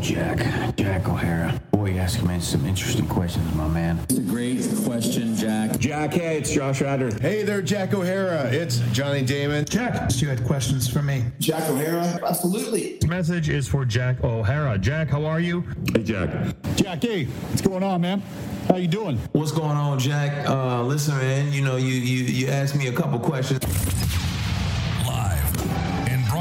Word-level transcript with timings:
Jack. 0.00 0.76
Jack 0.76 1.08
O'Hara. 1.08 1.60
Boy, 1.72 1.90
you 1.90 1.98
asking 1.98 2.26
me 2.28 2.40
some 2.40 2.64
interesting 2.64 3.06
questions, 3.06 3.54
my 3.54 3.68
man. 3.68 3.98
It's 4.08 4.18
a 4.18 4.22
great 4.22 4.66
question, 4.84 5.36
Jack. 5.36 5.78
Jack, 5.78 6.14
hey, 6.14 6.38
it's 6.38 6.50
Josh 6.50 6.80
Ryder. 6.80 7.10
Hey 7.20 7.42
there, 7.42 7.60
Jack 7.60 7.92
O'Hara. 7.92 8.50
It's 8.50 8.78
Johnny 8.92 9.22
Damon. 9.22 9.66
Jack, 9.66 10.10
you 10.20 10.28
had 10.28 10.42
questions 10.44 10.88
for 10.88 11.02
me. 11.02 11.24
Jack 11.38 11.68
O'Hara? 11.68 12.18
Absolutely. 12.26 12.96
This 12.98 13.10
message 13.10 13.50
is 13.50 13.68
for 13.68 13.84
Jack 13.84 14.24
O'Hara. 14.24 14.78
Jack, 14.78 15.10
how 15.10 15.26
are 15.26 15.40
you? 15.40 15.64
Hey, 15.94 16.02
Jack. 16.02 16.30
Jack, 16.76 17.02
hey, 17.02 17.24
what's 17.24 17.60
going 17.60 17.82
on, 17.82 18.00
man? 18.00 18.22
How 18.68 18.76
you 18.76 18.88
doing? 18.88 19.18
What's 19.32 19.52
going 19.52 19.76
on, 19.76 19.98
Jack? 19.98 20.48
Uh, 20.48 20.82
listen, 20.82 21.16
man. 21.18 21.52
You 21.52 21.62
know, 21.62 21.76
you 21.76 21.92
you 21.92 22.24
you 22.24 22.48
asked 22.48 22.74
me 22.74 22.86
a 22.86 22.92
couple 22.92 23.18
questions. 23.18 23.62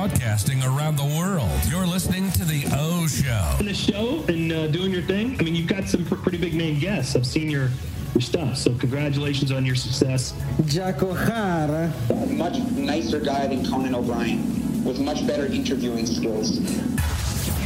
Live 0.10 0.20
broadcasting 0.20 0.64
around 0.64 0.98
the 0.98 1.06
world. 1.18 1.50
You're 1.70 1.86
listening 1.86 2.32
to 2.32 2.46
the 2.46 2.66
O 2.74 3.06
Show. 3.08 3.58
In 3.60 3.66
the 3.66 3.74
show 3.74 4.24
and 4.28 4.52
uh, 4.52 4.68
doing 4.68 4.92
your 4.92 5.02
thing. 5.02 5.38
I 5.40 5.44
mean, 5.44 5.56
you've 5.56 5.68
got 5.68 5.88
some 5.88 6.06
pretty 6.06 6.38
big 6.38 6.54
name 6.54 6.80
guests. 6.80 7.16
I've 7.16 7.26
seen 7.26 7.50
your 7.50 7.70
your 8.14 8.22
stuff. 8.22 8.58
So 8.58 8.74
congratulations 8.74 9.52
on 9.52 9.66
your 9.66 9.76
success. 9.76 10.34
Jack 10.66 11.04
O'Hara. 11.04 11.94
Much 12.28 12.58
nicer 12.72 13.20
guy 13.20 13.48
than 13.48 13.66
Conan 13.66 13.94
O'Brien, 13.94 14.84
with 14.84 15.00
much 15.00 15.26
better 15.28 15.46
interviewing 15.46 16.06
skills. 16.06 16.58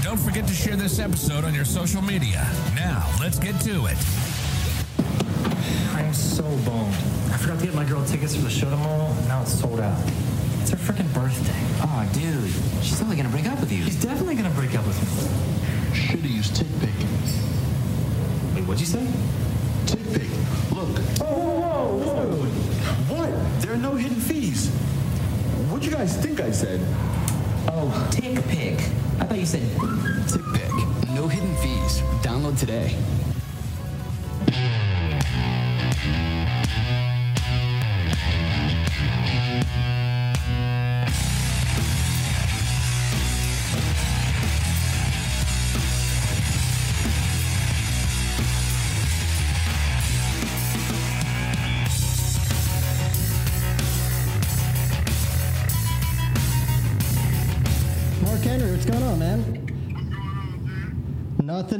Don't 0.03 0.19
forget 0.19 0.45
to 0.47 0.53
share 0.53 0.75
this 0.75 0.99
episode 0.99 1.45
on 1.45 1.53
your 1.53 1.65
social 1.65 2.01
media. 2.01 2.47
Now, 2.75 3.09
let's 3.21 3.39
get 3.39 3.59
to 3.61 3.85
it. 3.85 3.97
I'm 5.95 6.13
so 6.13 6.43
boned. 6.65 6.93
I 7.31 7.37
forgot 7.37 7.59
to 7.59 7.65
get 7.65 7.75
my 7.75 7.85
girl 7.85 8.03
tickets 8.05 8.35
for 8.35 8.41
the 8.41 8.49
show 8.49 8.69
tomorrow, 8.69 9.05
and 9.05 9.27
now 9.27 9.43
it's 9.43 9.59
sold 9.59 9.79
out. 9.79 9.97
It's 10.73 10.85
her 10.87 10.93
freaking 10.93 11.13
birthday. 11.13 11.53
Oh, 11.83 12.09
dude. 12.13 12.51
She's 12.83 12.99
only 13.01 13.15
gonna 13.15 13.29
break 13.29 13.45
up 13.45 13.59
with 13.59 13.71
you. 13.71 13.83
She's 13.83 14.01
definitely 14.01 14.33
gonna 14.33 14.49
break 14.49 14.75
up 14.75 14.83
with 14.87 14.99
me. 14.99 15.07
Should've 15.95 16.25
used 16.25 16.55
TickPick. 16.55 16.95
Wait, 18.55 18.65
what'd 18.65 18.79
you 18.79 18.87
say? 18.87 19.05
TickPick. 19.85 20.31
Look. 20.71 20.99
Oh, 21.21 21.59
whoa, 21.61 21.97
whoa, 21.97 22.25
whoa. 22.25 22.47
What? 23.15 23.29
There 23.61 23.73
are 23.73 23.77
no 23.77 23.93
hidden 23.93 24.19
fees. 24.19 24.71
What'd 25.69 25.85
you 25.85 25.91
guys 25.91 26.17
think 26.17 26.41
I 26.41 26.49
said? 26.49 26.81
Oh, 27.67 27.93
TickPick. 28.09 28.81
I 29.19 29.25
thought 29.25 29.37
you 29.37 29.45
said 29.45 29.61
TickPick. 29.61 31.13
No 31.13 31.27
hidden 31.27 31.55
fees. 31.57 32.01
Download 32.23 32.57
today. 32.57 32.95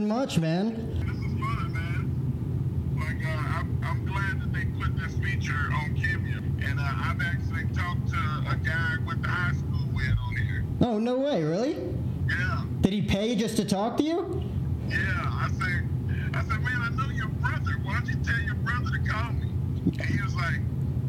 Much, 0.07 0.37
man. 0.37 0.99
This 0.99 1.15
is 1.15 1.39
fun, 1.39 1.73
man. 1.73 2.95
Like, 2.99 3.25
uh, 3.25 3.59
I'm, 3.59 3.79
I'm 3.83 4.05
glad 4.05 4.41
that 4.41 4.53
they 4.53 4.65
put 4.65 4.95
this 4.97 5.13
feature 5.19 5.53
on 5.73 5.95
Cameo. 5.95 6.39
And 6.67 6.79
uh, 6.79 6.83
I've 6.83 7.21
actually 7.21 7.63
talked 7.73 8.09
to 8.09 8.51
a 8.51 8.55
guy 8.63 8.97
I 8.99 9.05
went 9.05 9.25
high 9.25 9.53
school 9.53 9.87
with 9.93 10.13
on 10.27 10.35
here. 10.35 10.63
Oh, 10.81 10.99
no 10.99 11.17
way, 11.19 11.43
really? 11.43 11.77
Yeah, 12.29 12.63
Did 12.81 12.93
he 12.93 13.01
pay 13.01 13.35
just 13.35 13.55
to 13.57 13.65
talk 13.65 13.97
to 13.97 14.03
you? 14.03 14.43
yeah. 14.89 14.97
I 15.25 15.49
said, 15.59 15.87
I 16.33 16.41
said, 16.43 16.61
man, 16.63 16.81
I 16.81 16.89
know 16.89 17.09
your 17.13 17.27
brother. 17.29 17.71
Why 17.83 17.93
don't 17.93 18.07
you 18.07 18.15
tell 18.23 18.39
your 18.41 18.55
brother 18.55 18.89
to 18.91 19.09
call 19.09 19.31
me? 19.33 19.49
And 19.85 20.01
he 20.01 20.21
was 20.21 20.35
like, 20.35 20.59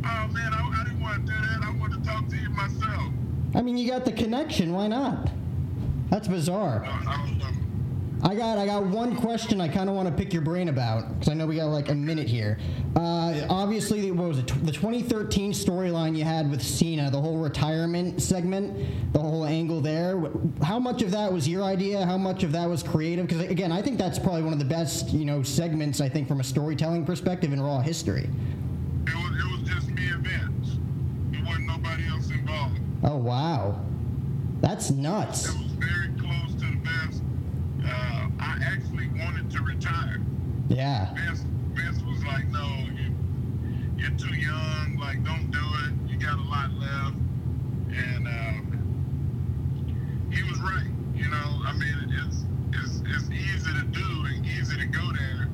oh, 0.05 0.29
man, 0.29 0.53
I, 0.55 0.81
I 0.81 0.85
didn't 0.85 1.01
want 1.01 1.27
to 1.27 1.33
do 1.33 1.39
that. 1.41 1.63
I 1.63 1.71
wanted 1.79 2.03
to 2.05 2.09
talk 2.09 2.29
to 2.29 2.37
you 2.37 2.49
myself. 2.51 3.13
I 3.55 3.63
mean, 3.63 3.77
you 3.77 3.89
got 3.91 4.05
the 4.05 4.13
connection. 4.13 4.73
Why 4.73 4.87
not? 4.89 5.31
That's 6.11 6.29
bizarre. 6.29 6.85
I 8.25 8.29
don't 8.29 8.39
know. 8.39 8.45
I 8.45 8.55
got 8.55 8.59
I 8.59 8.67
got 8.67 8.85
one 8.85 9.17
question 9.17 9.61
I 9.61 9.69
kind 9.69 9.89
of 9.89 9.95
want 9.95 10.09
to 10.09 10.15
pick 10.15 10.33
your 10.33 10.43
brain 10.43 10.69
about 10.69 11.09
because 11.13 11.29
I 11.29 11.35
know 11.35 11.47
we 11.47 11.57
got 11.57 11.67
like 11.67 11.89
a 11.91 11.95
minute 11.95 12.27
here. 12.27 12.59
Uh, 12.97 13.47
obviously, 13.51 14.11
what 14.11 14.29
was 14.29 14.39
it? 14.39 14.47
The 14.65 14.73
2013 14.73 15.53
storyline 15.53 16.17
you 16.17 16.25
had 16.25 16.51
with 16.51 16.63
Cena, 16.63 17.11
the 17.11 17.21
whole 17.21 17.39
retirement 17.39 18.23
segment, 18.23 19.13
the 19.13 19.19
whole 19.19 19.45
angle 19.45 19.81
there. 19.81 20.23
How 20.63 20.79
much 20.79 21.03
of 21.03 21.11
that 21.11 21.33
was 21.33 21.49
your 21.49 21.63
idea? 21.63 22.05
How 22.05 22.17
much 22.17 22.43
of 22.43 22.53
that 22.53 22.69
was 22.69 22.83
creative? 22.83 23.27
Because 23.27 23.43
again, 23.43 23.73
I 23.73 23.83
think 23.83 23.99
that's 23.99 24.19
probably 24.19 24.43
one 24.43 24.53
of 24.53 24.59
the 24.59 24.65
best 24.65 25.11
you 25.11 25.25
know 25.25 25.43
segments 25.43 26.01
I 26.01 26.09
think 26.09 26.29
from 26.29 26.41
a 26.41 26.45
storytelling 26.45 27.05
perspective 27.05 27.53
in 27.53 27.61
Raw 27.61 27.81
history. 27.81 28.29
It 29.07 29.15
was, 29.15 29.39
it 29.39 29.61
was 29.61 29.69
just 29.69 29.89
me 29.91 30.09
and 30.09 30.27
Vince. 30.27 30.79
There 31.31 31.45
wasn't 31.45 31.67
nobody 31.67 32.07
else 32.09 32.31
involved. 32.31 32.79
Oh 33.03 33.17
wow, 33.17 33.85
that's 34.61 34.91
nuts. 34.91 35.47
It 35.47 35.59
was 35.59 35.73
very 35.73 36.09
close 36.19 36.55
to 36.55 36.67
the 36.71 36.77
best. 36.83 37.23
Uh, 37.87 38.29
I 38.41 38.59
actually 38.63 39.09
wanted 39.09 39.51
to 39.51 39.63
retire. 39.63 40.21
Yeah. 40.69 41.15
Vince, 41.15 41.45
Vince 41.75 42.03
was 42.03 42.25
like, 42.25 42.49
no, 42.49 42.67
you, 42.95 43.15
you're 43.97 44.17
too 44.19 44.35
young. 44.35 44.97
Like, 45.01 45.23
don't 45.25 45.51
do 45.51 45.59
it. 45.59 46.11
You 46.11 46.19
got 46.19 46.39
a 46.39 46.43
lot 46.43 46.73
left. 46.75 47.17
And 47.93 48.27
um, 48.27 48.71
he 50.33 50.43
was 50.43 50.61
right. 50.61 50.89
You 51.15 51.29
know, 51.29 51.63
I 51.65 51.73
mean, 51.75 52.13
it's, 52.27 52.45
it's, 52.73 53.03
it's 53.07 53.31
easy 53.31 53.73
to 53.73 53.85
do 53.93 54.25
and 54.27 54.45
easy 54.47 54.77
to 54.79 54.87
go 54.87 55.03
there 55.13 55.49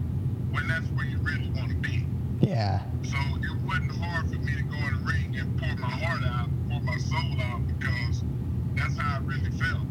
when 0.53 0.69
that's 0.69 0.87
where 0.88 1.04
you 1.04 1.19
really 1.19 1.50
want 1.56 1.71
to 1.71 1.77
be. 1.77 2.06
Yeah. 2.41 2.82
So 3.03 3.19
it 3.42 3.62
wasn't 3.66 3.92
hard 3.92 4.28
for 4.31 4.38
me 4.38 4.53
to 4.56 4.62
go 4.62 4.77
in 4.77 4.94
the 4.97 5.04
ring 5.04 5.37
and 5.38 5.59
pour 5.59 5.77
my 5.77 5.91
heart 5.91 6.22
out, 6.25 6.48
pour 6.71 6.81
my 6.81 6.97
soul 6.97 7.41
out, 7.42 7.66
because 7.66 8.22
that's 8.75 8.97
how 8.97 9.16
I 9.16 9.21
really 9.25 9.50
felt. 9.50 9.87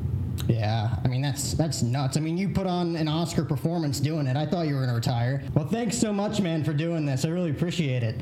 Yeah, 0.50 0.96
I 1.04 1.08
mean 1.08 1.22
that's 1.22 1.54
that's 1.54 1.84
nuts. 1.84 2.18
I 2.18 2.22
mean 2.22 2.36
you 2.36 2.50
put 2.50 2.66
on 2.66 2.96
an 2.96 3.08
Oscar 3.08 3.46
performance 3.46 4.00
doing 4.00 4.26
it. 4.26 4.36
I 4.36 4.48
thought 4.48 4.68
you 4.68 4.74
were 4.74 4.82
gonna 4.82 4.96
retire. 4.96 5.44
Well, 5.54 5.68
thanks 5.68 5.96
so 5.96 6.12
much, 6.12 6.42
man, 6.42 6.64
for 6.64 6.74
doing 6.74 7.06
this. 7.06 7.24
I 7.24 7.30
really 7.30 7.52
appreciate 7.52 8.02
it. 8.02 8.20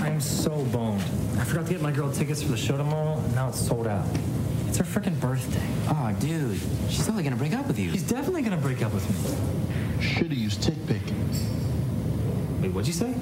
I'm 0.00 0.20
so 0.20 0.64
boned. 0.72 1.00
I 1.38 1.44
forgot 1.44 1.66
to 1.66 1.72
get 1.72 1.80
my 1.80 1.92
girl 1.92 2.10
tickets 2.10 2.42
for 2.42 2.48
the 2.50 2.56
show 2.56 2.76
tomorrow, 2.76 3.18
and 3.18 3.34
now 3.36 3.50
it's 3.50 3.60
sold 3.60 3.86
out. 3.86 4.04
It's 4.66 4.78
her 4.78 4.84
freaking 4.84 5.18
birthday. 5.20 5.64
Oh, 5.88 6.12
dude. 6.18 6.58
She's 6.88 7.08
only 7.08 7.22
gonna 7.22 7.36
break 7.36 7.54
up 7.54 7.68
with 7.68 7.78
you. 7.78 7.92
She's 7.92 8.08
definitely 8.08 8.42
gonna 8.42 8.56
break 8.56 8.82
up 8.82 8.92
with 8.92 9.08
me. 9.08 10.04
Should've 10.04 10.32
used 10.32 10.60
TickPick. 10.60 11.02
Wait, 12.60 12.72
what'd 12.72 12.88
you 12.88 12.92
say? 12.92 13.14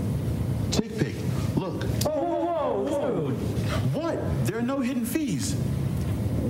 TickPick. 0.70 1.14
Look. 1.56 1.84
Oh, 2.06 2.22
whoa, 2.22 2.84
whoa, 2.84 3.12
whoa. 3.12 4.00
What? 4.00 4.46
There 4.46 4.58
are 4.58 4.62
no 4.62 4.80
hidden 4.80 5.04
fees. 5.04 5.54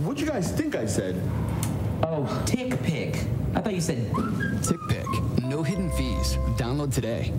What'd 0.08 0.22
you 0.22 0.26
guys 0.26 0.50
think 0.50 0.74
I 0.74 0.86
said? 0.86 1.20
Oh, 2.02 2.24
TickPick. 2.46 3.28
I 3.54 3.60
thought 3.60 3.74
you 3.74 3.80
said 3.82 4.10
TickPick. 4.64 5.44
No 5.44 5.62
hidden 5.62 5.90
fees. 5.90 6.36
Download 6.56 6.90
today. 6.90 7.30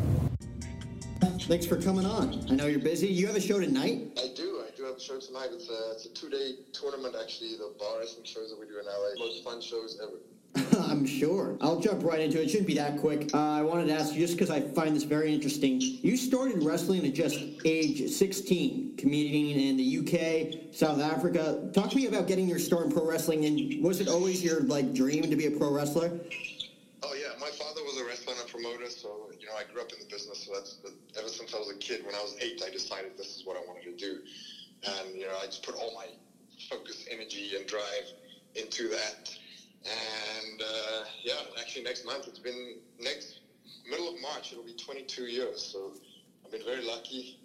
Thanks 1.47 1.65
for 1.65 1.81
coming 1.81 2.05
on. 2.05 2.45
I 2.47 2.53
know 2.53 2.67
you're 2.67 2.79
busy. 2.79 3.07
You 3.07 3.25
have 3.25 3.35
a 3.35 3.41
show 3.41 3.59
tonight? 3.59 4.11
I 4.19 4.27
do. 4.35 4.61
I 4.63 4.69
do 4.77 4.83
have 4.83 4.97
a 4.97 4.99
show 4.99 5.19
tonight. 5.19 5.47
It's 5.51 5.67
a, 5.67 5.93
it's 5.93 6.05
a 6.05 6.13
two-day 6.13 6.57
tournament, 6.71 7.15
actually. 7.19 7.57
The 7.57 7.73
bar 7.79 7.97
wrestling 7.97 8.25
shows 8.25 8.51
that 8.51 8.59
we 8.59 8.67
do 8.67 8.77
in 8.77 8.85
LA. 8.85 9.25
Most 9.25 9.43
fun 9.43 9.61
shows 9.61 9.99
ever. 10.03 10.19
I'm 10.89 11.05
sure. 11.05 11.55
I'll 11.61 11.79
jump 11.79 12.03
right 12.03 12.19
into 12.19 12.41
it. 12.41 12.45
It 12.45 12.49
shouldn't 12.49 12.67
be 12.67 12.75
that 12.75 12.99
quick. 12.99 13.29
Uh, 13.33 13.37
I 13.37 13.61
wanted 13.61 13.87
to 13.87 13.93
ask 13.93 14.13
you 14.13 14.21
just 14.21 14.37
because 14.37 14.49
I 14.49 14.61
find 14.61 14.95
this 14.95 15.03
very 15.03 15.33
interesting. 15.33 15.79
You 15.79 16.17
started 16.17 16.63
wrestling 16.63 17.05
at 17.05 17.13
just 17.13 17.39
age 17.63 18.09
16, 18.09 18.97
competing 18.97 19.59
in 19.59 19.77
the 19.77 19.99
UK, 19.99 20.73
South 20.73 20.99
Africa. 20.99 21.69
Talk 21.73 21.91
to 21.91 21.95
me 21.95 22.07
about 22.07 22.27
getting 22.27 22.47
your 22.47 22.57
start 22.57 22.85
in 22.85 22.91
pro 22.91 23.05
wrestling. 23.05 23.45
And 23.45 23.83
was 23.83 24.01
it 24.01 24.07
always 24.07 24.43
your 24.43 24.61
like 24.61 24.93
dream 24.93 25.29
to 25.29 25.35
be 25.35 25.45
a 25.45 25.51
pro 25.51 25.71
wrestler? 25.71 26.19
Oh 27.03 27.13
yeah, 27.13 27.39
my 27.39 27.49
father 27.49 27.81
was 27.83 27.97
a 28.01 28.05
wrestler 28.05 28.33
and 28.33 28.49
a 28.49 28.51
promoter, 28.51 28.89
so 28.89 29.29
you 29.39 29.45
know 29.45 29.53
I 29.53 29.71
grew 29.71 29.81
up 29.81 29.93
in 29.93 29.99
the 29.99 30.11
business. 30.11 30.45
So 30.45 30.53
that's 30.53 30.79
ever 31.17 31.29
since 31.29 31.53
I 31.53 31.59
was 31.59 31.69
a 31.69 31.77
kid. 31.77 32.05
When 32.05 32.15
I 32.15 32.19
was 32.19 32.35
eight, 32.41 32.61
I 32.65 32.71
decided 32.71 33.17
this 33.17 33.37
is 33.37 33.45
what 33.45 33.55
I 33.55 33.61
wanted 33.65 33.83
to 33.83 33.95
do, 33.95 34.19
and 34.83 35.15
you 35.15 35.27
know 35.27 35.37
I 35.41 35.45
just 35.45 35.63
put 35.63 35.75
all 35.75 35.93
my 35.95 36.07
focus, 36.69 37.05
energy, 37.09 37.51
and 37.55 37.65
drive 37.67 38.11
into 38.55 38.89
that. 38.89 39.33
And 39.85 40.61
uh, 40.61 41.05
yeah, 41.23 41.33
actually 41.59 41.83
next 41.83 42.05
month 42.05 42.27
it's 42.27 42.39
been 42.39 42.77
next 42.99 43.39
middle 43.89 44.13
of 44.13 44.21
March. 44.21 44.51
It'll 44.51 44.63
be 44.63 44.73
22 44.73 45.23
years. 45.23 45.63
So 45.63 45.93
I've 46.45 46.51
been 46.51 46.65
very 46.65 46.83
lucky 46.83 47.39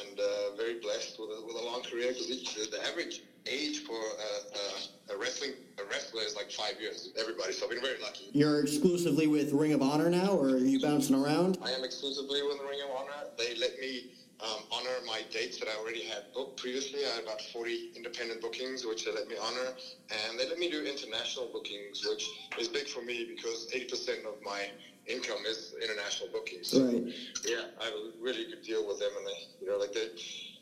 and 0.00 0.18
uh, 0.18 0.56
very 0.56 0.80
blessed 0.80 1.18
with 1.18 1.30
a, 1.30 1.44
with 1.46 1.56
a 1.56 1.64
long 1.64 1.82
career 1.82 2.08
because 2.08 2.28
the, 2.28 2.76
the 2.76 2.86
average 2.86 3.22
age 3.46 3.84
for 3.84 3.96
a, 3.96 5.12
a, 5.12 5.14
a 5.14 5.18
wrestling 5.18 5.52
a 5.78 5.84
wrestler 5.90 6.22
is 6.22 6.34
like 6.36 6.50
five 6.50 6.80
years. 6.80 7.10
Everybody, 7.18 7.52
so 7.52 7.66
I've 7.66 7.70
been 7.70 7.82
very 7.82 8.00
lucky. 8.00 8.30
You're 8.32 8.60
exclusively 8.62 9.26
with 9.26 9.52
Ring 9.52 9.72
of 9.72 9.82
Honor 9.82 10.08
now, 10.08 10.28
or 10.28 10.50
are 10.50 10.58
you 10.58 10.80
bouncing 10.80 11.14
around? 11.14 11.58
I 11.62 11.70
am 11.72 11.84
exclusively 11.84 12.42
with 12.42 12.58
Ring 12.60 12.80
of 12.84 12.96
Honor. 12.96 13.28
They 13.36 13.54
let 13.56 13.78
me 13.78 14.12
um, 14.40 14.64
honor 14.70 15.00
my 15.04 15.22
dates 15.30 15.58
that 15.58 15.68
I 15.68 15.74
already 15.74 16.02
had 16.02 16.32
booked 16.32 16.56
previously. 16.56 17.04
I 17.06 17.10
had 17.14 17.22
about 17.22 17.40
40 17.40 17.90
independent 17.94 18.40
bookings, 18.40 18.84
which 18.84 19.04
they 19.04 19.10
let 19.12 19.26
me 19.26 19.36
honor, 19.36 19.72
and 20.10 20.38
they 20.38 20.46
let 20.46 20.58
me 20.58 20.68
do 20.68 20.82
international 20.82 21.46
bookings, 21.46 22.04
which 22.04 22.24
is 22.58 22.68
big 22.68 22.88
for 22.88 23.02
me 23.02 23.24
because 23.24 23.66
80% 23.72 24.24
of 24.24 24.40
my 24.42 24.70
income 25.06 25.44
is 25.46 25.74
international 25.82 26.28
bookings. 26.28 26.68
So, 26.70 26.82
Right. 26.84 27.02
yeah, 27.46 27.64
I 27.80 27.84
have 27.84 27.94
a 27.94 28.10
really 28.18 28.44
good 28.44 28.62
deal 28.62 28.84
with 28.86 28.98
them, 28.98 29.16
and 29.16 29.26
they, 29.26 29.38
you 29.60 29.66
know, 29.66 29.76
like 29.76 29.92
they 29.92 30.08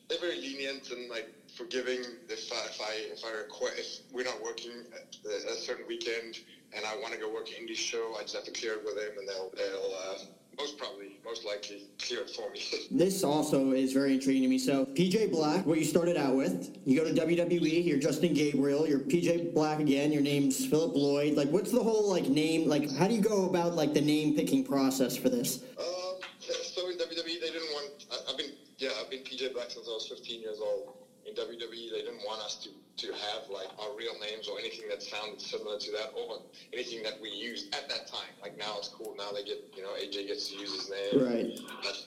they're 0.08 0.18
very 0.18 0.36
lenient 0.36 0.90
and 0.90 1.08
like 1.08 1.26
forgiving 1.56 2.02
if 2.28 2.52
I 2.52 2.64
if 2.66 2.80
I 2.80 2.92
if 2.92 3.24
I 3.24 3.30
request 3.30 3.78
if 3.78 3.86
we're 4.10 4.24
not 4.24 4.40
working 4.40 4.84
at 4.94 5.02
a, 5.30 5.52
a 5.52 5.56
certain 5.56 5.86
weekend 5.86 6.40
and 6.72 6.84
I 6.84 6.94
want 6.94 7.12
to 7.12 7.18
go 7.18 7.28
work 7.28 7.50
an 7.50 7.66
indie 7.66 7.76
show, 7.76 8.14
I 8.18 8.22
just 8.22 8.34
have 8.34 8.44
to 8.44 8.50
clear 8.50 8.74
it 8.74 8.84
with 8.84 8.96
them, 8.96 9.16
and 9.18 9.28
they'll 9.28 9.50
they'll 9.56 9.94
uh, 9.94 10.16
most 10.58 10.78
probably 10.78 11.18
most 11.24 11.44
likely 11.44 11.88
clear 11.98 12.20
it 12.20 12.30
for 12.30 12.50
me. 12.50 12.60
This 12.90 13.24
also 13.24 13.72
is 13.72 13.92
very 13.92 14.14
intriguing 14.14 14.42
to 14.42 14.48
me. 14.48 14.58
So, 14.58 14.84
PJ 14.86 15.30
Black, 15.30 15.64
what 15.64 15.78
you 15.78 15.84
started 15.84 16.16
out 16.16 16.36
with, 16.36 16.76
you 16.84 16.98
go 16.98 17.04
to 17.04 17.14
WWE, 17.14 17.84
you're 17.84 17.98
Justin 17.98 18.34
Gabriel, 18.34 18.86
you're 18.86 18.98
PJ 19.00 19.54
Black 19.54 19.80
again, 19.80 20.12
your 20.12 20.22
name's 20.22 20.66
Philip 20.66 20.94
Lloyd. 20.94 21.34
Like, 21.34 21.48
what's 21.48 21.72
the 21.72 21.82
whole, 21.82 22.10
like, 22.10 22.26
name, 22.26 22.68
like, 22.68 22.90
how 22.96 23.08
do 23.08 23.14
you 23.14 23.22
go 23.22 23.48
about, 23.48 23.74
like, 23.74 23.94
the 23.94 24.00
name 24.00 24.34
picking 24.34 24.62
process 24.64 25.16
for 25.16 25.30
this? 25.30 25.62
Um, 25.78 26.20
so 26.40 26.90
in 26.90 26.98
WWE, 26.98 27.40
they 27.40 27.50
didn't 27.50 27.72
want. 27.72 28.04
I, 28.10 28.30
I've 28.30 28.36
been 28.36 28.52
yeah, 28.82 28.90
I've 29.00 29.08
been 29.08 29.20
PJ 29.20 29.54
Black 29.54 29.70
since 29.70 29.86
I 29.86 29.92
was 29.92 30.08
15 30.08 30.40
years 30.42 30.58
old. 30.60 30.94
In 31.24 31.34
WWE, 31.34 31.90
they 31.92 32.02
didn't 32.02 32.26
want 32.26 32.42
us 32.42 32.56
to 32.64 32.70
to 33.02 33.12
have 33.12 33.48
like 33.48 33.68
our 33.78 33.92
real 33.92 34.16
names 34.18 34.48
or 34.48 34.58
anything 34.58 34.88
that 34.88 35.02
sounded 35.02 35.40
similar 35.40 35.76
to 35.78 35.90
that, 35.92 36.08
or 36.14 36.38
anything 36.72 37.02
that 37.02 37.18
we 37.20 37.30
used 37.30 37.74
at 37.74 37.88
that 37.88 38.06
time. 38.06 38.34
Like 38.40 38.56
now, 38.56 38.78
it's 38.78 38.88
cool. 38.88 39.14
Now 39.16 39.32
they 39.32 39.42
get 39.42 39.58
you 39.76 39.82
know 39.82 39.90
AJ 39.90 40.26
gets 40.26 40.48
to 40.48 40.56
use 40.56 40.72
his 40.72 40.88
name, 40.88 41.22
Right. 41.22 41.46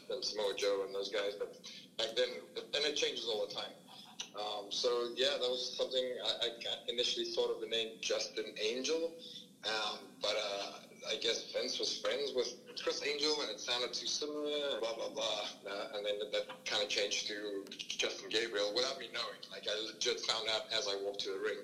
And 0.09 0.24
Samoa 0.24 0.53
Joe 0.56 0.83
and 0.83 0.95
those 0.95 1.09
guys. 1.09 1.36
But 1.38 1.50
back 1.97 2.09
then, 2.15 2.30
and 2.74 2.86
it 2.86 2.95
changes 2.95 3.27
all 3.27 3.45
the 3.45 3.53
time. 3.53 3.74
Um, 4.36 4.71
so 4.71 5.07
yeah, 5.15 5.31
that 5.39 5.50
was 5.50 5.74
something 5.77 6.18
I, 6.24 6.47
I 6.47 6.50
initially 6.88 7.25
thought 7.25 7.51
of 7.51 7.59
the 7.59 7.68
name 7.68 7.94
Justin 8.01 8.51
Angel, 8.62 9.13
um, 9.65 10.09
but 10.21 10.36
uh, 10.38 10.80
I 11.09 11.15
guess 11.15 11.44
Vince 11.53 11.80
was 11.80 11.97
friends 11.97 12.33
with 12.33 12.53
Criss 12.83 13.01
Angel, 13.06 13.42
and 13.42 13.51
it 13.51 13.60
sounded 13.60 13.94
too 13.94 14.07
similar. 14.07 14.80
Blah 14.80 14.95
blah 14.95 15.10
blah, 15.10 15.48
and 15.95 16.06
then 16.06 16.16
that 16.31 16.48
kind 16.66 16.83
of 16.83 16.89
changed 16.89 17.27
to 17.27 17.63
Justin 17.69 18.30
Gabriel 18.30 18.72
without 18.75 19.00
me 19.00 19.07
knowing. 19.13 19.39
Like 19.51 19.68
I 19.68 19.75
legit 19.86 20.19
found 20.22 20.48
out 20.50 20.63
as 20.77 20.88
I 20.88 20.95
walked 21.04 21.22
to 21.22 21.31
the 21.31 21.39
ring, 21.39 21.60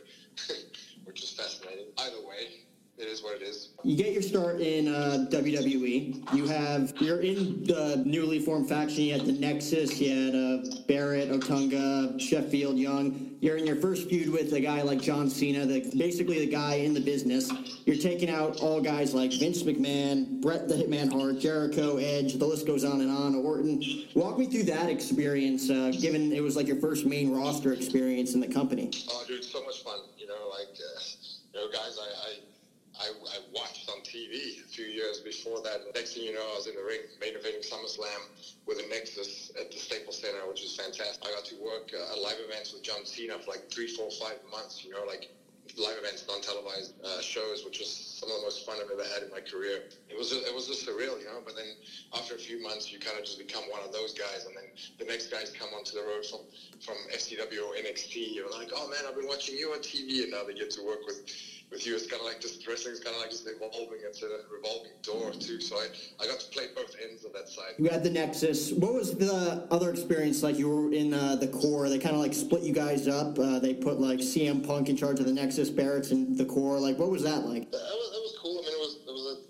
which 1.06 1.24
is 1.24 1.32
fascinating. 1.32 1.88
Either 1.98 2.26
way, 2.28 2.66
it 2.98 3.08
is 3.08 3.24
what 3.24 3.36
it 3.36 3.42
is. 3.42 3.70
You 3.84 3.98
get 3.98 4.14
your 4.14 4.22
start 4.22 4.62
in 4.62 4.88
uh, 4.88 5.26
WWE. 5.32 6.36
You 6.36 6.48
have 6.48 6.94
you're 7.00 7.22
in 7.22 7.64
the 7.64 8.04
newly 8.06 8.40
formed 8.40 8.70
faction. 8.70 9.04
You 9.04 9.14
had 9.14 9.26
the 9.26 9.34
Nexus. 9.34 10.00
You 10.00 10.10
had 10.10 10.36
uh, 10.36 10.84
Barrett, 10.88 11.32
Otunga, 11.32 12.20
Sheffield, 12.20 12.78
Young. 12.78 13.31
You're 13.42 13.58
in 13.58 13.66
your 13.66 13.78
first 13.78 14.08
feud 14.08 14.30
with 14.30 14.54
a 14.54 14.60
guy 14.60 14.84
like 14.84 15.02
John 15.02 15.28
Cena, 15.28 15.66
the, 15.66 15.82
basically 15.98 16.46
the 16.46 16.52
guy 16.52 16.76
in 16.76 16.94
the 16.94 17.00
business. 17.00 17.52
You're 17.88 17.98
taking 17.98 18.30
out 18.30 18.62
all 18.62 18.80
guys 18.80 19.16
like 19.16 19.34
Vince 19.34 19.64
McMahon, 19.64 20.40
Bret 20.42 20.68
the 20.68 20.76
Hitman 20.76 21.12
Hart, 21.12 21.40
Jericho, 21.40 21.98
Edge. 21.98 22.36
The 22.36 22.46
list 22.46 22.68
goes 22.68 22.84
on 22.84 23.02
and 23.02 23.10
on. 23.10 23.34
Orton. 23.34 23.82
Walk 24.14 24.38
me 24.38 24.46
through 24.46 24.66
that 24.66 24.92
experience, 24.92 25.72
uh, 25.72 25.92
given 26.00 26.32
it 26.32 26.42
was 26.42 26.56
like 26.56 26.68
your 26.68 26.80
first 26.80 27.08
main 27.08 27.36
roster 27.36 27.74
experience 27.74 28.36
in 28.36 28.42
the 28.42 28.48
company. 28.48 28.92
Oh, 29.10 29.26
dude, 29.28 29.44
so 29.44 29.66
much 29.66 29.82
fun. 29.84 30.02
You 30.20 30.28
know, 30.28 30.52
like, 30.52 30.78
uh, 30.78 31.02
you 31.56 31.62
know, 31.62 31.72
guys, 31.72 31.98
I, 32.00 32.30
I, 32.30 33.06
I, 33.06 33.10
I 33.10 33.38
watched 33.56 33.90
on 33.90 34.02
TV 34.02 34.64
a 34.64 34.68
few 34.68 34.86
years 34.86 35.20
before 35.20 35.64
that. 35.64 35.82
Next 35.96 36.14
thing 36.14 36.26
you 36.26 36.36
know, 36.36 36.48
I 36.54 36.58
was 36.58 36.68
in 36.68 36.76
the 36.76 36.84
ring, 36.84 37.00
main 37.20 37.34
eventing 37.34 37.68
SummerSlam 37.68 38.22
with 38.66 38.80
a 38.80 38.88
Nexus 38.88 39.52
at 39.60 39.72
the 39.72 39.78
Staples 39.78 40.20
Center, 40.20 40.48
which 40.48 40.64
is 40.64 40.76
fantastic. 40.76 41.24
I 41.26 41.32
got 41.32 41.46
to 41.46 41.56
work 41.56 41.92
uh, 41.94 42.20
live 42.20 42.38
events 42.40 42.74
with 42.74 42.84
John 42.84 43.06
Cena 43.06 43.40
for 43.40 43.52
like 43.52 43.72
three, 43.72 43.88
four, 43.88 44.10
five 44.12 44.38
months. 44.52 44.84
You 44.84 44.92
know, 44.92 45.04
like 45.08 45.30
live 45.78 45.98
events, 45.98 46.26
non-televised 46.28 46.94
uh, 47.04 47.22
shows, 47.22 47.64
which 47.64 47.80
was 47.80 47.90
some 47.90 48.30
of 48.30 48.38
the 48.38 48.44
most 48.44 48.66
fun 48.66 48.78
I've 48.84 48.92
ever 48.92 49.08
had 49.14 49.24
in 49.24 49.30
my 49.30 49.40
career. 49.40 49.84
It 50.10 50.18
was 50.18 50.30
just, 50.30 50.46
it 50.46 50.54
was 50.54 50.68
just 50.68 50.86
surreal, 50.86 51.20
you 51.20 51.26
know. 51.26 51.42
But 51.44 51.56
then 51.56 51.76
after 52.14 52.36
a 52.36 52.38
few 52.38 52.62
months, 52.62 52.92
you 52.92 53.00
kind 53.00 53.18
of 53.18 53.24
just 53.24 53.38
become 53.38 53.64
one 53.70 53.82
of 53.82 53.92
those 53.92 54.14
guys, 54.14 54.46
and 54.46 54.56
then 54.56 54.66
the 55.00 55.06
next 55.06 55.28
guys 55.32 55.52
come 55.58 55.70
onto 55.74 55.96
the 55.96 56.04
road 56.04 56.26
from 56.26 56.42
from 56.82 56.96
FCW 57.14 57.66
or 57.66 57.76
NXT. 57.76 58.36
You're 58.36 58.52
like, 58.52 58.70
oh 58.76 58.90
man, 58.90 59.00
I've 59.08 59.16
been 59.16 59.28
watching 59.28 59.56
you 59.56 59.72
on 59.72 59.80
TV, 59.80 60.24
and 60.24 60.32
now 60.32 60.44
they 60.44 60.54
get 60.54 60.72
to 60.72 60.84
work 60.84 61.06
with 61.06 61.22
with 61.72 61.88
you. 61.88 61.96
It's 61.96 62.08
kind 62.08 62.20
of 62.20 62.28
like 62.28 62.42
just 62.42 62.68
wrestling's 62.68 63.00
kind 63.00 63.16
of 63.16 63.22
like 63.22 63.32
just 63.32 63.48
evolving. 63.48 64.00
It's 64.04 64.22
a 64.22 64.28
revolving 64.54 64.92
door 65.02 65.32
too. 65.32 65.62
So 65.62 65.78
I 65.78 65.88
I 66.20 66.28
got 66.28 66.40
to 66.40 66.48
play 66.50 66.66
both 66.76 66.96
ends 67.02 67.24
of 67.24 67.34
that 67.34 67.48
side. 67.48 67.74
You 67.78 67.90
had 67.90 68.04
the 68.04 68.10
Nexus. 68.10 68.72
What 68.74 68.94
was 68.94 69.16
the 69.16 69.66
other 69.72 69.90
experience 69.90 70.44
like? 70.44 70.58
You 70.58 70.70
were 70.70 70.94
in 70.94 71.14
uh, 71.14 71.38
the 71.38 71.48
Corre. 71.48 71.90
They 71.90 72.00
kind 72.00 72.16
of 72.16 72.22
like 72.22 72.34
split 72.34 72.64
you 72.64 72.74
guys 72.74 73.08
up. 73.08 73.40
Uh, 73.40 73.60
they 73.60 73.74
put 73.74 74.00
like 74.00 74.20
CM 74.20 74.66
Punk 74.66 74.90
in 74.90 74.98
charge 74.98 75.20
of 75.20 75.26
the 75.26 75.34
Nexus, 75.34 75.70
Barrett's 75.70 76.12
in 76.12 76.36
the 76.36 76.46
Corre. 76.46 76.80
Like, 76.80 77.00
what 77.00 77.10
was 77.10 77.24
that 77.24 77.46
like? 77.46 77.72
That 77.72 77.78
was, 77.78 78.12
that 78.12 78.22
was 78.22 78.38
cool. 78.42 78.60
I 78.60 78.70
mean, 78.70 78.81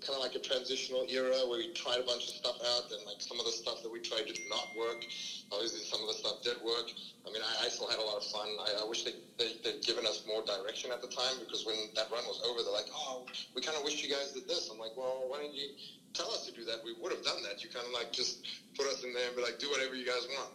kind 0.02 0.14
of 0.14 0.20
like 0.20 0.34
a 0.34 0.38
transitional 0.38 1.04
era 1.08 1.46
where 1.46 1.58
we 1.58 1.68
tried 1.74 1.98
a 1.98 2.02
bunch 2.02 2.26
of 2.28 2.34
stuff 2.34 2.56
out, 2.60 2.90
and 2.90 3.04
like 3.06 3.22
some 3.22 3.38
of 3.38 3.46
the 3.46 3.52
stuff 3.52 3.82
that 3.82 3.90
we 3.90 4.00
tried 4.00 4.26
did 4.26 4.40
not 4.48 4.68
work. 4.76 5.04
Obviously, 5.50 5.80
some 5.80 6.00
of 6.02 6.08
the 6.08 6.14
stuff 6.14 6.42
did 6.42 6.58
work. 6.60 6.90
I 7.26 7.30
mean, 7.30 7.42
I, 7.42 7.66
I 7.66 7.68
still 7.68 7.86
had 7.88 7.98
a 7.98 8.02
lot 8.02 8.16
of 8.16 8.24
fun. 8.24 8.48
I, 8.60 8.82
I 8.82 8.84
wish 8.84 9.02
they, 9.04 9.14
they 9.38 9.54
they'd 9.62 9.80
given 9.82 10.06
us 10.06 10.22
more 10.26 10.42
direction 10.42 10.90
at 10.90 11.00
the 11.00 11.08
time 11.08 11.38
because 11.38 11.64
when 11.64 11.88
that 11.94 12.10
run 12.10 12.24
was 12.26 12.40
over, 12.44 12.62
they're 12.62 12.72
like, 12.72 12.90
"Oh, 12.94 13.24
we 13.54 13.62
kind 13.62 13.76
of 13.76 13.84
wish 13.84 14.02
you 14.02 14.08
guys 14.08 14.32
did 14.32 14.46
this." 14.48 14.68
I'm 14.70 14.78
like, 14.78 14.96
"Well, 14.96 15.24
why 15.28 15.40
didn't 15.40 15.54
you 15.54 15.68
tell 16.14 16.30
us 16.32 16.44
to 16.46 16.52
do 16.52 16.64
that? 16.64 16.82
We 16.82 16.92
would 16.92 17.12
have 17.12 17.22
done 17.22 17.42
that. 17.42 17.62
You 17.62 17.68
kind 17.68 17.86
of 17.86 17.92
like 17.92 18.12
just 18.12 18.38
put 18.76 18.86
us 18.86 19.02
in 19.02 19.12
there 19.14 19.26
and 19.28 19.36
be 19.36 19.42
like, 19.42 19.58
do 19.58 19.70
whatever 19.70 19.94
you 19.94 20.04
guys 20.06 20.26
want." 20.28 20.50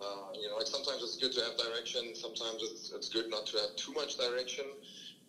Uh, 0.00 0.30
you 0.40 0.48
know, 0.48 0.56
like 0.56 0.66
sometimes 0.66 1.02
it's 1.02 1.16
good 1.16 1.32
to 1.32 1.42
have 1.42 1.56
direction. 1.56 2.14
Sometimes 2.14 2.62
it's, 2.62 2.90
it's 2.94 3.08
good 3.08 3.28
not 3.28 3.46
to 3.46 3.58
have 3.58 3.74
too 3.76 3.92
much 3.92 4.16
direction. 4.16 4.64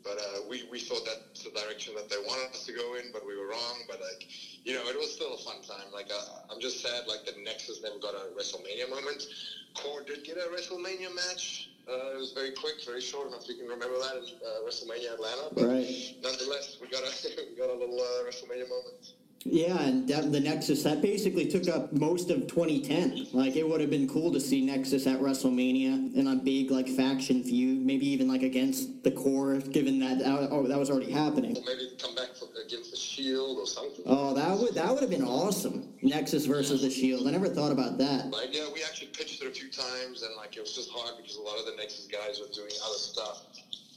But 0.04 0.18
uh, 0.18 0.42
we, 0.48 0.63
we 0.63 0.80
thought 0.80 1.06
that's 1.06 1.44
the 1.44 1.50
direction 1.50 1.94
that 1.96 2.10
they 2.10 2.18
wanted 2.18 2.54
us 2.54 2.66
to 2.66 2.72
go 2.72 2.96
in, 2.96 3.12
but 3.12 3.25
we 3.25 3.36
were 3.36 3.48
wrong. 3.48 3.84
But 3.88 4.00
like, 4.00 4.25
you 4.63 4.74
know, 4.74 4.88
it 4.88 4.98
was 4.98 5.12
still 5.12 5.34
a 5.34 5.38
fun 5.38 5.62
time. 5.62 5.92
Like, 5.92 6.12
uh, 6.12 6.22
I'm 6.50 6.60
just 6.60 6.81
sad 6.81 7.06
like 7.07 7.25
the 7.25 7.34
Nexus 7.34 7.81
never 7.81 7.98
got 7.98 8.13
a 8.13 8.28
WrestleMania 8.38 8.88
moment. 8.90 9.28
Corre 9.75 10.01
did 10.01 10.24
get 10.24 10.38
a 10.38 10.42
WrestleMania 10.48 11.13
match. 11.13 11.69
Uh, 11.88 12.13
it 12.13 12.18
was 12.18 12.31
very 12.31 12.51
quick, 12.51 12.75
very 12.86 13.01
short. 13.01 13.28
I 13.28 13.31
don't 13.31 13.40
know 13.40 13.44
if 13.44 13.48
you 13.50 13.56
can 13.56 13.68
remember 13.68 13.98
that 14.00 14.16
in 14.16 14.24
uh, 14.46 14.62
WrestleMania 14.66 15.13
Atlanta. 15.13 15.50
But 15.54 15.68
Right. 15.68 16.13
nonetheless, 16.22 16.78
we 16.80 16.88
got 16.88 17.04
a 17.04 17.12
we 17.50 17.56
got 17.56 17.69
a 17.69 17.74
little 17.74 18.00
uh, 18.01 18.24
WrestleMania 18.24 18.68
moment. 18.68 19.13
Yeah, 19.45 19.80
and 19.81 20.07
that, 20.09 20.31
the 20.31 20.39
Nexus 20.39 20.83
that 20.83 21.01
basically 21.01 21.47
took 21.47 21.68
up 21.69 21.94
most 21.94 22.30
of 22.30 22.47
2010. 22.47 23.27
Like, 23.31 23.56
it 23.56 23.68
would 23.68 23.80
have 23.80 23.89
been 23.89 24.07
cool 24.07 24.31
to 24.33 24.39
see 24.39 24.65
Nexus 24.65 25.07
at 25.07 25.19
WrestleMania 25.19 26.13
in 26.13 26.27
a 26.27 26.36
big 26.36 26.71
like 26.71 26.89
faction 26.89 27.43
feud, 27.43 27.86
maybe 27.86 28.05
even 28.08 28.27
like 28.27 28.43
against 28.43 29.03
the 29.03 29.12
Corre, 29.12 29.60
given 29.60 30.00
that 30.00 30.22
uh, 30.22 30.50
oh, 30.51 30.67
that 30.67 30.77
was 30.77 30.89
already 30.89 31.12
happening. 31.12 31.55
Or 31.58 31.62
maybe 31.65 31.91
come 32.01 32.15
back 32.15 32.36
for, 32.36 32.48
against 32.65 32.91
the 32.91 32.98
Shield 32.98 33.58
or 33.58 33.65
something. 33.65 34.03
Oh, 34.05 34.34
that 34.34 34.58
would 34.58 34.74
that 34.75 34.91
would 34.91 35.01
have 35.01 35.10
been 35.10 35.24
awesome. 35.24 35.88
Nexus 36.01 36.46
versus 36.46 36.81
the 36.81 36.89
Shield. 36.89 37.27
I 37.27 37.31
never 37.31 37.48
thought 37.48 37.72
about 37.72 37.98
that. 37.98 38.31
Like, 38.31 38.53
yeah, 38.53 38.67
we 38.74 38.84
actually 38.84 39.08
pitched 39.08 39.41
it 39.41 39.48
a 39.48 39.51
few 39.51 39.69
times, 39.69 40.24
and 40.24 40.36
like 40.36 40.58
it 40.58 40.62
was 40.62 40.75
just 40.75 40.89
hard 40.91 41.15
because 41.17 41.38
a 41.38 41.41
lot 41.41 41.58
of 41.60 41.65
the 41.65 41.75
Nexus 41.77 42.08
guys 42.08 42.39
were 42.41 42.53
doing 42.53 42.72
other 42.86 43.00
stuff, 43.00 43.46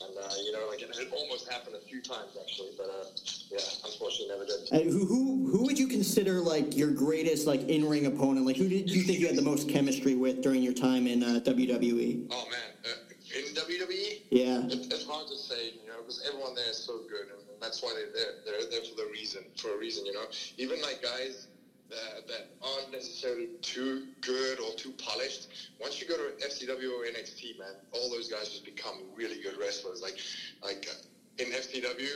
and 0.09 0.17
uh, 0.19 0.29
you 0.45 0.53
know, 0.53 0.67
like 0.69 0.83
it, 0.83 0.91
it 0.99 1.09
almost 1.13 1.51
happened 1.51 1.77
a 1.77 1.81
few 1.89 2.01
times 2.03 2.37
actually, 2.41 2.71
but 2.77 2.87
uh, 2.87 3.05
yeah, 3.51 3.59
unfortunately, 3.85 4.29
never 4.29 4.45
did. 4.47 4.57
Uh, 4.73 4.91
who, 4.91 5.07
who 5.07 5.47
who 5.51 5.65
would 5.65 5.79
you 5.79 5.87
consider 5.89 6.41
like 6.41 6.77
your 6.77 6.91
greatest 6.91 7.47
like 7.47 7.63
in 7.69 7.89
ring 7.89 8.07
opponent? 8.07 8.47
Like 8.47 8.57
who 8.57 8.69
did 8.69 8.91
you 8.91 9.03
think 9.03 9.19
you 9.21 9.27
had 9.27 9.37
the 9.37 9.43
most 9.43 9.69
chemistry 9.69 10.15
with 10.15 10.43
during 10.43 10.63
your 10.63 10.75
time 10.75 11.07
in 11.07 11.23
uh, 11.23 11.41
WWE? 11.45 12.27
Oh 12.31 12.45
man, 12.51 12.61
uh, 12.85 13.39
in 13.39 13.55
WWE, 13.55 14.23
Yeah. 14.31 14.59
it, 14.67 14.93
it's 14.93 15.07
hard 15.07 15.27
to 15.29 15.37
say, 15.37 15.73
you 15.81 15.89
know, 15.89 16.01
because 16.01 16.23
everyone 16.27 16.55
there 16.55 16.69
is 16.69 16.77
so 16.77 16.99
good, 17.09 17.29
and, 17.33 17.41
and 17.53 17.61
that's 17.61 17.83
why 17.83 17.95
they're 17.95 18.13
there. 18.13 18.35
They're 18.45 18.71
there 18.71 18.83
for 18.89 18.97
the 18.97 19.09
reason, 19.11 19.45
for 19.57 19.75
a 19.75 19.79
reason, 19.79 20.05
you 20.05 20.13
know. 20.13 20.25
Even 20.59 20.81
like 20.83 21.03
guys 21.03 21.47
that, 21.93 22.27
that 22.29 22.47
aren't 22.63 22.93
necessarily 22.93 23.49
too 23.61 24.07
good 24.21 24.59
or 24.61 24.75
too 24.75 24.93
polished. 24.99 25.49
Once 25.81 26.01
you 26.01 26.07
go 26.07 26.17
to 26.17 26.47
FCW 26.47 26.91
or 26.91 27.05
NXT, 27.07 27.59
man, 27.59 27.75
all 27.93 28.11
those 28.11 28.29
guys 28.29 28.49
just 28.49 28.65
become 28.65 29.01
really 29.15 29.41
good 29.43 29.57
wrestlers. 29.59 30.03
Like, 30.03 30.19
like 30.63 30.89
uh, 30.91 31.43
in 31.43 31.51
FCW, 31.51 32.09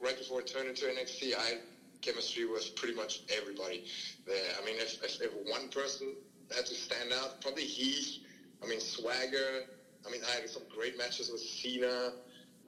right 0.00 0.16
before 0.16 0.40
it 0.40 0.46
turned 0.46 0.68
into 0.68 0.86
NXT, 0.86 1.34
I 1.36 1.58
chemistry 2.00 2.44
with 2.44 2.74
pretty 2.76 2.94
much 2.94 3.20
everybody 3.34 3.84
there. 4.26 4.52
I 4.60 4.64
mean, 4.64 4.76
if, 4.76 5.02
if, 5.02 5.20
if 5.20 5.32
one 5.48 5.68
person 5.68 6.14
had 6.54 6.66
to 6.66 6.74
stand 6.74 7.12
out, 7.12 7.40
probably 7.40 7.64
he. 7.64 8.22
I 8.62 8.66
mean, 8.66 8.80
Swagger. 8.80 9.64
I 10.06 10.10
mean, 10.10 10.20
I 10.28 10.40
had 10.40 10.48
some 10.48 10.62
great 10.74 10.98
matches 10.98 11.30
with 11.30 11.40
Cena. 11.40 12.12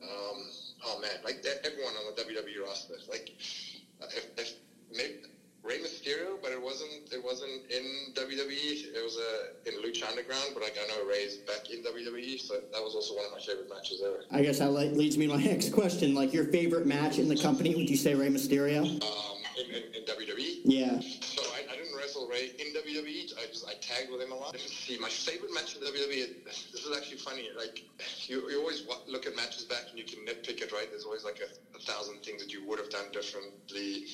Um, 0.02 0.50
oh 0.84 1.00
man, 1.00 1.18
like 1.24 1.44
everyone 1.64 1.94
on 1.94 2.14
the 2.14 2.22
WWE 2.22 2.64
roster. 2.64 2.94
Like, 3.08 3.30
uh, 4.02 4.06
if, 4.14 4.26
if 4.38 4.52
maybe 4.94 5.16
Rey 5.66 5.78
Mysterio, 5.78 6.38
but 6.40 6.52
it 6.52 6.62
wasn't. 6.62 7.12
It 7.12 7.22
wasn't 7.22 7.50
in 7.70 8.14
WWE. 8.14 8.94
It 8.94 9.02
was 9.02 9.18
uh, 9.18 9.68
in 9.68 9.74
Lucha 9.82 10.08
Underground. 10.08 10.50
But 10.54 10.62
like, 10.62 10.78
I 10.82 10.86
know 10.88 11.08
Rey's 11.08 11.38
back 11.38 11.70
in 11.70 11.82
WWE, 11.82 12.40
so 12.40 12.54
that 12.72 12.82
was 12.82 12.94
also 12.94 13.14
one 13.16 13.26
of 13.26 13.32
my 13.32 13.40
favorite 13.40 13.68
matches 13.68 14.02
ever. 14.04 14.24
I 14.30 14.42
guess 14.42 14.60
that 14.60 14.70
leads 14.70 15.18
me 15.18 15.26
to 15.26 15.36
my 15.36 15.42
next 15.44 15.72
question. 15.72 16.14
Like 16.14 16.32
your 16.32 16.44
favorite 16.44 16.86
match 16.86 17.18
in 17.18 17.28
the 17.28 17.36
company? 17.36 17.74
Would 17.74 17.90
you 17.90 17.96
say 17.96 18.14
Rey 18.14 18.28
Mysterio? 18.28 19.02
Um, 19.02 19.35
in, 19.56 19.66
in, 19.70 19.82
in 19.94 20.02
WWE. 20.04 20.60
Yeah. 20.64 21.00
So 21.20 21.42
I, 21.52 21.72
I 21.72 21.76
didn't 21.76 21.96
wrestle 21.96 22.28
Rey 22.28 22.52
in 22.58 22.72
WWE. 22.74 23.32
I 23.38 23.46
just 23.46 23.66
I 23.66 23.74
tagged 23.80 24.10
with 24.10 24.20
him 24.20 24.32
a 24.32 24.36
lot. 24.36 24.52
Let 24.54 24.62
me 24.62 24.68
see. 24.68 24.98
My 24.98 25.08
favorite 25.08 25.52
match 25.52 25.76
in 25.76 25.82
WWE. 25.82 26.44
This 26.44 26.84
is 26.84 26.96
actually 26.96 27.18
funny. 27.18 27.50
Like 27.56 27.82
you, 28.26 28.48
you 28.50 28.58
always 28.58 28.82
look 29.06 29.26
at 29.26 29.34
matches 29.34 29.64
back 29.64 29.84
and 29.90 29.98
you 29.98 30.04
can 30.04 30.24
nitpick 30.24 30.62
it, 30.62 30.72
right? 30.72 30.88
There's 30.90 31.04
always 31.04 31.24
like 31.24 31.40
a, 31.40 31.76
a 31.76 31.80
thousand 31.80 32.22
things 32.22 32.42
that 32.42 32.52
you 32.52 32.64
would 32.64 32.78
have 32.78 32.90
done 32.90 33.06
differently. 33.12 34.06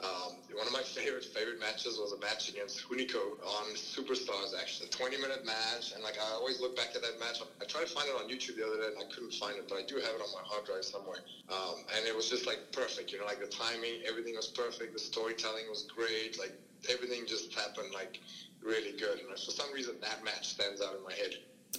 Um, 0.00 0.36
one 0.54 0.66
of 0.66 0.72
my 0.72 0.82
favorite 0.82 1.24
favorite 1.24 1.58
matches 1.58 1.98
was 1.98 2.12
a 2.12 2.18
match 2.18 2.48
against 2.48 2.86
Hunico 2.86 3.42
on 3.44 3.74
Superstars. 3.74 4.54
Actually, 4.58 4.86
a 4.86 4.90
20 4.90 5.16
minute 5.16 5.44
match, 5.44 5.92
and 5.92 6.02
like 6.04 6.18
I 6.18 6.30
always 6.34 6.60
look 6.60 6.76
back 6.76 6.94
at 6.94 7.02
that 7.02 7.18
match. 7.18 7.40
I 7.60 7.64
tried 7.64 7.86
to 7.86 7.92
find 7.92 8.08
it 8.08 8.14
on 8.14 8.28
YouTube 8.28 8.56
the 8.56 8.66
other 8.66 8.76
day, 8.78 8.94
and 8.94 8.98
I 8.98 9.12
couldn't 9.12 9.34
find 9.34 9.58
it, 9.58 9.68
but 9.68 9.76
I 9.76 9.82
do 9.82 9.96
have 9.96 10.14
it 10.14 10.22
on 10.22 10.30
my 10.32 10.42
hard 10.44 10.64
drive 10.64 10.84
somewhere. 10.84 11.18
Um, 11.48 11.82
and 11.96 12.06
it 12.06 12.14
was 12.14 12.30
just 12.30 12.46
like 12.46 12.70
perfect. 12.70 13.10
You 13.10 13.18
know, 13.18 13.24
like 13.24 13.40
the 13.40 13.46
timing, 13.46 14.02
everything 14.06 14.36
was 14.36 14.46
perfect. 14.46 14.87
The 14.92 14.98
storytelling 14.98 15.64
was 15.68 15.86
great. 15.94 16.38
Like 16.38 16.52
everything 16.90 17.26
just 17.26 17.54
happened 17.54 17.88
like 17.94 18.20
really 18.62 18.92
good. 18.92 19.20
And 19.20 19.28
for 19.30 19.50
some 19.50 19.72
reason, 19.72 19.94
that 20.00 20.24
match 20.24 20.48
stands 20.48 20.80
out 20.80 20.96
in 20.96 21.04
my 21.04 21.12
head. 21.12 21.34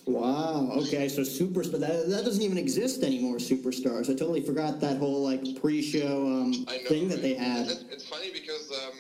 Wow. 0.06 0.70
Okay. 0.72 1.10
So 1.10 1.22
superstar 1.22 1.80
that, 1.80 2.10
that 2.10 2.26
doesn't 2.26 2.42
even 2.42 2.58
exist 2.58 3.04
anymore. 3.04 3.38
Superstars. 3.38 4.10
I 4.10 4.14
totally 4.14 4.42
forgot 4.42 4.80
that 4.82 4.98
whole 4.98 5.24
like 5.24 5.60
pre-show 5.62 6.28
um, 6.28 6.66
thing 6.88 7.10
that 7.10 7.22
they 7.22 7.34
had. 7.34 7.68
It's, 7.68 7.86
it's 7.92 8.08
funny 8.08 8.32
because 8.32 8.72
um, 8.72 8.94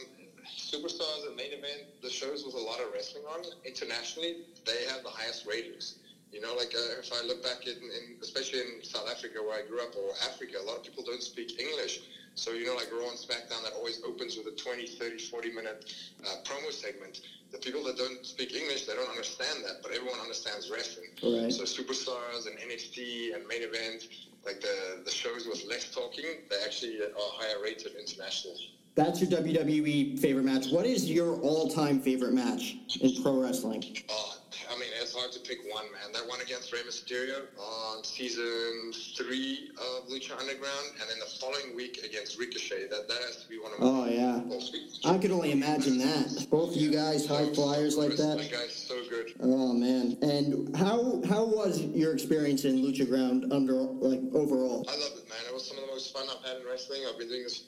Superstars 0.57 1.27
and 1.27 1.35
Main 1.35 1.53
Event, 1.53 2.01
the 2.01 2.09
shows 2.09 2.43
with 2.45 2.55
a 2.55 2.59
lot 2.59 2.79
of 2.79 2.91
wrestling 2.93 3.23
on 3.25 3.41
internationally, 3.65 4.45
they 4.65 4.85
have 4.89 5.03
the 5.03 5.09
highest 5.09 5.45
ratings. 5.45 5.99
You 6.31 6.41
know, 6.41 6.53
like 6.55 6.73
uh, 6.75 7.01
if 7.01 7.11
I 7.11 7.25
look 7.25 7.41
back 7.41 7.65
in, 7.65 7.73
in, 7.73 8.17
especially 8.21 8.59
in 8.59 8.83
South 8.83 9.09
Africa 9.09 9.39
where 9.41 9.63
I 9.63 9.67
grew 9.67 9.81
up, 9.81 9.95
or 9.95 10.13
Africa, 10.29 10.57
a 10.61 10.65
lot 10.65 10.77
of 10.77 10.83
people 10.83 11.03
don't 11.03 11.23
speak 11.23 11.59
English. 11.59 12.01
So, 12.39 12.51
you 12.51 12.65
know, 12.65 12.75
like 12.75 12.87
Raw 12.93 13.09
and 13.09 13.19
SmackDown, 13.19 13.63
that 13.63 13.73
always 13.75 14.01
opens 14.07 14.37
with 14.37 14.47
a 14.47 14.55
20, 14.55 14.87
30, 14.87 15.17
40 15.17 15.51
minute 15.51 15.93
uh, 16.23 16.29
promo 16.45 16.71
segment. 16.71 17.19
The 17.51 17.57
people 17.57 17.83
that 17.83 17.97
don't 17.97 18.25
speak 18.25 18.55
English, 18.55 18.85
they 18.85 18.93
don't 18.93 19.09
understand 19.09 19.65
that, 19.65 19.83
but 19.83 19.91
everyone 19.91 20.19
understands 20.21 20.71
wrestling. 20.71 21.09
Right. 21.21 21.51
So 21.51 21.63
Superstars 21.63 22.47
and 22.47 22.57
NXT 22.57 23.35
and 23.35 23.45
Main 23.45 23.63
Event, 23.63 24.07
like 24.45 24.61
the, 24.61 25.03
the 25.03 25.11
shows 25.11 25.47
with 25.47 25.65
less 25.67 25.93
talking, 25.93 26.23
they 26.49 26.55
actually 26.63 27.01
are 27.01 27.11
higher 27.13 27.61
rated 27.61 27.91
internationally. 27.99 28.71
That's 28.95 29.19
your 29.21 29.29
WWE 29.31 30.17
favorite 30.19 30.45
match. 30.45 30.71
What 30.71 30.85
is 30.85 31.09
your 31.11 31.35
all-time 31.41 31.99
favorite 31.99 32.33
match 32.33 32.77
in 33.01 33.21
pro 33.21 33.41
wrestling? 33.41 33.83
Oh, 34.09 34.37
I 34.69 34.73
mean, 34.77 34.89
it's 35.01 35.15
hard 35.15 35.31
to 35.31 35.39
pick 35.39 35.59
one, 35.73 35.85
man. 35.91 36.11
That 36.13 36.27
one 36.27 36.41
against 36.41 36.71
Rey 36.71 36.79
Mysterio 36.87 37.41
on 37.57 38.03
season 38.03 38.91
three 39.17 39.71
of 39.77 40.07
Lucha 40.07 40.39
Underground, 40.39 40.85
and 41.01 41.09
then 41.09 41.17
the 41.19 41.25
following 41.39 41.75
week 41.75 42.01
against 42.05 42.37
Ricochet. 42.37 42.87
That 42.89 43.07
that 43.07 43.17
has 43.25 43.37
to 43.43 43.49
be 43.49 43.57
one 43.57 43.73
of 43.73 43.79
my 43.79 43.85
Oh 43.87 44.05
yeah. 44.07 45.09
I 45.11 45.17
could 45.17 45.31
only 45.31 45.51
imagine 45.51 45.97
that. 45.97 46.45
Both 46.51 46.75
of 46.75 46.81
you 46.81 46.91
guys 46.91 47.25
high 47.25 47.51
flyers 47.53 47.97
like 47.97 48.11
That 48.11 48.37
that. 48.37 48.51
guy's 48.51 48.75
so 48.75 49.01
good. 49.09 49.33
Oh 49.41 49.73
man. 49.73 50.17
And 50.21 50.75
how 50.75 51.21
how 51.27 51.45
was 51.45 51.81
your 51.81 52.13
experience 52.13 52.63
in 52.65 52.77
Lucha 52.83 53.07
Ground 53.09 53.51
under 53.51 53.73
like 53.73 54.21
overall? 54.33 54.85
I 54.87 54.93
love 54.97 55.13
it, 55.17 55.27
man. 55.29 55.39
It 55.47 55.53
was 55.53 55.67
some 55.67 55.77
of 55.77 55.85
the 55.85 55.91
most 55.91 56.13
fun 56.13 56.27
I've 56.29 56.47
had 56.47 56.61
in 56.61 56.67
wrestling. 56.67 57.01
I've 57.11 57.17
been 57.17 57.27
doing 57.29 57.43
this, 57.43 57.63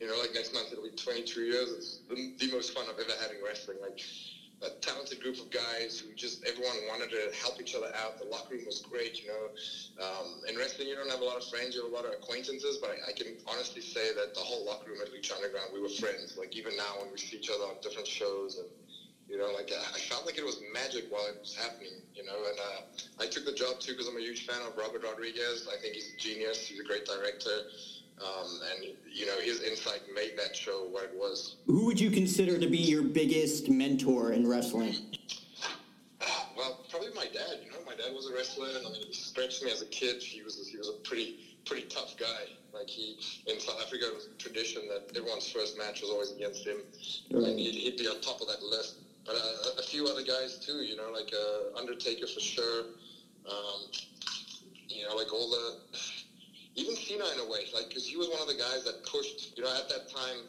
you 0.00 0.06
know, 0.06 0.16
like 0.20 0.32
next 0.32 0.54
month 0.54 0.68
it'll 0.70 0.84
be 0.84 0.90
22 0.90 1.40
years. 1.40 1.72
It's 1.76 1.98
the, 2.08 2.34
the 2.46 2.52
most 2.52 2.72
fun 2.72 2.84
I've 2.88 3.00
ever 3.00 3.12
had 3.20 3.32
in 3.32 3.42
wrestling. 3.44 3.78
Like 3.82 4.00
a 4.62 4.70
talented 4.80 5.20
group 5.20 5.38
of 5.38 5.50
guys 5.50 5.98
who 5.98 6.14
just 6.14 6.44
everyone 6.46 6.76
wanted 6.88 7.10
to 7.10 7.30
help 7.34 7.60
each 7.60 7.74
other 7.74 7.88
out. 7.94 8.18
The 8.18 8.24
locker 8.24 8.54
room 8.54 8.64
was 8.66 8.80
great, 8.80 9.20
you 9.20 9.28
know. 9.28 9.48
Um, 10.02 10.40
in 10.48 10.56
wrestling, 10.56 10.88
you 10.88 10.94
don't 10.94 11.10
have 11.10 11.20
a 11.20 11.24
lot 11.24 11.36
of 11.36 11.44
friends, 11.44 11.74
you 11.74 11.82
have 11.82 11.90
a 11.90 11.94
lot 11.94 12.04
of 12.04 12.12
acquaintances, 12.12 12.78
but 12.78 12.90
I, 12.90 13.08
I 13.08 13.12
can 13.12 13.36
honestly 13.46 13.82
say 13.82 14.12
that 14.12 14.34
the 14.34 14.40
whole 14.40 14.64
locker 14.64 14.90
room 14.90 15.00
at 15.02 15.08
Lucha 15.10 15.34
Underground, 15.34 15.72
we 15.72 15.80
were 15.80 15.88
friends. 15.88 16.36
Like 16.36 16.56
even 16.56 16.76
now 16.76 16.98
when 16.98 17.10
we 17.10 17.18
see 17.18 17.36
each 17.36 17.50
other 17.50 17.64
on 17.64 17.76
different 17.82 18.08
shows 18.08 18.56
and 18.56 18.68
you 19.28 19.36
know, 19.36 19.50
like 19.50 19.72
I 19.72 19.96
I 19.96 19.98
felt 19.98 20.24
like 20.24 20.38
it 20.38 20.44
was 20.44 20.58
magic 20.72 21.04
while 21.08 21.26
it 21.26 21.36
was 21.40 21.54
happening, 21.54 22.02
you 22.14 22.22
know. 22.24 22.44
And 22.48 22.58
uh, 22.58 22.80
I 23.18 23.26
took 23.26 23.44
the 23.44 23.52
job 23.52 23.78
too 23.80 23.92
because 23.92 24.06
I'm 24.06 24.16
a 24.16 24.20
huge 24.20 24.44
fan 24.46 24.62
of 24.62 24.76
Robert 24.76 25.02
Rodriguez. 25.02 25.66
I 25.72 25.76
think 25.76 25.94
he's 25.94 26.08
a 26.12 26.16
genius. 26.16 26.58
He's 26.66 26.78
a 26.80 26.84
great 26.84 27.04
director, 27.04 27.62
um, 28.22 28.60
and 28.72 28.94
you 29.12 29.26
know 29.26 29.38
his 29.40 29.62
insight 29.62 30.00
made 30.14 30.32
that 30.36 30.56
show 30.56 30.86
what 30.90 31.04
it 31.04 31.14
was. 31.14 31.56
Who 31.66 31.84
would 31.86 32.00
you 32.00 32.10
consider 32.10 32.58
to 32.58 32.66
be 32.66 32.78
your 32.78 33.02
biggest 33.02 33.68
mentor 33.68 34.32
in 34.32 34.46
wrestling? 34.46 34.94
Well, 36.56 36.86
probably 36.88 37.10
my 37.14 37.26
dad. 37.26 37.60
You 37.62 37.70
know, 37.70 37.84
my 37.84 37.94
dad 37.94 38.14
was 38.14 38.30
a 38.30 38.34
wrestler, 38.34 38.68
and 38.68 38.86
I 38.86 38.90
mean, 38.90 39.02
he 39.08 39.12
stretched 39.12 39.62
me 39.62 39.70
as 39.70 39.82
a 39.82 39.86
kid. 39.86 40.22
He 40.22 40.42
was 40.42 40.66
he 40.66 40.78
was 40.78 40.88
a 40.88 40.94
pretty 41.06 41.36
pretty 41.66 41.86
tough 41.88 42.16
guy. 42.16 42.48
Like 42.72 42.88
he 42.88 43.18
in 43.46 43.60
South 43.60 43.78
Africa, 43.84 44.06
it 44.06 44.14
was 44.14 44.26
a 44.26 44.38
tradition 44.38 44.88
that 44.88 45.14
everyone's 45.14 45.50
first 45.50 45.76
match 45.76 46.00
was 46.00 46.10
always 46.10 46.32
against 46.32 46.66
him, 46.66 46.78
and 47.30 47.58
he'd, 47.58 47.74
he'd 47.74 47.98
be 47.98 48.08
on 48.08 48.22
top 48.22 48.40
of 48.40 48.48
that 48.48 48.62
list. 48.62 49.00
But 49.26 49.34
uh, 49.36 49.78
a 49.78 49.82
few 49.82 50.06
other 50.06 50.22
guys 50.22 50.58
too. 50.58 50.80
You 50.80 50.96
know, 50.96 51.10
like 51.12 51.30
uh, 51.34 51.78
Undertaker 51.78 52.26
for 52.26 52.40
sure. 52.40 52.84
Um, 53.46 53.90
you 54.88 55.06
know, 55.06 55.14
like 55.14 55.32
all 55.32 55.50
the 55.50 55.98
even 56.76 56.94
Cena 56.94 57.24
in 57.32 57.40
a 57.40 57.48
way, 57.50 57.66
like 57.74 57.88
because 57.88 58.06
he 58.06 58.16
was 58.16 58.28
one 58.28 58.40
of 58.40 58.48
the 58.48 58.54
guys 58.60 58.84
that 58.84 59.04
pushed. 59.04 59.56
You 59.56 59.64
know, 59.64 59.72
at 59.74 59.88
that 59.88 60.12
time, 60.12 60.44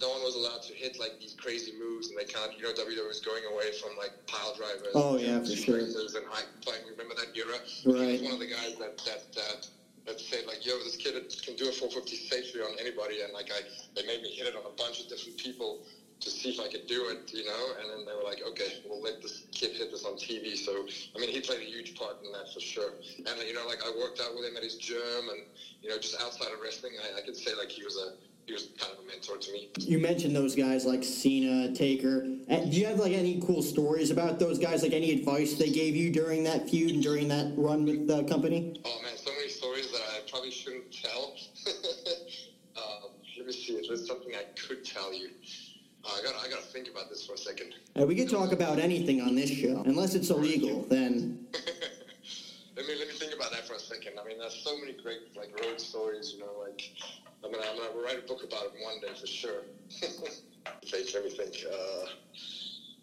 no 0.00 0.08
one 0.08 0.22
was 0.22 0.36
allowed 0.36 0.62
to 0.68 0.72
hit 0.72 1.00
like 1.00 1.18
these 1.18 1.34
crazy 1.34 1.72
moves, 1.80 2.08
and 2.08 2.18
they 2.20 2.24
kind 2.24 2.48
of, 2.48 2.56
you 2.56 2.64
know, 2.64 2.72
WWE 2.72 3.08
was 3.08 3.20
going 3.20 3.42
away 3.52 3.72
from 3.80 3.96
like 3.96 4.12
pile 4.26 4.54
drivers. 4.54 4.92
Oh, 4.94 5.16
yeah, 5.16 5.40
for 5.40 5.56
sure. 5.56 5.80
And 5.80 6.26
high 6.28 6.44
flying. 6.62 6.84
Remember 6.88 7.14
that 7.16 7.32
era? 7.36 7.56
Right. 7.84 8.20
He 8.20 8.20
was 8.20 8.22
one 8.22 8.34
of 8.34 8.40
the 8.40 8.52
guys 8.52 8.76
that 8.78 9.00
that 9.04 9.32
that. 9.34 9.68
That 10.06 10.18
said, 10.18 10.46
like, 10.46 10.64
yo, 10.64 10.78
this 10.78 10.96
kid 10.96 11.12
can 11.44 11.56
do 11.56 11.68
a 11.68 11.72
450 11.72 12.16
safely 12.16 12.62
on 12.62 12.72
anybody, 12.80 13.20
and 13.20 13.34
like, 13.34 13.50
I, 13.52 13.60
they 13.94 14.04
made 14.06 14.22
me 14.22 14.30
hit 14.30 14.48
it 14.48 14.56
on 14.56 14.64
a 14.64 14.74
bunch 14.74 14.98
of 14.98 15.10
different 15.10 15.36
people 15.36 15.84
to 16.20 16.30
see 16.30 16.50
if 16.50 16.60
I 16.60 16.68
could 16.68 16.86
do 16.86 17.08
it, 17.08 17.32
you 17.32 17.44
know. 17.44 17.72
And 17.80 17.90
then 17.90 18.04
they 18.06 18.12
were 18.12 18.22
like, 18.22 18.42
okay, 18.48 18.80
we'll 18.84 19.00
let 19.00 19.22
this 19.22 19.44
kid 19.52 19.72
hit 19.72 19.90
this 19.90 20.04
on 20.04 20.14
TV. 20.14 20.56
So, 20.56 20.86
I 21.16 21.18
mean, 21.18 21.30
he 21.30 21.40
played 21.40 21.60
a 21.60 21.64
huge 21.64 21.94
part 21.94 22.18
in 22.24 22.30
that 22.32 22.52
for 22.52 22.60
sure. 22.60 22.92
And 23.18 23.40
you 23.46 23.54
know, 23.54 23.66
like, 23.66 23.84
I 23.84 23.90
worked 23.90 24.20
out 24.20 24.34
with 24.34 24.44
him 24.44 24.56
at 24.56 24.62
his 24.62 24.76
gym, 24.76 25.28
and 25.30 25.40
you 25.82 25.88
know, 25.88 25.98
just 25.98 26.20
outside 26.20 26.52
of 26.52 26.60
wrestling, 26.62 26.92
I, 27.02 27.18
I 27.18 27.22
could 27.22 27.36
say 27.36 27.54
like 27.54 27.70
he 27.70 27.84
was 27.84 27.96
a 27.96 28.12
he 28.46 28.52
was 28.54 28.70
kind 28.78 28.92
of 28.92 29.04
a 29.04 29.06
mentor 29.06 29.36
to 29.36 29.52
me. 29.52 29.70
You 29.78 29.98
mentioned 29.98 30.34
those 30.34 30.56
guys 30.56 30.84
like 30.84 31.04
Cena, 31.04 31.72
Taker. 31.72 32.26
Uh, 32.50 32.56
Do 32.64 32.76
you 32.76 32.86
have 32.86 32.98
like 32.98 33.12
any 33.12 33.40
cool 33.46 33.62
stories 33.62 34.10
about 34.10 34.38
those 34.40 34.58
guys? 34.58 34.82
Like 34.82 34.92
any 34.92 35.12
advice 35.12 35.54
they 35.54 35.70
gave 35.70 35.94
you 35.94 36.10
during 36.10 36.42
that 36.44 36.68
feud 36.68 36.94
and 36.94 37.02
during 37.02 37.28
that 37.28 37.52
run 37.56 37.84
with 37.84 38.08
the 38.08 38.24
company? 38.24 38.80
Oh 38.84 39.00
man, 39.02 39.16
so 39.16 39.30
many 39.32 39.48
stories 39.48 39.92
that 39.92 40.00
I 40.00 40.28
probably 40.28 40.50
shouldn't 40.50 40.92
tell. 40.92 41.36
um, 42.76 43.10
let 43.36 43.46
me 43.46 43.52
see 43.52 43.74
if 43.74 43.86
there's 43.86 44.06
something 44.06 44.34
I 44.34 44.44
could 44.58 44.84
tell 44.84 45.14
you. 45.14 45.30
Uh, 46.04 46.08
I 46.18 46.22
got 46.22 46.34
I 46.44 46.48
got 46.48 46.60
to 46.60 46.66
think 46.66 46.88
about 46.88 47.10
this 47.10 47.26
for 47.26 47.34
a 47.34 47.38
second. 47.38 47.74
Uh, 47.98 48.06
we 48.06 48.14
could 48.14 48.30
talk 48.30 48.52
about 48.52 48.78
anything 48.78 49.20
on 49.20 49.34
this 49.34 49.50
show, 49.50 49.82
unless 49.86 50.14
it's 50.14 50.30
illegal. 50.30 50.82
Then 50.88 51.46
Let 52.76 52.86
me 52.86 52.94
let 52.98 53.08
me 53.08 53.14
think 53.14 53.34
about 53.34 53.50
that 53.52 53.66
for 53.66 53.74
a 53.74 53.78
second. 53.80 54.18
I 54.18 54.26
mean, 54.26 54.38
there's 54.38 54.54
so 54.64 54.78
many 54.78 54.94
great 55.02 55.36
like 55.36 55.52
road 55.62 55.80
stories. 55.80 56.32
You 56.32 56.40
know, 56.40 56.52
like 56.58 56.90
I'm 57.44 57.52
gonna 57.52 57.64
I'm 57.70 57.76
gonna 57.76 58.02
write 58.02 58.18
a 58.18 58.26
book 58.26 58.42
about 58.42 58.66
it 58.66 58.72
one 58.82 59.00
day 59.02 59.18
for 59.18 59.26
sure. 59.26 59.62
Think, 60.84 61.14
let 61.14 61.24
me 61.24 61.30
think. 61.30 61.64
Uh, 61.72 62.06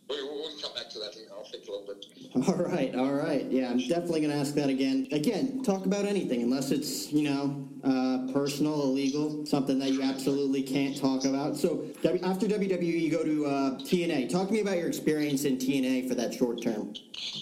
we, 0.09 0.15
we'll 0.23 0.35
we'll 0.37 0.59
come 0.61 0.73
back 0.75 0.89
to 0.91 0.99
that. 0.99 1.15
I'll 1.35 1.43
think 1.43 1.67
a 1.67 1.71
little 1.71 1.85
bit. 1.85 2.05
all 2.47 2.55
right, 2.55 2.95
all 2.95 3.13
right, 3.13 3.45
yeah, 3.51 3.69
I'm 3.69 3.79
definitely 3.79 4.21
gonna 4.21 4.35
ask 4.35 4.53
that 4.55 4.69
again. 4.69 5.07
Again, 5.11 5.63
talk 5.63 5.85
about 5.85 6.05
anything, 6.05 6.41
unless 6.41 6.71
it's 6.71 7.11
you 7.11 7.29
know 7.29 7.67
uh, 7.83 8.31
personal, 8.33 8.81
illegal, 8.83 9.45
something 9.45 9.79
that 9.79 9.91
you 9.91 10.01
absolutely 10.01 10.63
can't 10.63 10.97
talk 10.97 11.25
about. 11.25 11.57
So 11.57 11.87
after 12.23 12.47
WWE, 12.47 12.99
you 12.99 13.11
go 13.11 13.23
to 13.23 13.45
uh, 13.45 13.71
TNA. 13.79 14.29
Talk 14.29 14.47
to 14.47 14.53
me 14.53 14.61
about 14.61 14.77
your 14.77 14.87
experience 14.87 15.45
in 15.45 15.57
TNA 15.57 16.07
for 16.07 16.15
that 16.15 16.33
short 16.33 16.61
term. 16.61 16.93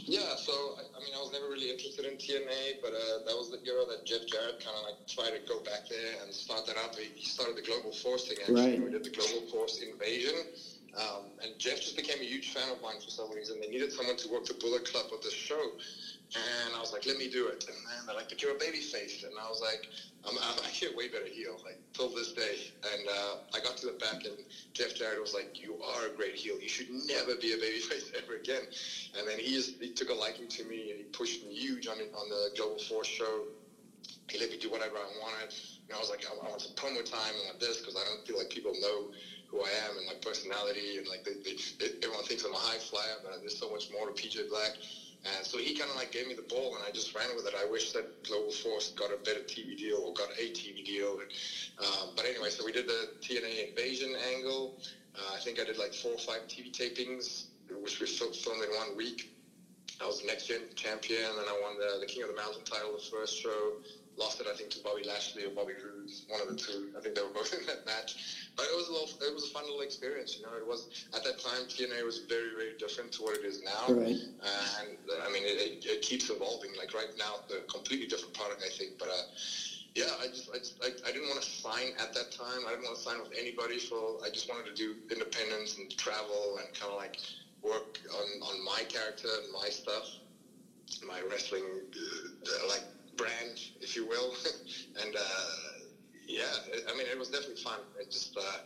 Yeah, 0.05 0.36
so 0.36 0.53
I, 0.95 1.00
mean, 1.00 1.13
I 1.15 1.19
was 1.19 1.31
never 1.34 1.45
really 1.50 1.72
interested 1.72 2.05
in 2.05 2.17
TNA, 2.17 2.81
but 2.81 2.93
uh, 2.93 3.25
that 3.25 3.36
was 3.36 3.51
the 3.51 3.60
era 3.69 3.84
that 3.89 4.05
Jeff 4.05 4.25
Jarrett 4.27 4.63
kind 4.63 4.75
of 4.77 4.84
like 4.86 5.07
tried 5.07 5.38
to 5.38 5.48
go 5.48 5.60
back 5.63 5.88
there 5.89 6.22
and 6.24 6.34
start 6.34 6.65
that 6.67 6.77
up. 6.77 6.95
He 6.95 7.10
he 7.15 7.25
started 7.25 7.55
the 7.57 7.62
Global 7.62 7.91
Force 7.91 8.27
thing. 8.27 8.38
Actually, 8.41 8.55
Right. 8.55 8.84
we 8.84 8.91
did 8.91 9.03
the 9.03 9.10
Global 9.10 9.48
Force 9.51 9.81
invasion, 9.81 10.36
um, 10.98 11.32
and 11.42 11.58
Jeff 11.60 11.82
just 11.82 11.96
became 11.96 12.22
a 12.22 12.25
huge 12.25 12.52
fan 12.52 12.70
of 12.70 12.82
mine 12.82 13.00
for 13.04 13.10
some 13.10 13.30
reason. 13.32 13.60
They 13.60 13.68
needed 13.68 13.92
someone 13.92 14.16
to 14.18 14.28
work 14.28 14.46
the 14.46 14.54
Bullet 14.54 14.86
Club 14.90 15.08
with 15.12 15.22
the 15.22 15.32
show. 15.32 15.72
And 16.36 16.75
I 16.75 16.80
was 16.80 16.92
like, 16.92 17.06
let 17.06 17.18
me 17.18 17.28
do 17.28 17.48
it. 17.48 17.66
And 17.68 17.75
man, 17.84 18.06
they're 18.06 18.16
like, 18.16 18.30
but 18.30 18.42
you're 18.42 18.52
a 18.52 18.56
baby 18.56 18.80
face. 18.80 19.24
And 19.24 19.34
I 19.40 19.48
was 19.48 19.62
like, 19.62 19.88
I'm, 20.25 20.38
I'm 20.38 20.58
actually 20.66 20.94
a 20.94 20.96
way 20.96 21.08
better 21.08 21.28
heel, 21.28 21.62
like, 21.64 21.78
till 21.94 22.10
this 22.10 22.32
day. 22.32 22.58
And 22.84 23.08
uh, 23.08 23.36
I 23.54 23.60
got 23.60 23.78
to 23.78 23.86
the 23.86 23.94
back, 23.94 24.25
and 24.25 24.36
Jeff 24.74 24.96
Jarrett 24.96 25.22
was 25.22 25.34
like, 25.34 25.62
you 25.62 25.80
are 25.82 26.08
a 26.08 26.10
great 26.10 26.36
heel. 26.36 26.60
You 26.60 26.68
should 26.68 26.90
never 26.90 27.36
be 27.36 27.54
a 27.54 27.58
baby 27.58 27.80
face 27.80 28.12
ever 28.18 28.36
again. 28.36 28.64
And 29.18 29.28
then 29.28 29.38
he, 29.38 29.54
just, 29.54 29.75
he 29.80 29.90
took 29.90 30.10
a 30.10 30.14
liking 30.14 30.48
to 30.50 30.64
me, 30.64 30.90
and 30.90 30.98
he 30.98 31.04
pushed 31.06 31.44
me 31.44 31.54
huge 31.54 31.88
on, 31.88 32.00
on 32.14 32.30
the 32.30 32.50
Global 32.56 32.80
Force 32.80 33.08
show. 33.08 33.46
He 34.30 34.40
let 34.40 34.50
me 34.50 34.58
do 34.58 34.70
whatever 34.70 34.98
I 34.98 35.08
wanted. 35.22 35.54
And 35.88 35.96
I 35.96 36.00
was 36.00 36.10
like, 36.10 36.25
I, 36.25 36.34
I 36.34 36.50
want 36.50 36.62
some 36.62 36.74
promo 36.74 37.04
time 37.06 37.36
and 37.36 37.46
want 37.46 37.60
this 37.60 37.78
because 37.78 37.96
I 37.96 38.04
don't 38.04 38.25
feel 38.25 38.38
like 38.38 38.50
people 38.50 38.74
know 38.82 39.12
who 39.55 39.63
I 39.63 39.71
am 39.88 39.97
and 39.97 40.05
my 40.05 40.13
personality. 40.15 40.97
And 40.97 41.07
like, 41.07 41.24
they, 41.24 41.35
they, 41.79 41.89
everyone 42.03 42.24
thinks 42.25 42.43
I'm 42.43 42.53
a 42.53 42.57
high 42.57 42.77
flyer, 42.77 43.17
but 43.24 43.39
there's 43.39 43.57
so 43.57 43.69
much 43.69 43.89
more 43.89 44.09
to 44.09 44.12
PJ 44.12 44.50
Black. 44.50 44.71
And 45.25 45.45
so 45.45 45.57
he 45.57 45.74
kind 45.74 45.89
of 45.89 45.95
like 45.95 46.12
gave 46.12 46.27
me 46.27 46.35
the 46.35 46.43
ball, 46.43 46.75
and 46.75 46.83
I 46.83 46.91
just 46.91 47.15
ran 47.15 47.35
with 47.35 47.47
it. 47.47 47.55
I 47.55 47.65
wish 47.65 47.91
that 47.93 48.24
Global 48.24 48.51
Force 48.51 48.89
got 48.89 49.12
a 49.12 49.15
better 49.15 49.39
TV 49.39 49.75
deal 49.75 49.97
or 49.97 50.13
got 50.13 50.29
a 50.38 50.50
TV 50.51 50.83
deal. 50.85 51.19
And 51.19 51.31
Um, 51.79 52.12
but 52.15 52.25
anyway, 52.25 52.50
so 52.50 52.63
we 52.63 52.71
did 52.71 52.88
the 52.88 53.09
TNA 53.21 53.69
invasion 53.69 54.15
angle. 54.15 54.75
Uh, 55.15 55.31
I 55.33 55.39
think 55.39 55.59
I 55.59 55.63
did 55.63 55.77
like 55.77 55.93
four 55.93 56.12
or 56.12 56.19
five 56.19 56.41
TV 56.47 56.71
tapings, 56.71 57.45
which 57.69 58.00
we 58.00 58.05
filmed 58.05 58.63
in 58.63 58.75
one 58.75 58.95
week. 58.95 59.27
I 60.00 60.05
was 60.05 60.19
the 60.19 60.27
next 60.27 60.45
gen 60.47 60.67
champion, 60.75 61.39
and 61.39 61.50
I 61.50 61.53
won 61.59 61.77
the, 61.77 61.97
the 62.00 62.05
King 62.05 62.24
of 62.24 62.29
the 62.29 62.35
Mountain 62.35 62.63
title 62.63 62.91
the 62.91 63.03
first 63.03 63.38
show. 63.41 63.74
Lost 64.17 64.39
it, 64.39 64.48
I 64.48 64.55
think, 64.55 64.69
to 64.72 64.79
Bobby 64.79 65.03
Lashley 65.03 65.43
or 65.43 65.51
Bobby 65.51 65.74
Roode, 65.74 66.10
one 66.29 66.39
of 66.41 66.48
the 66.48 66.55
two. 66.55 66.89
I 66.98 67.01
think 67.01 67.15
they 67.15 67.22
were 67.22 67.36
both 67.36 67.53
in 67.60 67.65
that 67.67 67.86
match. 67.86 68.50
But 68.55 68.67
it 68.72 68.75
was 68.75 68.88
a 68.88 68.91
little, 68.91 69.10
it 69.19 69.34
was 69.34 69.50
a 69.50 69.53
fun 69.53 69.63
little 69.65 69.81
experience. 69.81 70.38
You 70.38 70.45
know, 70.45 70.55
it 70.55 70.65
was 70.65 70.88
at 71.13 71.24
that 71.24 71.39
time 71.39 71.67
TNA 71.67 72.03
was 72.05 72.24
very, 72.29 72.55
very 72.55 72.77
different 72.79 73.12
to 73.13 73.24
what 73.24 73.36
it 73.38 73.43
is 73.43 73.62
now. 73.63 73.93
Right. 73.93 74.15
Uh, 74.39 74.81
and 74.81 74.98
I 75.22 75.31
mean, 75.31 75.43
it, 75.43 75.60
it, 75.60 75.86
it 75.86 76.01
keeps 76.01 76.29
evolving. 76.29 76.72
Like 76.77 76.93
right 76.93 77.12
now, 77.17 77.43
the 77.50 77.67
completely 77.67 78.07
different 78.07 78.34
product, 78.34 78.63
I 78.65 78.69
think. 78.72 78.98
But 78.98 79.10
uh, 79.10 79.27
yeah, 79.95 80.12
I 80.24 80.27
just, 80.27 80.50
I, 80.53 80.57
just 80.60 80.79
I, 80.84 80.88
I 81.07 81.12
didn't 81.12 81.27
want 81.27 81.41
to 81.41 81.50
sign 81.50 81.91
at 82.00 82.13
that 82.13 82.31
time. 82.31 82.63
I 82.67 82.72
didn't 82.72 82.84
want 82.84 82.95
to 82.95 83.03
sign 83.03 83.19
with 83.19 83.36
anybody. 83.38 83.79
So 83.79 84.19
I 84.24 84.29
just 84.29 84.48
wanted 84.48 84.72
to 84.72 84.75
do 84.75 84.95
independence 85.12 85.77
and 85.77 85.91
travel 85.98 86.60
and 86.63 86.67
kind 86.72 86.91
of 86.91 86.98
like 86.98 87.19
work 87.65 88.00
on, 88.13 88.27
on 88.48 88.63
my 88.63 88.84
character 88.88 89.27
and 89.43 89.51
my 89.51 89.69
stuff, 89.69 90.07
my 91.07 91.22
wrestling 91.29 91.63
uh, 91.91 92.67
like 92.67 92.84
brand, 93.17 93.60
you 93.96 94.06
will. 94.06 94.36
and 95.02 95.16
uh, 95.16 95.46
yeah, 96.28 96.58
I 96.88 96.94
mean, 96.94 97.08
it 97.08 97.18
was 97.18 97.30
definitely 97.30 97.62
fun. 97.62 97.82
It 98.00 98.10
just 98.12 98.36
uh, 98.38 98.58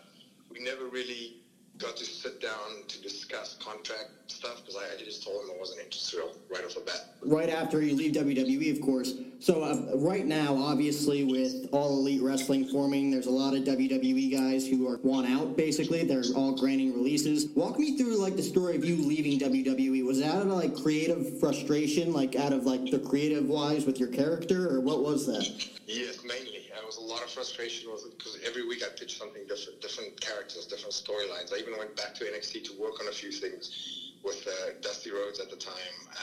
we 0.50 0.60
never 0.60 0.86
really 0.88 1.36
got 1.80 1.96
to 1.96 2.06
sit 2.06 2.42
down 2.42 2.84
to 2.88 3.02
discuss 3.02 3.58
contract 3.64 4.10
stuff 4.28 4.62
because 4.62 4.76
I, 4.76 4.94
I 4.94 5.04
just 5.04 5.24
told 5.24 5.44
him 5.44 5.52
I 5.56 5.60
wasn't 5.60 5.80
interested 5.80 6.20
right 6.50 6.64
off 6.66 6.76
the 6.76 6.82
bat. 6.82 7.16
Right 7.26 7.50
after 7.50 7.82
you 7.82 7.96
leave 7.96 8.14
WWE, 8.14 8.76
of 8.76 8.82
course. 8.82 9.14
So 9.40 9.64
uh, 9.64 9.96
right 9.98 10.26
now, 10.26 10.56
obviously, 10.58 11.24
with 11.24 11.70
all 11.72 12.00
elite 12.00 12.22
wrestling 12.22 12.68
forming, 12.68 13.10
there's 13.10 13.28
a 13.28 13.32
lot 13.32 13.56
of 13.56 13.64
WWE 13.64 14.32
guys 14.32 14.68
who 14.68 14.88
are 14.90 14.98
want 14.98 15.30
out. 15.30 15.56
Basically, 15.56 16.04
they're 16.04 16.24
all 16.36 16.54
granting 16.54 16.94
releases. 16.94 17.48
Walk 17.56 17.80
me 17.80 17.98
through 17.98 18.18
like 18.18 18.36
the 18.36 18.44
story 18.44 18.76
of 18.76 18.84
you 18.84 18.98
leaving 18.98 19.40
WWE. 19.40 20.06
Was 20.06 20.20
that 20.20 20.36
out 20.36 20.42
of 20.42 20.48
like 20.48 20.76
creative 20.76 21.40
frustration, 21.40 22.12
like 22.12 22.36
out 22.36 22.52
of 22.52 22.66
like 22.66 22.92
the 22.92 23.00
creative 23.00 23.48
wise 23.48 23.86
with 23.86 24.00
your 24.00 24.10
character, 24.10 24.70
or 24.70 24.82
what 24.82 25.02
was 25.02 25.26
that? 25.28 25.70
Yes, 25.88 26.20
mainly. 26.26 26.49
Was 26.90 26.98
a 26.98 27.02
lot 27.02 27.22
of 27.22 27.30
frustration 27.30 27.88
because 28.18 28.36
every 28.44 28.66
week 28.66 28.84
I 28.84 28.90
pitched 28.90 29.16
something 29.16 29.46
different, 29.46 29.80
different 29.80 30.20
characters, 30.20 30.66
different 30.66 30.96
storylines. 30.96 31.54
I 31.54 31.58
even 31.58 31.78
went 31.78 31.96
back 31.96 32.16
to 32.16 32.24
NXT 32.24 32.64
to 32.64 32.74
work 32.74 33.00
on 33.00 33.08
a 33.10 33.12
few 33.12 33.30
things 33.32 33.70
with 34.24 34.48
uh, 34.48 34.72
Dusty 34.82 35.12
Rhodes 35.12 35.40
at 35.40 35.52
the 35.52 35.56
time 35.56 35.76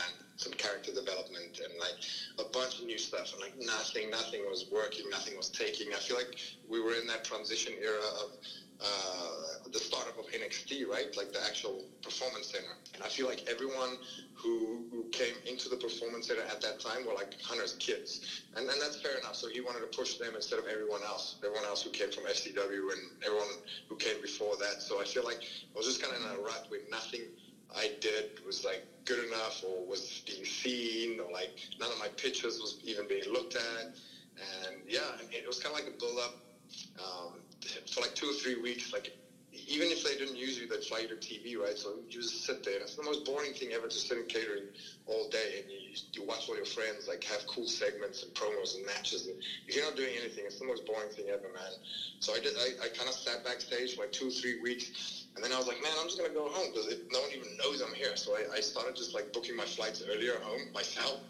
and 0.05 0.15
some 0.35 0.53
character 0.55 0.91
development 0.93 1.61
and 1.63 1.79
like 1.79 1.95
a 2.41 2.45
bunch 2.45 2.81
of 2.81 2.85
new 2.85 2.99
stuff. 2.99 3.33
And 3.33 3.41
like 3.41 3.57
nothing, 3.57 4.11
nothing 4.11 4.45
was 4.45 4.65
working, 4.69 5.09
nothing 5.09 5.37
was 5.37 5.51
taking. 5.51 5.95
I 5.95 5.99
feel 5.99 6.17
like 6.17 6.35
we 6.67 6.81
were 6.81 6.95
in 6.95 7.07
that 7.07 7.23
transition 7.23 7.75
era 7.81 8.03
of 8.21 8.33
uh, 8.81 9.57
the 9.71 9.79
startup 9.79 10.19
of 10.19 10.27
NXT, 10.27 10.87
right? 10.87 11.15
Like 11.17 11.33
the 11.33 11.43
actual 11.43 11.85
performance 12.03 12.51
center. 12.51 12.77
And 12.95 13.03
I 13.03 13.09
feel 13.09 13.27
like 13.27 13.43
everyone 13.49 13.99
who, 14.35 14.85
who 14.91 15.05
came 15.13 15.37
into 15.47 15.69
the 15.69 15.77
performance 15.77 16.27
center 16.29 16.43
at 16.43 16.61
that 16.61 16.79
time 16.81 17.05
were 17.07 17.15
like 17.15 17.41
Hunter's 17.41 17.73
kids. 17.75 18.43
And, 18.55 18.69
and 18.69 18.81
that's 18.81 18.97
fair 18.97 19.17
enough. 19.17 19.37
So 19.37 19.49
he 19.49 19.61
wanted 19.61 19.81
to 19.81 19.87
push 19.87 20.15
them 20.15 20.35
instead 20.35 20.59
of 20.59 20.67
everyone 20.67 21.03
else. 21.03 21.37
Everyone 21.43 21.65
else 21.65 21.83
who 21.83 21.91
came 21.91 22.11
from 22.11 22.25
FCW 22.25 22.93
and 22.93 23.13
everyone 23.25 23.49
who 23.89 23.97
came 23.97 24.21
before 24.21 24.57
that. 24.59 24.83
So 24.83 25.01
I 25.01 25.05
feel 25.05 25.25
like 25.25 25.43
I 25.75 25.77
was 25.77 25.87
just 25.87 26.01
kind 26.01 26.15
of 26.15 26.21
in 26.21 26.27
a 26.29 26.39
rut 26.39 26.67
where 26.69 26.81
nothing 26.91 27.31
I 27.75 27.91
did 28.01 28.45
was 28.45 28.65
like 28.65 28.83
good 29.05 29.25
enough 29.27 29.63
or 29.63 29.85
was 29.85 30.23
being 30.27 30.45
seen 30.45 31.21
or 31.21 31.31
like 31.31 31.51
none 31.79 31.91
of 31.91 31.99
my 31.99 32.09
pitches 32.09 32.61
was 32.61 32.77
even 32.85 33.07
being 33.07 33.25
looked 33.33 33.57
at. 33.57 33.87
And 34.39 34.83
yeah, 34.87 35.13
it 35.31 35.47
was 35.47 35.59
kind 35.59 35.75
of 35.75 35.81
like 35.81 35.89
a 35.93 35.97
build 35.99 36.19
up 36.19 36.43
um, 36.99 37.41
for 37.93 38.01
like 38.01 38.15
two 38.15 38.31
or 38.31 38.33
three 38.33 38.55
weeks. 38.55 38.93
Like 38.93 39.13
even 39.67 39.91
if 39.91 40.03
they 40.03 40.15
didn't 40.15 40.37
use 40.37 40.59
you, 40.59 40.67
they'd 40.67 40.85
fly 40.85 41.01
you 41.01 41.09
to 41.09 41.15
TV, 41.15 41.57
right? 41.57 41.77
So 41.79 41.95
you 42.09 42.21
just 42.21 42.45
sit 42.45 42.63
there. 42.63 42.79
It's 42.81 42.95
the 42.95 43.03
most 43.03 43.25
boring 43.25 43.53
thing 43.53 43.73
ever 43.73 43.89
to 43.89 43.99
sit 43.99 44.17
in 44.19 44.25
catering 44.25 44.69
all 45.07 45.25
day 45.25 45.59
and 45.59 45.71
you, 45.71 45.79
you 46.13 46.23
watch 46.23 46.49
all 46.49 46.57
your 46.57 46.65
friends 46.65 47.07
like 47.07 47.25
have 47.25 47.47
cool 47.47 47.67
segments 47.67 48.23
and 48.23 48.33
promos 48.35 48.75
and 48.75 48.85
matches. 48.85 49.27
And 49.27 49.37
you're 49.67 49.85
not 49.85 49.97
doing 49.97 50.15
anything, 50.17 50.45
it's 50.47 50.59
the 50.59 50.65
most 50.65 50.85
boring 50.85 51.11
thing 51.11 51.29
ever, 51.31 51.49
man. 51.49 51.73
So 52.21 52.35
I 52.35 52.39
did. 52.39 52.57
I, 52.59 52.85
I 52.85 52.89
kind 52.89 53.09
of 53.09 53.15
sat 53.15 53.45
backstage 53.45 53.95
for 53.95 54.03
like 54.03 54.13
two 54.13 54.29
or 54.29 54.31
three 54.31 54.55
weeks. 54.55 55.25
And 55.35 55.45
then 55.45 55.53
I 55.53 55.59
was 55.59 55.67
like, 55.67 55.81
man, 55.83 55.93
I'm 55.99 56.07
just 56.07 56.19
gonna 56.19 56.33
go 56.33 56.49
home 56.49 56.69
because 56.73 56.95
no 57.11 57.21
one 57.21 57.31
even 57.33 57.57
knows 57.57 57.81
I'm 57.81 57.93
here. 57.95 58.17
So 58.17 58.37
I, 58.37 58.45
I 58.57 58.61
started 58.61 58.97
just 58.97 59.15
like 59.15 59.33
booking 59.33 59.57
my 59.57 59.67
flights 59.67 60.03
earlier 60.07 60.39
home 60.39 60.71
myself. 60.73 61.21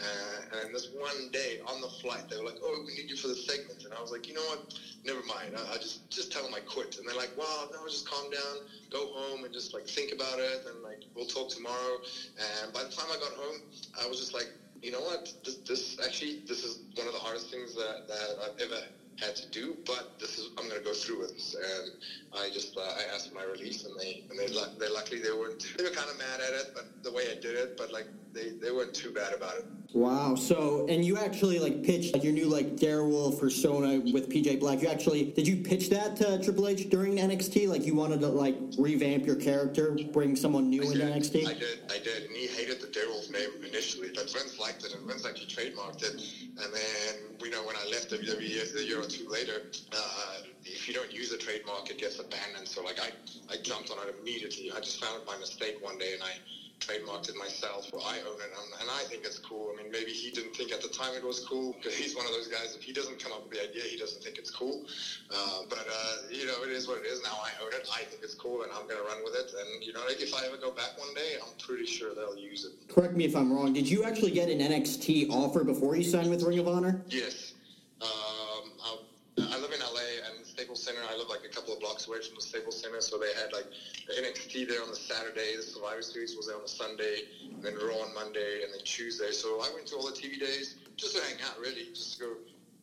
Uh, 0.00 0.56
and 0.58 0.74
this 0.74 0.88
one 0.90 1.30
day 1.30 1.58
on 1.64 1.80
the 1.80 1.88
flight, 1.88 2.28
they 2.28 2.36
were 2.36 2.44
like, 2.44 2.58
"Oh, 2.62 2.82
we 2.84 2.94
need 2.94 3.08
you 3.08 3.16
for 3.16 3.28
the 3.28 3.36
segment," 3.36 3.84
and 3.84 3.92
I 3.94 4.00
was 4.00 4.10
like, 4.10 4.26
"You 4.26 4.34
know 4.34 4.44
what? 4.46 4.60
Never 5.04 5.22
mind. 5.22 5.56
I, 5.56 5.74
I 5.74 5.78
just 5.78 6.08
just 6.10 6.32
tell 6.32 6.42
them 6.42 6.52
I 6.54 6.60
quit." 6.60 6.96
And 6.98 7.06
they're 7.06 7.14
like, 7.14 7.30
"Well, 7.36 7.68
no, 7.72 7.86
just 7.88 8.08
calm 8.08 8.28
down, 8.28 8.58
go 8.90 9.06
home, 9.06 9.44
and 9.44 9.52
just 9.52 9.72
like 9.72 9.86
think 9.86 10.10
about 10.10 10.38
it, 10.40 10.64
and 10.66 10.82
like 10.82 10.98
we'll 11.14 11.26
talk 11.26 11.48
tomorrow." 11.48 12.00
And 12.38 12.72
by 12.72 12.82
the 12.82 12.90
time 12.90 13.10
I 13.12 13.16
got 13.16 13.32
home, 13.32 13.60
I 13.98 14.06
was 14.06 14.18
just 14.18 14.34
like, 14.34 14.48
"You 14.82 14.90
know 14.90 15.02
what? 15.02 15.32
This, 15.44 15.56
this 15.66 15.96
actually 16.02 16.38
this 16.46 16.64
is 16.64 16.78
one 16.94 17.06
of 17.06 17.12
the 17.12 17.20
hardest 17.20 17.48
things 17.50 17.74
that, 17.76 18.08
that 18.08 18.36
I've 18.42 18.58
ever 18.58 18.82
had 19.20 19.36
to 19.36 19.46
do, 19.46 19.76
but 19.86 20.18
this 20.18 20.38
is 20.38 20.48
I'm 20.58 20.68
going 20.68 20.80
to 20.80 20.84
go 20.84 20.92
through 20.92 21.20
with 21.20 21.32
this. 21.34 21.54
And 21.54 21.90
I 22.32 22.50
just 22.50 22.76
uh, 22.76 22.80
I 22.80 23.04
asked 23.04 23.28
for 23.28 23.34
my 23.34 23.44
release, 23.44 23.84
and 23.84 23.98
they 23.98 24.22
and 24.28 24.38
they, 24.38 24.46
they 24.78 24.88
luckily 24.88 25.20
they 25.20 25.30
weren't 25.30 25.64
they 25.76 25.84
were 25.84 25.90
kind 25.90 26.10
of 26.10 26.16
mad 26.16 26.40
at 26.40 26.52
it, 26.52 26.66
but 26.74 26.84
the 27.02 27.12
way 27.12 27.30
I 27.30 27.34
did 27.34 27.54
it, 27.54 27.76
but 27.76 27.90
like 27.90 28.06
they, 28.34 28.50
they 28.50 28.72
weren't 28.72 28.92
too 28.92 29.12
bad 29.12 29.32
about 29.32 29.56
it. 29.56 29.64
Wow. 29.94 30.34
So, 30.34 30.86
and 30.88 31.04
you 31.04 31.16
actually 31.16 31.60
like 31.60 31.84
pitched 31.84 32.14
like 32.14 32.24
your 32.24 32.32
new 32.32 32.46
like 32.46 32.76
Darewolf 32.76 33.38
persona 33.38 34.00
with 34.12 34.28
PJ 34.28 34.58
Black. 34.58 34.82
You 34.82 34.88
actually 34.88 35.30
did 35.30 35.46
you 35.46 35.62
pitch 35.62 35.88
that 35.90 36.16
to 36.16 36.42
Triple 36.42 36.66
H 36.66 36.90
during 36.90 37.16
NXT? 37.16 37.68
Like 37.68 37.86
you 37.86 37.94
wanted 37.94 38.20
to 38.20 38.28
like 38.28 38.56
revamp 38.76 39.24
your 39.24 39.36
character, 39.36 39.96
bring 40.12 40.34
someone 40.34 40.68
new 40.68 40.82
I 40.82 40.86
into 40.86 40.98
did, 40.98 41.14
NXT. 41.14 41.46
I 41.46 41.52
did, 41.54 41.78
I 41.90 41.98
did, 41.98 42.24
and 42.24 42.36
he 42.36 42.48
hated 42.48 42.80
the 42.80 42.88
Darewolf 42.88 43.30
name 43.30 43.50
initially, 43.64 44.08
but 44.12 44.24
Vince 44.32 44.58
liked 44.58 44.84
it, 44.84 44.94
and 44.94 45.06
Vince 45.06 45.24
actually 45.24 45.46
trademarked 45.46 46.02
it. 46.02 46.10
And 46.10 46.74
then, 46.74 47.36
you 47.40 47.50
know, 47.50 47.64
when 47.64 47.76
I 47.76 47.86
left 47.88 48.10
WWE 48.10 48.76
a 48.76 48.84
year 48.84 49.00
or 49.00 49.04
two 49.04 49.28
later, 49.28 49.62
uh, 49.92 50.38
if 50.64 50.88
you 50.88 50.94
don't 50.94 51.12
use 51.12 51.32
a 51.32 51.38
trademark, 51.38 51.90
it 51.90 51.98
gets 51.98 52.18
abandoned. 52.18 52.66
So, 52.66 52.82
like, 52.82 52.98
I, 52.98 53.10
I 53.52 53.56
jumped 53.62 53.90
on 53.90 53.98
it 54.08 54.16
immediately. 54.20 54.72
I 54.72 54.80
just 54.80 55.02
found 55.02 55.22
it 55.22 55.26
by 55.26 55.36
mistake 55.38 55.76
one 55.80 55.98
day, 55.98 56.14
and 56.14 56.22
I 56.22 56.32
trademarked 56.80 57.28
it 57.28 57.36
myself. 57.36 57.90
Well, 57.92 58.02
I 58.06 58.18
own 58.20 58.38
it, 58.40 58.52
and, 58.52 58.80
and 58.80 58.90
I 58.90 59.04
think 59.08 59.24
it's 59.24 59.38
cool. 59.38 59.72
I 59.72 59.82
mean, 59.82 59.90
maybe 59.90 60.10
he 60.10 60.30
didn't 60.30 60.54
think 60.54 60.72
at 60.72 60.82
the 60.82 60.88
time 60.88 61.14
it 61.14 61.24
was 61.24 61.40
cool 61.40 61.72
because 61.72 61.96
he's 61.96 62.16
one 62.16 62.26
of 62.26 62.32
those 62.32 62.48
guys. 62.48 62.74
If 62.76 62.82
he 62.82 62.92
doesn't 62.92 63.22
come 63.22 63.32
up 63.32 63.44
with 63.44 63.52
the 63.52 63.62
idea, 63.62 63.82
he 63.82 63.96
doesn't 63.96 64.22
think 64.22 64.38
it's 64.38 64.50
cool. 64.50 64.84
Uh, 65.30 65.62
but 65.68 65.86
uh, 65.86 66.14
you 66.30 66.46
know, 66.46 66.62
it 66.62 66.70
is 66.70 66.86
what 66.88 66.98
it 66.98 67.06
is. 67.06 67.22
Now 67.22 67.38
I 67.42 67.50
own 67.64 67.72
it. 67.72 67.88
I 67.92 68.04
think 68.04 68.22
it's 68.22 68.34
cool, 68.34 68.62
and 68.62 68.72
I'm 68.72 68.86
going 68.86 69.00
to 69.00 69.06
run 69.06 69.24
with 69.24 69.34
it. 69.34 69.52
And 69.58 69.84
you 69.84 69.92
know, 69.92 70.00
like 70.06 70.20
if 70.20 70.34
I 70.34 70.46
ever 70.46 70.56
go 70.56 70.70
back 70.70 70.98
one 70.98 71.14
day, 71.14 71.36
I'm 71.40 71.52
pretty 71.58 71.86
sure 71.86 72.14
they'll 72.14 72.36
use 72.36 72.64
it. 72.64 72.72
Correct 72.92 73.14
me 73.14 73.24
if 73.24 73.34
I'm 73.34 73.52
wrong. 73.52 73.72
Did 73.72 73.88
you 73.88 74.04
actually 74.04 74.32
get 74.32 74.48
an 74.48 74.58
NXT 74.58 75.30
offer 75.30 75.64
before 75.64 75.96
you 75.96 76.04
signed 76.04 76.30
with 76.30 76.42
Ring 76.42 76.58
of 76.58 76.68
Honor? 76.68 77.00
Yes. 77.08 77.54
Um, 78.02 78.72
I, 78.82 78.98
I 79.38 79.58
live 79.58 79.72
in 79.72 79.80
LA 79.80 80.28
and 80.28 80.44
Staples 80.44 80.82
Center. 80.82 81.00
I 81.08 81.16
live 81.16 81.28
like 81.28 81.44
a 81.44 81.54
couple 81.54 81.74
of 81.74 81.80
blocks 81.94 82.08
away 82.08 82.20
from 82.26 82.34
the 82.34 82.42
Staples 82.42 82.80
Center, 82.80 83.00
so 83.00 83.18
they 83.18 83.32
had 83.34 83.52
like 83.52 83.66
the 84.08 84.14
NXT 84.14 84.68
there 84.68 84.82
on 84.82 84.90
the 84.90 84.96
Saturday, 84.96 85.54
the 85.54 85.62
Survivor 85.62 86.02
Series 86.02 86.36
was 86.36 86.48
there 86.48 86.56
on 86.56 86.62
the 86.62 86.68
Sunday, 86.68 87.22
and 87.42 87.62
then 87.62 87.74
Raw 87.76 87.98
on 87.98 88.12
Monday, 88.12 88.64
and 88.64 88.72
then 88.72 88.80
Tuesday. 88.82 89.30
So 89.30 89.60
I 89.60 89.70
went 89.72 89.86
to 89.88 89.96
all 89.96 90.06
the 90.06 90.12
TV 90.12 90.40
days 90.40 90.74
just 90.96 91.14
to 91.14 91.22
hang 91.22 91.40
out, 91.42 91.56
really, 91.60 91.86
just 91.94 92.14
to 92.14 92.18
go 92.18 92.36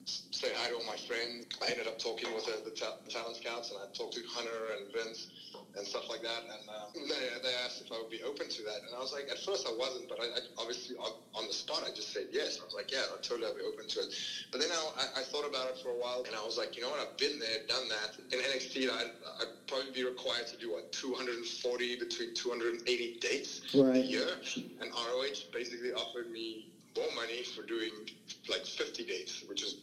say 0.06 0.52
hi 0.56 0.68
to 0.70 0.76
all 0.76 0.84
my 0.84 0.96
friends. 0.96 1.46
I 1.62 1.70
ended 1.70 1.88
up 1.88 2.00
talking 2.00 2.34
with 2.34 2.46
the, 2.46 2.62
the, 2.64 2.72
ta- 2.72 2.96
the 3.06 3.12
talent 3.12 3.38
scouts, 3.38 3.70
and 3.70 3.80
I 3.80 3.86
talked 3.94 4.14
to 4.16 4.24
Hunter 4.24 4.74
and 4.74 4.92
Vince 4.92 5.28
and 5.76 5.86
stuff 5.86 6.10
like 6.10 6.22
that. 6.22 6.44
And 6.44 6.70
uh, 6.70 6.86
they, 7.10 7.38
they 7.42 7.54
asked 7.54 7.82
if 7.82 7.92
I 7.92 7.98
would 7.98 8.10
be 8.10 8.22
open 8.24 8.50
to 8.50 8.62
that, 8.64 8.82
and 8.82 8.94
I 8.96 9.00
was 9.00 9.12
like, 9.12 9.30
at 9.30 9.40
first 9.40 9.68
I 9.68 9.72
wasn't, 9.72 10.08
but 10.10 10.20
I, 10.20 10.26
I 10.26 10.40
obviously 10.58 10.96
on, 10.96 11.12
on 11.36 11.48
the 11.48 11.54
spot 11.54 11.84
I 11.86 11.90
just 11.92 12.12
said 12.12 12.28
yes. 12.32 12.58
I 12.60 12.64
was 12.64 12.74
like, 12.74 12.92
yeah, 12.92 13.06
I'll 13.12 13.18
totally 13.18 13.52
be 13.56 13.62
open 13.62 13.88
to 13.88 14.00
it. 14.02 14.14
But 14.52 14.60
then 14.60 14.72
I, 14.72 15.08
I 15.18 15.24
thought 15.24 15.46
about 15.46 15.68
it 15.68 15.78
for 15.78 15.90
a 15.90 15.96
while, 15.96 16.24
and 16.26 16.36
I 16.36 16.44
was 16.44 16.58
like, 16.58 16.76
you 16.76 16.82
know 16.82 16.90
what? 16.90 17.00
I've 17.00 17.18
been 17.18 17.40
there, 17.40 17.60
done 17.68 17.88
that. 17.90 18.18
In 18.32 18.40
NXT, 18.40 18.90
I'd, 18.90 19.12
I'd 19.40 19.68
probably 19.68 19.92
be 19.92 20.04
required 20.04 20.48
to 20.48 20.58
do 20.58 20.72
what 20.72 20.92
240 20.92 21.96
between 21.96 22.34
280 22.34 23.18
dates 23.20 23.62
Right. 23.74 23.98
a 23.98 24.00
year, 24.00 24.38
and 24.80 24.90
ROH 24.92 25.52
basically 25.52 25.92
offered 25.94 26.30
me 26.30 26.68
more 26.96 27.12
money 27.12 27.44
for 27.44 27.64
doing 27.64 28.10
like 28.48 28.66
50 28.66 29.06
dates, 29.06 29.44
which 29.44 29.64
is, 29.64 29.76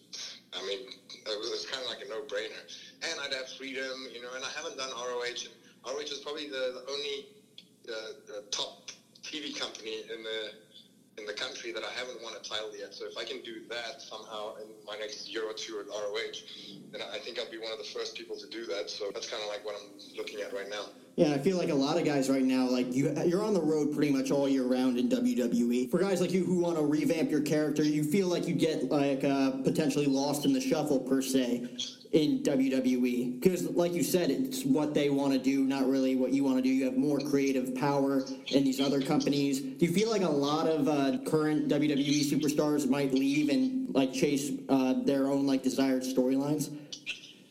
I 0.52 0.62
mean, 0.62 0.80
it 1.26 1.38
was, 1.38 1.48
it 1.48 1.52
was 1.52 1.66
kind 1.66 1.82
of 1.82 1.88
like 1.88 2.02
a 2.02 2.08
no-brainer. 2.08 2.62
And 3.02 3.20
I'd 3.20 3.32
have 3.32 3.48
freedom, 3.52 4.08
you 4.12 4.20
know, 4.22 4.32
and 4.34 4.44
I 4.44 4.50
haven't 4.50 4.76
done 4.76 4.90
ROH, 4.90 5.22
and 5.22 5.54
ROH 5.86 6.00
is 6.00 6.18
probably 6.18 6.48
the, 6.48 6.82
the 6.84 6.92
only 6.92 7.26
uh, 7.88 8.12
the 8.26 8.42
top 8.50 8.90
TV 9.22 9.56
company 9.56 10.04
in 10.12 10.22
the 10.22 10.52
in 11.18 11.26
the 11.26 11.32
country 11.32 11.72
that 11.72 11.82
I 11.82 11.90
haven't 11.98 12.22
won 12.22 12.34
a 12.34 12.42
title 12.42 12.70
yet. 12.76 12.94
So 12.94 13.06
if 13.06 13.16
I 13.18 13.24
can 13.24 13.42
do 13.42 13.62
that 13.68 14.00
somehow 14.00 14.56
in 14.56 14.68
my 14.86 14.96
next 14.98 15.28
year 15.28 15.44
or 15.44 15.52
two 15.52 15.80
at 15.80 15.86
ROH, 15.88 16.40
then 16.92 17.02
I 17.12 17.18
think 17.18 17.38
I'll 17.38 17.50
be 17.50 17.58
one 17.58 17.72
of 17.72 17.78
the 17.78 17.84
first 17.84 18.16
people 18.16 18.36
to 18.36 18.46
do 18.48 18.66
that. 18.66 18.88
So 18.90 19.10
that's 19.12 19.28
kind 19.28 19.42
of 19.42 19.48
like 19.48 19.64
what 19.64 19.74
I'm 19.76 20.16
looking 20.16 20.40
at 20.40 20.52
right 20.52 20.68
now. 20.70 20.86
Yeah, 21.16 21.34
I 21.34 21.38
feel 21.38 21.56
like 21.56 21.70
a 21.70 21.74
lot 21.74 21.98
of 21.98 22.04
guys 22.04 22.30
right 22.30 22.44
now, 22.44 22.68
like 22.68 22.92
you, 22.94 23.12
you're 23.26 23.42
on 23.42 23.52
the 23.52 23.60
road 23.60 23.92
pretty 23.92 24.12
much 24.12 24.30
all 24.30 24.48
year 24.48 24.64
round 24.64 24.98
in 24.98 25.08
WWE. 25.08 25.90
For 25.90 25.98
guys 25.98 26.20
like 26.20 26.30
you 26.30 26.44
who 26.44 26.60
want 26.60 26.76
to 26.76 26.84
revamp 26.84 27.30
your 27.30 27.40
character, 27.40 27.82
you 27.82 28.04
feel 28.04 28.28
like 28.28 28.46
you 28.46 28.54
get 28.54 28.84
like 28.88 29.24
uh, 29.24 29.50
potentially 29.64 30.06
lost 30.06 30.44
in 30.44 30.52
the 30.52 30.60
shuffle 30.60 31.00
per 31.00 31.20
se 31.20 31.66
in 32.12 32.42
WWE 32.42 33.40
because, 33.40 33.68
like 33.70 33.92
you 33.92 34.02
said, 34.02 34.30
it's 34.30 34.64
what 34.64 34.94
they 34.94 35.10
want 35.10 35.32
to 35.32 35.38
do, 35.38 35.64
not 35.64 35.86
really 35.86 36.16
what 36.16 36.32
you 36.32 36.42
want 36.42 36.56
to 36.56 36.62
do. 36.62 36.68
You 36.68 36.86
have 36.86 36.96
more 36.96 37.18
creative 37.18 37.74
power 37.74 38.24
in 38.48 38.64
these 38.64 38.80
other 38.80 39.02
companies. 39.02 39.60
Do 39.60 39.84
you 39.84 39.92
feel 39.92 40.10
like 40.10 40.22
a 40.22 40.28
lot 40.28 40.66
of 40.66 40.88
uh, 40.88 41.18
current 41.28 41.68
WWE 41.68 42.24
superstars 42.24 42.88
might 42.88 43.12
leave 43.12 43.50
and 43.50 43.94
like 43.94 44.12
chase 44.12 44.52
uh, 44.68 44.94
their 45.04 45.26
own 45.26 45.46
like 45.46 45.62
desired 45.62 46.02
storylines? 46.02 46.74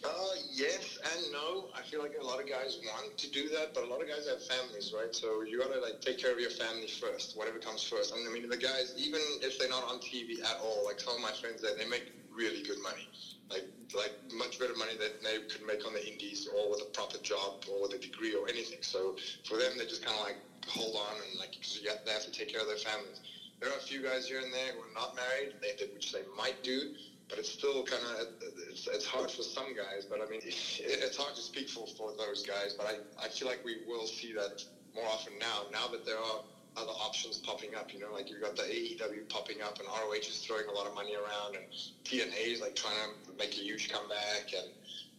Uh, 0.04 0.10
yes 0.54 0.98
and 1.14 1.32
no. 1.32 1.66
I 1.76 1.82
feel 1.84 2.02
like 2.02 2.16
a 2.20 2.26
lot 2.26 2.42
of 2.42 2.50
guys 2.50 2.80
want 2.84 3.16
to 3.18 3.32
do 3.32 3.50
that, 3.50 3.76
but 3.76 3.84
a 3.84 3.88
lot 3.88 4.02
of 4.02 4.08
guys 4.08 4.28
have 4.28 4.44
families, 4.44 4.94
right? 4.96 5.14
So 5.14 5.44
you 5.44 5.60
gotta 5.60 5.80
like 5.80 6.02
take 6.02 6.18
care 6.18 6.34
of 6.34 6.40
your 6.40 6.50
family 6.50 6.88
first, 6.88 7.38
whatever 7.38 7.60
comes 7.60 7.84
first. 7.84 8.14
I 8.14 8.34
mean, 8.34 8.50
the 8.50 8.58
guys, 8.58 8.96
even 8.98 9.22
if 9.42 9.60
they're 9.60 9.70
not 9.70 9.84
on 9.84 10.00
TV 10.00 10.42
at 10.42 10.58
all, 10.62 10.84
like 10.86 11.00
some 11.00 11.16
of 11.16 11.22
my 11.22 11.32
friends, 11.32 11.62
they, 11.62 11.76
they 11.82 11.88
make 11.88 12.12
really 12.38 12.62
good 12.62 12.80
money, 12.80 13.10
like 13.50 13.66
like 13.96 14.14
much 14.32 14.60
better 14.60 14.76
money 14.76 14.96
than 14.96 15.12
they 15.24 15.40
could 15.52 15.66
make 15.66 15.86
on 15.86 15.94
the 15.94 16.06
indies 16.06 16.48
or 16.54 16.70
with 16.70 16.82
a 16.82 16.86
proper 16.86 17.18
job 17.20 17.66
or 17.68 17.82
with 17.82 17.94
a 17.94 17.98
degree 17.98 18.36
or 18.36 18.48
anything. 18.48 18.80
So 18.82 19.16
for 19.46 19.58
them, 19.58 19.74
they 19.78 19.86
just 19.86 20.04
kind 20.06 20.18
of 20.18 20.24
like 20.24 20.38
hold 20.68 20.96
on 20.96 21.16
and 21.22 21.40
like 21.40 21.56
yeah, 21.82 21.94
they 22.06 22.12
have 22.12 22.24
to 22.26 22.32
take 22.32 22.50
care 22.50 22.62
of 22.62 22.68
their 22.68 22.78
families. 22.78 23.22
There 23.60 23.72
are 23.72 23.78
a 23.78 23.82
few 23.82 24.02
guys 24.02 24.28
here 24.28 24.40
and 24.40 24.54
there 24.54 24.74
who 24.74 24.82
are 24.82 24.94
not 24.94 25.16
married, 25.16 25.56
they, 25.62 25.72
they, 25.80 25.86
which 25.92 26.12
they 26.12 26.22
might 26.38 26.62
do, 26.62 26.90
but 27.28 27.40
it's 27.40 27.52
still 27.52 27.84
kind 27.84 28.04
of 28.04 28.28
it's, 28.70 28.88
it's 28.88 29.06
hard 29.06 29.32
for 29.32 29.44
some 29.44 29.76
guys. 29.76 30.06
But 30.06 30.22
I 30.22 30.26
mean, 30.26 30.42
it's 30.44 31.18
hard 31.18 31.36
to 31.36 31.42
speak 31.42 31.70
for 31.70 31.88
for 31.88 32.14
those 32.14 32.44
guys. 32.44 32.74
But 32.78 32.86
I 32.88 33.26
I 33.26 33.28
feel 33.30 33.48
like 33.48 33.64
we 33.66 33.78
will 33.88 34.08
see 34.08 34.34
that 34.34 34.64
more 34.94 35.08
often 35.08 35.38
now. 35.40 35.66
Now 35.72 35.88
that 35.88 36.06
there 36.06 36.20
are 36.20 36.40
other 36.78 36.92
options 36.92 37.38
popping 37.38 37.76
up, 37.76 37.92
you 37.92 38.00
know, 38.00 38.14
like 38.14 38.30
you've 38.30 38.42
got 38.42 38.56
the 38.56 38.64
AEW 38.64 39.28
popping 39.30 39.62
up, 39.62 39.80
and 39.80 39.88
ROH 39.88 40.14
is 40.14 40.38
throwing 40.38 40.68
a 40.68 40.72
lot 40.72 40.86
of 40.86 40.94
money 40.94 41.16
around, 41.16 41.56
and 41.56 41.66
TNA 42.06 42.54
is 42.54 42.62
like 42.62 42.76
trying 42.76 42.96
to 43.26 43.34
make 43.38 43.58
a 43.58 43.62
huge 43.62 43.90
comeback, 43.90 44.54
and 44.54 44.68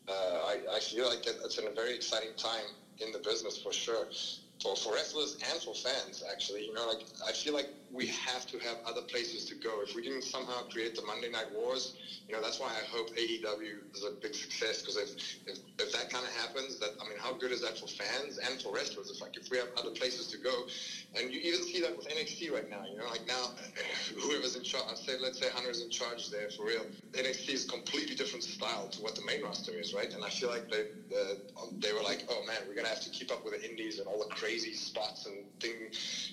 uh, 0.08 0.46
I 0.46 0.76
I 0.76 0.80
feel 0.80 1.08
like 1.08 1.26
it's 1.26 1.58
in 1.58 1.66
a 1.66 1.70
very 1.70 1.94
exciting 1.94 2.34
time 2.36 2.66
in 3.00 3.12
the 3.12 3.18
business 3.18 3.58
for 3.58 3.72
sure. 3.72 4.06
For, 4.60 4.74
for 4.74 4.92
wrestlers 4.94 5.36
and 5.48 5.62
for 5.62 5.72
fans, 5.72 6.20
actually, 6.28 6.64
you 6.64 6.72
know, 6.74 6.88
like 6.88 7.04
I 7.24 7.30
feel 7.30 7.54
like 7.54 7.68
we 7.90 8.06
have 8.06 8.46
to 8.46 8.58
have 8.58 8.78
other 8.84 9.00
places 9.00 9.46
to 9.46 9.54
go. 9.54 9.80
If 9.80 9.94
we 9.94 10.02
can 10.02 10.20
somehow 10.20 10.62
create 10.62 10.94
the 10.94 11.02
Monday 11.02 11.28
Night 11.28 11.50
Wars, 11.52 11.94
you 12.28 12.34
know, 12.34 12.42
that's 12.42 12.58
why 12.58 12.68
I 12.68 12.84
hope 12.84 13.14
AEW 13.16 13.94
is 13.94 14.04
a 14.04 14.10
big 14.10 14.34
success 14.34 14.82
because 14.82 14.96
if, 14.96 15.10
if, 15.46 15.58
if 15.78 15.92
that 15.92 16.10
kind 16.10 16.26
of 16.26 16.32
happens, 16.32 16.78
that 16.80 16.90
I 17.00 17.08
mean, 17.08 17.18
how 17.18 17.32
good 17.32 17.50
is 17.50 17.62
that 17.62 17.78
for 17.78 17.86
fans 17.86 18.38
and 18.38 18.60
for 18.60 18.72
wrestlers? 18.72 19.08
It's 19.08 19.20
like 19.20 19.36
if 19.36 19.50
we 19.50 19.56
have 19.56 19.68
other 19.76 19.90
places 19.90 20.26
to 20.28 20.36
go, 20.36 20.66
and 21.14 21.32
you 21.32 21.40
even 21.40 21.62
see 21.62 21.80
that 21.80 21.96
with 21.96 22.08
NXT 22.08 22.52
right 22.52 22.68
now. 22.68 22.84
You 22.84 22.98
know, 22.98 23.06
like 23.06 23.26
now, 23.26 23.54
whoever's 24.20 24.54
in 24.54 24.62
charge, 24.62 24.98
say 24.98 25.16
let's 25.18 25.38
say 25.38 25.48
Hunter's 25.48 25.80
in 25.80 25.88
charge 25.90 26.28
there 26.28 26.50
for 26.50 26.66
real. 26.66 26.84
NXT 27.12 27.48
is 27.48 27.64
completely 27.64 28.14
different 28.14 28.44
style 28.44 28.88
to 28.88 29.00
what 29.00 29.14
the 29.14 29.22
main 29.22 29.42
roster 29.42 29.72
is, 29.72 29.94
right? 29.94 30.12
And 30.12 30.22
I 30.24 30.28
feel 30.28 30.50
like 30.50 30.68
they 30.68 30.80
uh, 31.16 31.34
they 31.78 31.92
were 31.92 32.02
like, 32.02 32.24
oh 32.28 32.42
man, 32.44 32.60
we're 32.66 32.74
gonna 32.74 32.88
have 32.88 33.00
to 33.00 33.10
keep 33.10 33.32
up 33.32 33.44
with 33.44 33.54
the 33.54 33.68
indies 33.68 33.98
and 33.98 34.06
all 34.06 34.18
the 34.18 34.34
crazy 34.34 34.74
spots 34.74 35.24
and 35.24 35.46
thing 35.60 35.90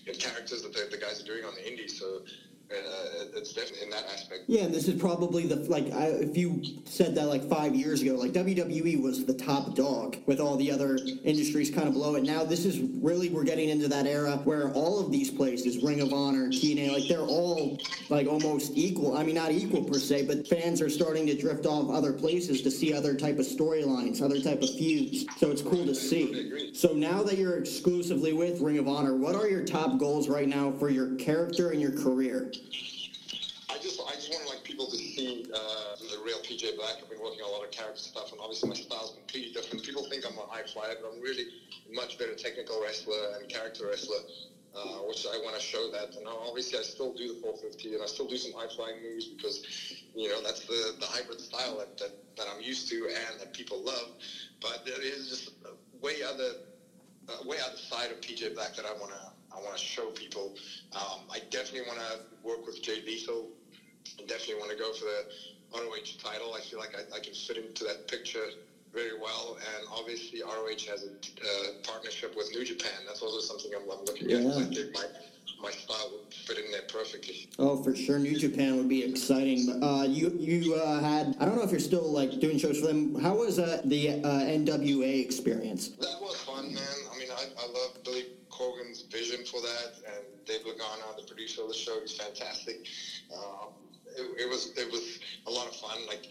and 0.08 0.20
characters 0.20 0.62
that 0.62 0.74
the 0.92 0.98
guys 0.98 1.22
are 1.22 1.26
doing 1.26 1.45
on 1.48 1.56
the 1.56 1.70
indies. 1.70 2.00
So 2.00 2.22
uh, 2.72 3.26
it's 3.36 3.54
definitely 3.54 3.84
in 3.84 3.90
that 3.92 4.06
aspect. 4.12 4.44
Yeah, 4.48 4.64
and 4.64 4.74
this 4.74 4.88
is 4.88 5.00
probably 5.00 5.46
the 5.46 5.58
like 5.70 5.92
I, 5.92 6.08
if 6.08 6.36
you 6.36 6.62
said 6.86 7.14
that 7.16 7.28
like 7.28 7.48
five 7.48 7.76
years 7.76 8.02
ago, 8.02 8.14
like 8.14 8.32
WWE 8.32 9.02
was 9.02 9.26
the 9.26 9.34
top 9.34 9.76
dog 9.76 10.18
with 10.26 10.40
all 10.40 10.56
the 10.56 10.72
other 10.72 10.98
industries 11.24 11.70
kind 11.70 11.88
of 11.88 11.94
below 11.94 12.16
it. 12.16 12.24
Now 12.24 12.44
this 12.44 12.66
is 12.66 12.80
really 12.80 13.30
we're 13.30 13.44
getting 13.44 13.70
into 13.70 13.88
that 13.90 14.08
era 14.08 14.38
where 14.44 14.72
all 14.72 15.00
of 15.00 15.12
these 15.12 15.30
places, 15.30 15.84
Ring 15.84 16.02
of 16.02 16.12
Honor, 16.12 16.48
TNA, 16.48 16.92
like 16.92 17.08
they're 17.08 17.20
all 17.20 17.78
like 18.10 18.28
almost 18.28 18.72
equal. 18.76 19.16
I 19.16 19.24
mean, 19.24 19.36
not 19.36 19.52
equal 19.52 19.84
per 19.84 20.00
se, 20.00 20.26
but 20.26 20.48
fans 20.48 20.82
are 20.82 20.90
starting 20.90 21.28
to 21.28 21.36
drift 21.36 21.66
off 21.66 21.92
other 21.92 22.14
places 22.14 22.62
to 22.64 22.72
see 22.72 22.94
other 22.94 23.16
type 23.16 23.38
of 23.38 23.46
storylines, 23.46 24.22
other 24.22 24.42
type 24.42 24.62
of 24.62 24.70
feuds. 24.72 25.26
So 25.38 25.52
it's 25.52 25.62
cool 25.62 25.86
to 25.86 25.96
see. 25.96 26.74
So 26.74 26.94
now 26.94 27.22
that 27.24 27.38
you're 27.38 27.58
exclusively 27.58 28.34
with 28.34 28.60
Ring 28.62 28.80
of 28.80 28.88
Honor, 28.88 29.16
what 29.16 29.36
are 29.36 29.48
your 29.48 29.64
top 29.64 30.00
goals 30.00 30.30
right 30.30 30.48
now 30.48 30.72
for 30.72 30.90
your 30.90 31.16
character 31.16 31.70
and 31.70 31.80
your 31.82 31.92
career? 31.92 32.52
I 33.70 33.78
just 33.78 34.00
I 34.08 34.16
just 34.16 34.30
want 34.32 34.48
like 34.48 34.64
people 34.64 34.90
to 34.90 34.96
see 34.96 35.46
uh, 35.54 35.96
the 36.10 36.20
real 36.20 36.40
PJ 36.40 36.78
Black. 36.78 36.96
I've 37.02 37.10
been 37.10 37.20
working 37.20 37.42
on 37.42 37.50
a 37.50 37.52
lot 37.52 37.64
of 37.64 37.72
character 37.72 38.02
stuff, 38.02 38.32
and 38.32 38.40
obviously 38.40 38.70
my 38.70 38.76
style's 38.76 39.12
completely 39.12 39.52
different. 39.52 39.84
People 39.84 40.04
think 40.06 40.26
I'm 40.26 40.38
a 40.38 40.46
high 40.46 40.64
flyer, 40.64 40.96
but 41.02 41.12
I'm 41.12 41.20
really 41.20 41.46
much 41.92 42.18
better 42.18 42.36
technical 42.36 42.82
wrestler 42.82 43.36
and 43.38 43.50
character 43.50 43.88
wrestler. 43.88 44.20
Uh, 44.76 45.00
which 45.08 45.26
I 45.26 45.38
want 45.38 45.56
to 45.56 45.62
show 45.62 45.90
that, 45.90 46.18
and 46.18 46.28
obviously 46.28 46.78
I 46.78 46.82
still 46.82 47.14
do 47.14 47.30
the 47.30 47.40
450, 47.40 47.94
and 47.94 48.04
I 48.04 48.08
still 48.08 48.28
do 48.28 48.36
some 48.36 48.52
high 48.52 48.68
flying 48.68 49.02
moves 49.02 49.26
because, 49.26 49.64
you 50.14 50.28
know, 50.28 50.42
that's 50.42 50.66
the, 50.66 50.94
the 51.00 51.06
hybrid 51.06 51.40
style 51.40 51.78
that, 51.78 51.98
that, 51.98 52.12
that 52.36 52.48
I'm 52.50 52.60
used 52.60 52.90
to 52.90 53.08
and 53.08 53.40
that 53.40 53.54
people 53.54 53.82
love. 53.82 54.12
But 54.60 54.86
there 54.86 55.02
is 55.02 55.30
just 55.30 55.48
a 55.64 56.04
way 56.04 56.24
other, 56.24 56.56
uh, 57.30 57.38
way 57.46 57.60
other 57.66 57.78
side 57.78 58.12
of 58.12 58.20
PJ 58.20 58.54
Black 58.54 58.76
that 58.76 58.86
I 58.86 58.92
want 58.92 59.14
to 59.14 59.35
I 59.56 59.62
want 59.64 59.78
to 59.78 59.84
show 59.84 60.08
people. 60.10 60.56
Um, 60.94 61.22
I 61.32 61.40
definitely 61.50 61.88
want 61.88 62.00
to 62.00 62.20
work 62.44 62.66
with 62.66 62.82
Jay 62.82 63.02
Lethal. 63.06 63.50
I 64.20 64.26
definitely 64.26 64.56
want 64.56 64.72
to 64.72 64.78
go 64.78 64.94
for 64.94 65.06
the 65.06 65.26
ROH 65.74 66.18
title. 66.24 66.54
I 66.54 66.62
feel 66.62 66.80
like 66.80 66.96
I, 66.96 67.16
I 67.16 67.20
can 67.20 67.34
fit 67.34 67.58
into 67.58 67.84
that 67.86 68.08
picture 68.08 68.48
very 68.94 69.18
well. 69.20 69.58
And 69.76 69.86
obviously, 69.92 70.42
ROH 70.42 70.90
has 70.90 71.04
a 71.04 71.10
uh, 71.10 71.72
partnership 71.84 72.36
with 72.36 72.52
New 72.56 72.64
Japan. 72.64 73.04
That's 73.06 73.22
also 73.22 73.40
something 73.40 73.72
I'm, 73.76 73.90
I'm 73.90 74.06
looking 74.06 74.30
Yeah. 74.30 74.38
at. 74.38 74.58
I 74.58 74.74
think 74.74 74.94
my, 74.94 75.06
my 75.62 75.72
style 75.72 76.12
would 76.14 76.34
fit 76.34 76.64
in 76.64 76.72
there 76.72 76.84
perfectly. 76.88 77.48
Oh, 77.60 77.82
for 77.82 77.96
sure, 77.96 78.20
New 78.20 78.38
Japan 78.38 78.78
would 78.78 78.90
be 78.90 79.04
exciting. 79.04 79.84
Uh, 79.84 80.06
you 80.10 80.30
you 80.40 80.76
uh, 80.76 81.02
had 81.02 81.36
I 81.40 81.46
don't 81.46 81.56
know 81.56 81.64
if 81.64 81.72
you're 81.72 81.80
still 81.80 82.10
like 82.12 82.40
doing 82.40 82.58
shows 82.58 82.80
for 82.80 82.88
them. 82.88 83.16
How 83.20 83.36
was 83.36 83.60
uh, 83.60 83.82
the 83.86 84.22
uh, 84.24 84.42
NWA 84.44 85.24
experience? 85.24 85.90
That 85.90 86.18
was 86.22 86.36
fun, 86.42 86.74
man. 86.74 86.95
That, 89.66 89.92
and 90.06 90.46
Dave 90.46 90.62
Lagana, 90.62 91.16
the 91.16 91.24
producer 91.24 91.62
of 91.62 91.70
the 91.70 91.74
show, 91.74 92.00
he's 92.00 92.16
fantastic. 92.16 92.78
Um, 93.34 93.74
it, 94.16 94.44
it 94.44 94.50
was 94.50 94.72
it 94.78 94.90
was 94.90 95.20
a 95.46 95.52
lot 95.52 95.68
of 95.68 95.76
fun. 95.76 96.06
Like 96.06 96.28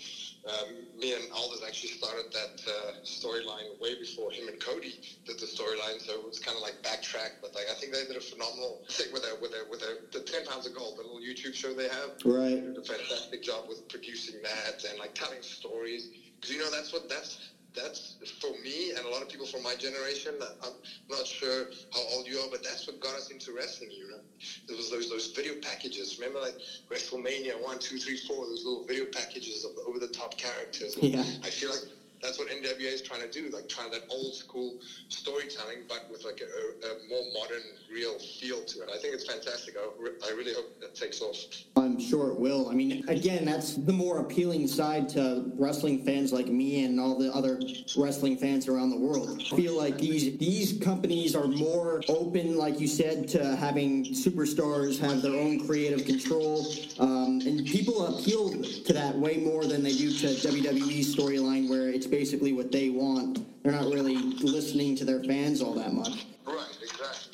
um, 0.46 0.86
me 0.98 1.12
and 1.12 1.30
Aldis 1.32 1.62
actually 1.66 1.90
started 1.90 2.32
that 2.32 2.60
uh, 2.66 2.92
storyline 3.02 3.78
way 3.80 3.94
before 3.94 4.30
him 4.30 4.48
and 4.48 4.58
Cody 4.60 5.00
did 5.24 5.38
the 5.38 5.46
storyline, 5.46 6.00
so 6.00 6.12
it 6.12 6.22
was 6.22 6.38
kind 6.38 6.56
of 6.56 6.62
like 6.62 6.80
backtrack. 6.82 7.40
But 7.40 7.54
like 7.54 7.66
I 7.70 7.74
think 7.74 7.92
they 7.92 8.04
did 8.04 8.16
a 8.16 8.20
phenomenal 8.20 8.82
thing 8.90 9.12
with 9.12 9.22
their 9.22 9.34
with 9.34 9.52
their 9.52 9.64
with 9.64 9.80
their 9.80 9.96
the 10.12 10.20
Ten 10.20 10.44
Pounds 10.44 10.66
of 10.66 10.74
Gold, 10.74 10.96
the 10.96 11.02
little 11.02 11.20
YouTube 11.20 11.54
show 11.54 11.72
they 11.74 11.88
have. 11.88 12.12
Right. 12.24 12.56
They 12.56 12.62
did 12.62 12.78
a 12.78 12.82
fantastic 12.82 13.42
job 13.42 13.68
with 13.68 13.86
producing 13.88 14.42
that 14.42 14.84
and 14.84 14.98
like 14.98 15.14
telling 15.14 15.42
stories 15.42 16.08
because 16.40 16.54
you 16.54 16.58
know 16.58 16.70
that's 16.70 16.92
what 16.92 17.08
that's 17.08 17.38
that's 17.74 18.16
for 18.40 18.50
me 18.62 18.92
and 18.96 19.04
a 19.04 19.08
lot 19.08 19.22
of 19.22 19.28
people 19.28 19.46
from 19.46 19.62
my 19.62 19.74
generation. 19.74 20.34
I'm 20.62 20.72
not 21.08 21.26
sure 21.26 21.66
how 21.92 22.00
old 22.12 22.26
you 22.26 22.38
are, 22.38 22.48
but 22.50 22.62
that's 22.62 22.86
what 22.86 23.00
got 23.00 23.14
us 23.14 23.30
into 23.30 23.52
wrestling. 23.52 23.90
You 23.90 24.10
know, 24.10 24.20
there 24.68 24.76
was 24.76 24.90
those 24.90 25.10
those 25.10 25.32
video 25.32 25.54
packages. 25.60 26.18
Remember, 26.18 26.40
like 26.40 26.56
WrestleMania 26.90 27.60
one, 27.60 27.78
two, 27.78 27.98
three, 27.98 28.18
four. 28.26 28.46
Those 28.46 28.64
little 28.64 28.84
video 28.86 29.06
packages 29.06 29.64
of 29.64 29.72
over 29.86 29.98
the 29.98 30.08
top 30.08 30.36
characters. 30.38 30.96
Yeah. 31.00 31.20
I 31.42 31.50
feel 31.50 31.70
like 31.70 31.84
that's 32.24 32.38
what 32.38 32.48
NWA 32.48 32.80
is 32.80 33.02
trying 33.02 33.20
to 33.20 33.30
do, 33.30 33.50
like 33.50 33.68
trying 33.68 33.90
that 33.90 34.04
old 34.08 34.34
school 34.34 34.76
storytelling, 35.08 35.80
but 35.86 36.06
with 36.10 36.24
like 36.24 36.40
a, 36.40 36.86
a 36.86 37.08
more 37.08 37.22
modern, 37.34 37.62
real 37.92 38.18
feel 38.18 38.64
to 38.64 38.82
it. 38.82 38.88
I 38.92 38.98
think 38.98 39.14
it's 39.14 39.26
fantastic. 39.26 39.76
I, 39.76 39.86
re- 40.00 40.16
I 40.26 40.30
really 40.32 40.54
hope 40.54 40.80
that 40.80 40.94
takes 40.94 41.20
off. 41.20 41.36
I'm 41.76 42.00
sure 42.00 42.30
it 42.30 42.40
will. 42.40 42.70
I 42.70 42.74
mean, 42.74 43.06
again, 43.08 43.44
that's 43.44 43.74
the 43.74 43.92
more 43.92 44.20
appealing 44.20 44.66
side 44.66 45.08
to 45.10 45.52
wrestling 45.58 46.02
fans 46.04 46.32
like 46.32 46.46
me 46.46 46.84
and 46.84 46.98
all 46.98 47.18
the 47.18 47.32
other 47.32 47.60
wrestling 47.96 48.38
fans 48.38 48.68
around 48.68 48.90
the 48.90 48.96
world. 48.96 49.42
I 49.52 49.56
feel 49.56 49.76
like 49.76 49.98
these 49.98 50.38
these 50.38 50.78
companies 50.82 51.36
are 51.36 51.46
more 51.46 52.02
open, 52.08 52.56
like 52.56 52.80
you 52.80 52.88
said, 52.88 53.28
to 53.28 53.54
having 53.56 54.04
superstars 54.06 54.98
have 54.98 55.20
their 55.20 55.38
own 55.38 55.66
creative 55.66 56.06
control, 56.06 56.66
um, 56.98 57.40
and 57.44 57.66
people 57.66 58.06
appeal 58.06 58.50
to 58.50 58.92
that 58.94 59.14
way 59.14 59.36
more 59.36 59.66
than 59.66 59.82
they 59.82 59.92
do 59.92 60.10
to 60.10 60.26
WWE 60.26 61.04
storyline, 61.04 61.68
where 61.68 61.90
it's 61.90 62.06
basically 62.14 62.52
what 62.52 62.70
they 62.70 62.90
want. 62.90 63.44
They're 63.64 63.72
not 63.72 63.92
really 63.92 64.16
listening 64.16 64.94
to 64.96 65.04
their 65.04 65.22
fans 65.24 65.60
all 65.60 65.74
that 65.74 65.92
much. 65.92 66.26
Right, 66.46 66.78
exactly. 66.80 67.32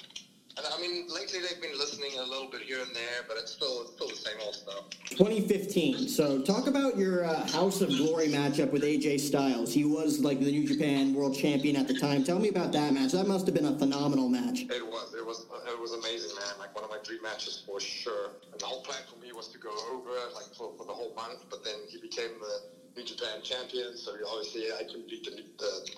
And 0.57 0.67
I 0.67 0.81
mean, 0.81 1.07
lately 1.09 1.41
they've 1.41 1.61
been 1.61 1.77
listening 1.79 2.13
a 2.19 2.23
little 2.23 2.51
bit 2.51 2.63
here 2.63 2.81
and 2.81 2.95
there, 2.97 3.25
but 3.29 3.37
it's 3.37 3.53
still 3.53 3.83
it's 3.83 3.93
still 3.93 4.09
the 4.09 4.15
same 4.15 4.37
old 4.43 4.55
stuff. 4.55 4.85
2015. 5.11 6.09
So 6.09 6.41
talk 6.41 6.67
about 6.67 6.97
your 6.97 7.25
uh, 7.25 7.47
House 7.51 7.83
of 7.83 7.91
Glory 7.91 8.29
matchup 8.29 8.71
with 8.73 8.83
AJ 8.83 9.21
Styles. 9.21 9.73
He 9.73 9.85
was 9.85 10.21
like 10.21 10.41
the 10.41 10.51
New 10.51 10.67
Japan 10.67 11.13
World 11.13 11.37
Champion 11.37 11.77
at 11.77 11.87
the 11.87 11.99
time. 11.99 12.25
Tell 12.25 12.39
me 12.39 12.49
about 12.49 12.73
that 12.73 12.95
match. 12.95 13.13
That 13.13 13.29
must 13.29 13.45
have 13.47 13.55
been 13.55 13.67
a 13.67 13.79
phenomenal 13.79 14.31
match. 14.31 14.63
It 14.63 14.87
was, 14.87 15.15
it 15.15 15.25
was, 15.25 15.47
it 15.69 15.79
was 15.79 15.93
amazing, 15.93 16.35
man. 16.37 16.55
Like 16.59 16.75
one 16.75 16.85
of 16.85 16.91
my 16.91 16.99
dream 17.05 17.23
matches 17.23 17.63
for 17.67 17.81
sure. 17.81 18.31
And 18.53 18.61
the 18.61 18.67
whole 18.67 18.83
plan 18.83 19.01
for 19.13 19.21
me 19.21 19.33
was 19.33 19.49
to 19.49 19.59
go 19.59 19.73
over 19.93 20.11
like 20.35 20.55
for, 20.57 20.73
for 20.79 20.87
the 20.87 20.93
whole 20.93 21.15
month, 21.15 21.45
but 21.51 21.65
then 21.65 21.77
he 21.89 22.01
became 22.01 22.31
the 22.41 22.80
New 22.97 23.05
Japan 23.05 23.43
champion, 23.43 23.97
so 23.97 24.17
obviously 24.27 24.73
I 24.73 24.83
couldn't 24.83 25.09
beat 25.09 25.25
the, 25.25 25.43
the, 25.59 25.91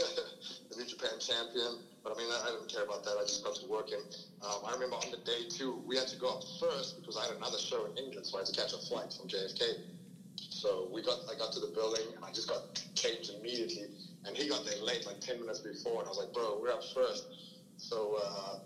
the 0.70 0.76
New 0.76 0.86
Japan 0.86 1.18
champion. 1.20 1.78
But 2.02 2.16
I 2.16 2.18
mean, 2.18 2.30
I, 2.30 2.48
I 2.48 2.50
didn't 2.50 2.72
care 2.72 2.82
about 2.82 3.04
that. 3.04 3.16
I 3.18 3.22
just 3.22 3.44
got 3.44 3.54
to 3.56 3.66
working. 3.66 4.00
Um, 4.42 4.64
I 4.64 4.72
remember 4.72 4.96
on 4.96 5.10
the 5.10 5.18
day 5.18 5.44
too, 5.48 5.82
we 5.86 5.96
had 5.96 6.08
to 6.08 6.16
go 6.16 6.28
up 6.28 6.42
first 6.58 6.96
because 6.96 7.16
I 7.16 7.26
had 7.26 7.36
another 7.36 7.58
show 7.58 7.84
in 7.84 7.96
England, 7.96 8.26
so 8.26 8.38
I 8.38 8.40
had 8.40 8.46
to 8.46 8.52
catch 8.52 8.72
a 8.72 8.78
flight 8.78 9.12
from 9.12 9.28
JFK. 9.28 9.76
So 10.48 10.88
we 10.90 11.02
got, 11.02 11.18
I 11.30 11.34
got 11.34 11.52
to 11.52 11.60
the 11.60 11.66
building 11.66 12.06
and 12.14 12.24
I 12.24 12.30
just 12.30 12.48
got 12.48 12.80
changed 12.94 13.30
immediately. 13.30 13.86
And 14.24 14.36
he 14.36 14.48
got 14.48 14.64
there 14.64 14.76
late, 14.78 15.06
like 15.06 15.20
10 15.20 15.40
minutes 15.40 15.60
before. 15.60 16.00
And 16.00 16.06
I 16.06 16.10
was 16.10 16.18
like, 16.18 16.32
bro, 16.32 16.58
we're 16.60 16.70
up 16.70 16.82
first. 16.92 17.24
So 17.76 18.14
uh, 18.14 18.58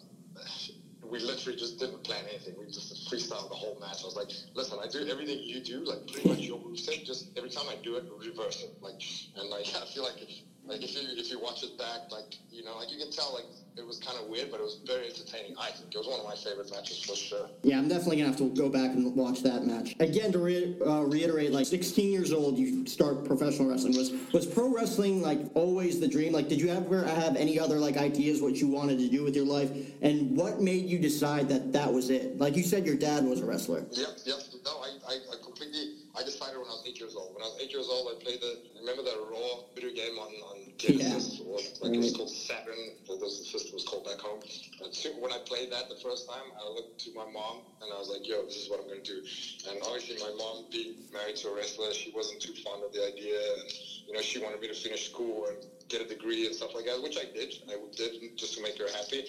we 1.11 1.19
literally 1.19 1.59
just 1.59 1.79
didn't 1.79 2.03
plan 2.05 2.25
anything. 2.29 2.55
We 2.59 2.67
just 2.67 3.11
freestyled 3.11 3.49
the 3.49 3.55
whole 3.55 3.79
match. 3.81 4.03
I 4.03 4.07
was 4.07 4.17
like, 4.17 4.31
listen, 4.55 4.79
I 4.83 4.89
do 4.89 5.07
everything 5.09 5.39
you 5.43 5.61
do, 5.61 5.85
like 5.85 6.07
pretty 6.07 6.29
much 6.29 6.39
your 6.41 6.59
moveset. 6.59 7.05
Just 7.05 7.37
every 7.37 7.51
time 7.51 7.67
I 7.69 7.77
do 7.83 7.97
it, 7.97 8.05
reverse 8.19 8.63
it. 8.63 8.71
Like, 8.81 9.01
and 9.37 9.49
like 9.49 9.67
I 9.83 9.87
feel 9.87 10.05
like 10.05 10.21
like 10.67 10.83
if 10.83 10.95
you 10.95 11.03
if 11.17 11.31
you 11.31 11.41
watch 11.41 11.63
it 11.63 11.77
back, 11.79 12.11
like 12.11 12.37
you 12.51 12.65
know, 12.65 12.77
like 12.77 12.91
you 12.91 12.99
can 12.99 13.11
tell 13.11 13.35
like 13.35 13.45
it 13.77 13.87
was 13.87 13.99
kind 13.99 14.17
of 14.19 14.29
weird, 14.29 14.51
but 14.51 14.61
it 14.61 14.63
was 14.63 14.81
very 14.87 15.07
entertaining. 15.07 15.55
I 15.59 15.71
think 15.71 15.95
it 15.95 15.99
was 15.99 16.07
one 16.07 16.21
of 16.21 16.27
my 16.27 16.37
favorite 16.37 16.71
matches 16.71 17.03
for 17.03 17.17
sure. 17.17 17.49
Yeah, 17.63 17.79
I'm 17.79 17.89
definitely 17.89 18.19
gonna 18.19 18.29
have 18.29 18.39
to 18.39 18.49
go 18.51 18.69
back 18.69 18.93
and 18.93 19.15
watch 19.15 19.43
that 19.43 19.65
match 19.65 19.95
again. 20.01 20.33
To 20.33 20.39
re- 20.39 20.77
uh, 20.85 21.03
reiterate, 21.03 21.53
like 21.53 21.67
16 21.67 22.11
years 22.11 22.33
old, 22.33 22.57
you 22.57 22.87
start 22.87 23.25
professional 23.25 23.69
wrestling. 23.69 23.97
Was 23.97 24.13
was 24.33 24.47
pro 24.47 24.75
wrestling 24.75 25.21
like 25.21 25.41
always 25.55 26.01
the 26.01 26.09
dream? 26.09 26.33
Like, 26.33 26.49
did 26.49 26.61
you 26.61 26.71
ever 26.71 27.05
have 27.05 27.37
any 27.37 27.59
other 27.59 27.79
like 27.79 27.97
ideas 27.97 28.41
what 28.41 28.55
you 28.55 28.69
wanted 28.69 28.99
to 28.99 29.09
do 29.09 29.23
with 29.23 29.37
your 29.37 29.47
life, 29.47 29.71
and 30.03 30.37
what 30.37 30.61
made 30.61 30.87
you 30.87 30.99
decide 30.99 31.49
that 31.51 31.73
that 31.73 31.93
was 31.93 32.11
it? 32.11 32.39
Like 32.39 32.57
you 32.57 32.63
said, 32.63 32.87
your 32.87 32.97
dad 32.97 33.25
was 33.25 33.41
a 33.41 33.45
wrestler. 33.45 33.85
Yep, 33.91 34.09
yep. 34.25 34.39
No, 34.65 34.81
I, 34.81 34.89
I, 35.09 35.15
I 35.15 35.37
completely. 35.43 35.97
I 36.17 36.23
decided 36.23 36.57
when 36.57 36.67
I 36.67 36.79
was 36.79 36.85
eight 36.87 36.99
years 36.99 37.17
old. 37.17 37.35
When 37.35 37.43
I 37.43 37.47
was 37.47 37.59
eight 37.61 37.73
years 37.73 37.89
old, 37.91 38.09
I 38.17 38.23
played 38.23 38.41
the. 38.41 38.57
Remember 38.85 39.03
the 39.03 39.17
Raw 39.33 39.65
video 39.75 39.97
game 39.97 40.19
on 40.19 40.29
on 40.45 40.59
Genesis? 40.77 41.41
Or, 41.41 41.57
like 41.57 41.95
it 41.95 41.97
was 41.97 42.13
mm-hmm. 42.13 42.17
called 42.17 42.29
Saturn. 42.29 42.93
Those 43.09 43.41
the 43.41 43.49
system 43.49 43.73
was 43.73 43.85
called 43.85 44.05
back 44.05 44.21
home. 44.21 44.41
And 44.85 44.93
so 44.93 45.09
when 45.17 45.33
I 45.33 45.39
played 45.39 45.73
that 45.73 45.89
the 45.89 45.97
first 46.05 46.29
time, 46.29 46.53
I 46.61 46.69
looked 46.69 47.01
to 47.09 47.11
my 47.15 47.25
mom 47.25 47.65
and 47.81 47.91
I 47.91 47.97
was 47.97 48.13
like, 48.13 48.29
"Yo, 48.29 48.45
this 48.45 48.57
is 48.57 48.69
what 48.69 48.81
I'm 48.81 48.87
going 48.87 49.03
to 49.03 49.09
do." 49.09 49.25
And 49.71 49.81
obviously, 49.89 50.21
my 50.21 50.37
mom, 50.37 50.67
being 50.71 51.01
married 51.15 51.37
to 51.37 51.49
a 51.49 51.55
wrestler, 51.57 51.95
she 51.95 52.11
wasn't 52.11 52.43
too 52.43 52.53
fond 52.61 52.85
of 52.85 52.93
the 52.93 53.09
idea. 53.09 53.41
And, 53.57 53.73
you 54.07 54.13
know, 54.13 54.21
she 54.21 54.39
wanted 54.39 54.61
me 54.61 54.69
to 54.69 54.75
finish 54.77 55.09
school 55.09 55.49
and 55.49 55.65
get 55.89 56.03
a 56.03 56.05
degree 56.05 56.45
and 56.45 56.55
stuff 56.55 56.75
like 56.75 56.85
that, 56.85 57.01
which 57.03 57.17
I 57.17 57.25
did. 57.25 57.57
I 57.65 57.81
did 57.97 58.37
just 58.37 58.53
to 58.57 58.63
make 58.63 58.77
her 58.77 58.89
happy. 58.93 59.25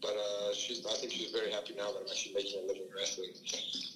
But 0.00 0.16
uh, 0.16 0.54
she's, 0.54 0.84
I 0.86 0.94
think 0.94 1.12
she's 1.12 1.30
very 1.30 1.50
happy 1.50 1.74
now 1.76 1.90
that 1.92 1.98
I'm 2.00 2.06
actually 2.08 2.34
making 2.34 2.64
a 2.64 2.66
living 2.66 2.84
wrestling. 2.94 3.30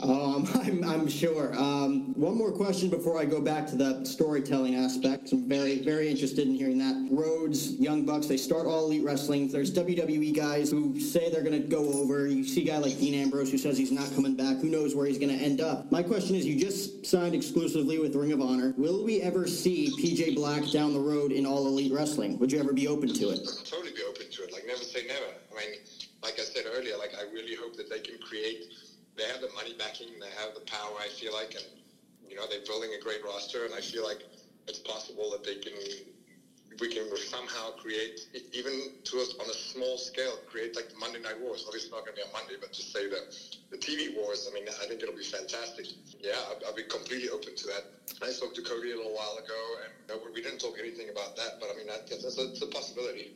Um, 0.00 0.48
I'm, 0.54 0.84
I'm 0.84 1.08
sure. 1.08 1.54
Um, 1.54 2.14
one 2.14 2.36
more 2.36 2.50
question 2.50 2.88
before 2.88 3.20
I 3.20 3.24
go 3.24 3.40
back 3.40 3.66
to 3.68 3.76
the 3.76 4.04
storytelling 4.04 4.74
aspect. 4.74 5.32
I'm 5.32 5.48
very, 5.48 5.78
very 5.80 6.08
interested 6.08 6.46
in 6.48 6.54
hearing 6.54 6.78
that. 6.78 7.08
Rhodes, 7.10 7.74
Young 7.76 8.04
Bucks, 8.04 8.26
they 8.26 8.36
start 8.36 8.66
all 8.66 8.86
elite 8.86 9.04
wrestling. 9.04 9.48
There's 9.48 9.72
WWE 9.72 10.34
guys 10.34 10.70
who 10.70 10.98
say 10.98 11.30
they're 11.30 11.42
going 11.42 11.60
to 11.60 11.68
go 11.68 11.92
over. 11.92 12.26
You 12.26 12.44
see 12.44 12.62
a 12.62 12.72
guy 12.72 12.78
like 12.78 12.98
Dean 12.98 13.14
Ambrose 13.14 13.50
who 13.50 13.58
says 13.58 13.78
he's 13.78 13.92
not 13.92 14.12
coming 14.14 14.34
back. 14.34 14.58
Who 14.58 14.68
knows 14.68 14.94
where 14.94 15.06
he's 15.06 15.18
going 15.18 15.36
to 15.36 15.42
end 15.42 15.60
up? 15.60 15.90
My 15.92 16.02
question 16.02 16.34
is, 16.34 16.46
you 16.46 16.58
just 16.58 17.06
signed 17.06 17.34
exclusively 17.34 17.98
with 17.98 18.14
Ring 18.16 18.32
of 18.32 18.40
Honor. 18.40 18.74
Will 18.76 19.04
we 19.04 19.20
ever 19.22 19.46
see 19.46 19.90
PJ 20.00 20.34
Black 20.34 20.68
down 20.70 20.92
the 20.92 21.00
road 21.00 21.32
in 21.32 21.46
all 21.46 21.66
elite 21.66 21.92
wrestling? 21.92 22.38
Would 22.38 22.50
you 22.50 22.58
ever 22.58 22.72
be 22.72 22.88
open 22.88 23.12
to 23.14 23.30
it? 23.30 23.40
totally 23.64 23.92
be 23.92 24.02
open 24.08 24.22
to 24.22 24.28
it. 24.28 24.33
Like 24.64 24.72
never 24.72 24.84
say 24.84 25.02
never. 25.06 25.26
I 25.52 25.54
mean, 25.54 25.76
like 26.22 26.40
I 26.40 26.44
said 26.44 26.64
earlier, 26.66 26.96
like 26.96 27.14
I 27.18 27.22
really 27.22 27.54
hope 27.54 27.76
that 27.76 27.90
they 27.90 28.00
can 28.00 28.18
create. 28.18 28.64
They 29.14 29.24
have 29.24 29.40
the 29.40 29.48
money 29.48 29.74
backing. 29.78 30.18
They 30.18 30.30
have 30.30 30.54
the 30.54 30.60
power. 30.60 30.98
I 30.98 31.08
feel 31.08 31.32
like, 31.32 31.54
and 31.54 31.64
you 32.26 32.34
know, 32.34 32.46
they're 32.48 32.60
building 32.60 32.94
a 32.94 32.98
great 32.98 33.22
roster, 33.22 33.64
and 33.66 33.74
I 33.74 33.80
feel 33.80 34.04
like 34.04 34.24
it's 34.66 34.78
possible 34.78 35.30
that 35.30 35.44
they 35.44 35.56
can. 35.56 35.74
We 36.80 36.88
can 36.88 37.14
somehow 37.18 37.70
create, 37.70 38.26
even 38.52 38.90
to 39.04 39.20
us 39.20 39.32
on 39.38 39.48
a 39.48 39.52
small 39.52 39.96
scale, 39.96 40.38
create 40.46 40.74
like 40.74 40.88
the 40.88 40.96
Monday 40.96 41.20
Night 41.20 41.38
Wars. 41.38 41.62
Obviously, 41.66 41.90
not 41.90 42.04
going 42.04 42.16
to 42.16 42.22
be 42.22 42.26
on 42.26 42.32
Monday, 42.32 42.54
but 42.58 42.72
just 42.72 42.90
say 42.90 43.06
the 43.06 43.22
the 43.70 43.76
TV 43.76 44.12
wars. 44.14 44.48
I 44.50 44.54
mean, 44.54 44.66
I 44.80 44.86
think 44.86 45.02
it'll 45.02 45.14
be 45.14 45.22
fantastic. 45.22 45.86
Yeah, 46.20 46.40
I'll, 46.48 46.56
I'll 46.66 46.72
be 46.72 46.82
completely 46.82 47.28
open 47.28 47.54
to 47.54 47.66
that. 47.66 47.84
I 48.22 48.30
spoke 48.30 48.54
to 48.54 48.62
Cody 48.62 48.92
a 48.92 48.96
little 48.96 49.12
while 49.12 49.36
ago, 49.36 49.76
and 49.84 50.20
we 50.32 50.40
didn't 50.40 50.58
talk 50.58 50.78
anything 50.78 51.10
about 51.10 51.36
that, 51.36 51.60
but 51.60 51.70
I 51.70 51.74
mean, 51.74 51.86
that, 51.86 52.08
that's, 52.08 52.38
a, 52.38 52.42
it's 52.44 52.62
a 52.62 52.66
possibility. 52.66 53.30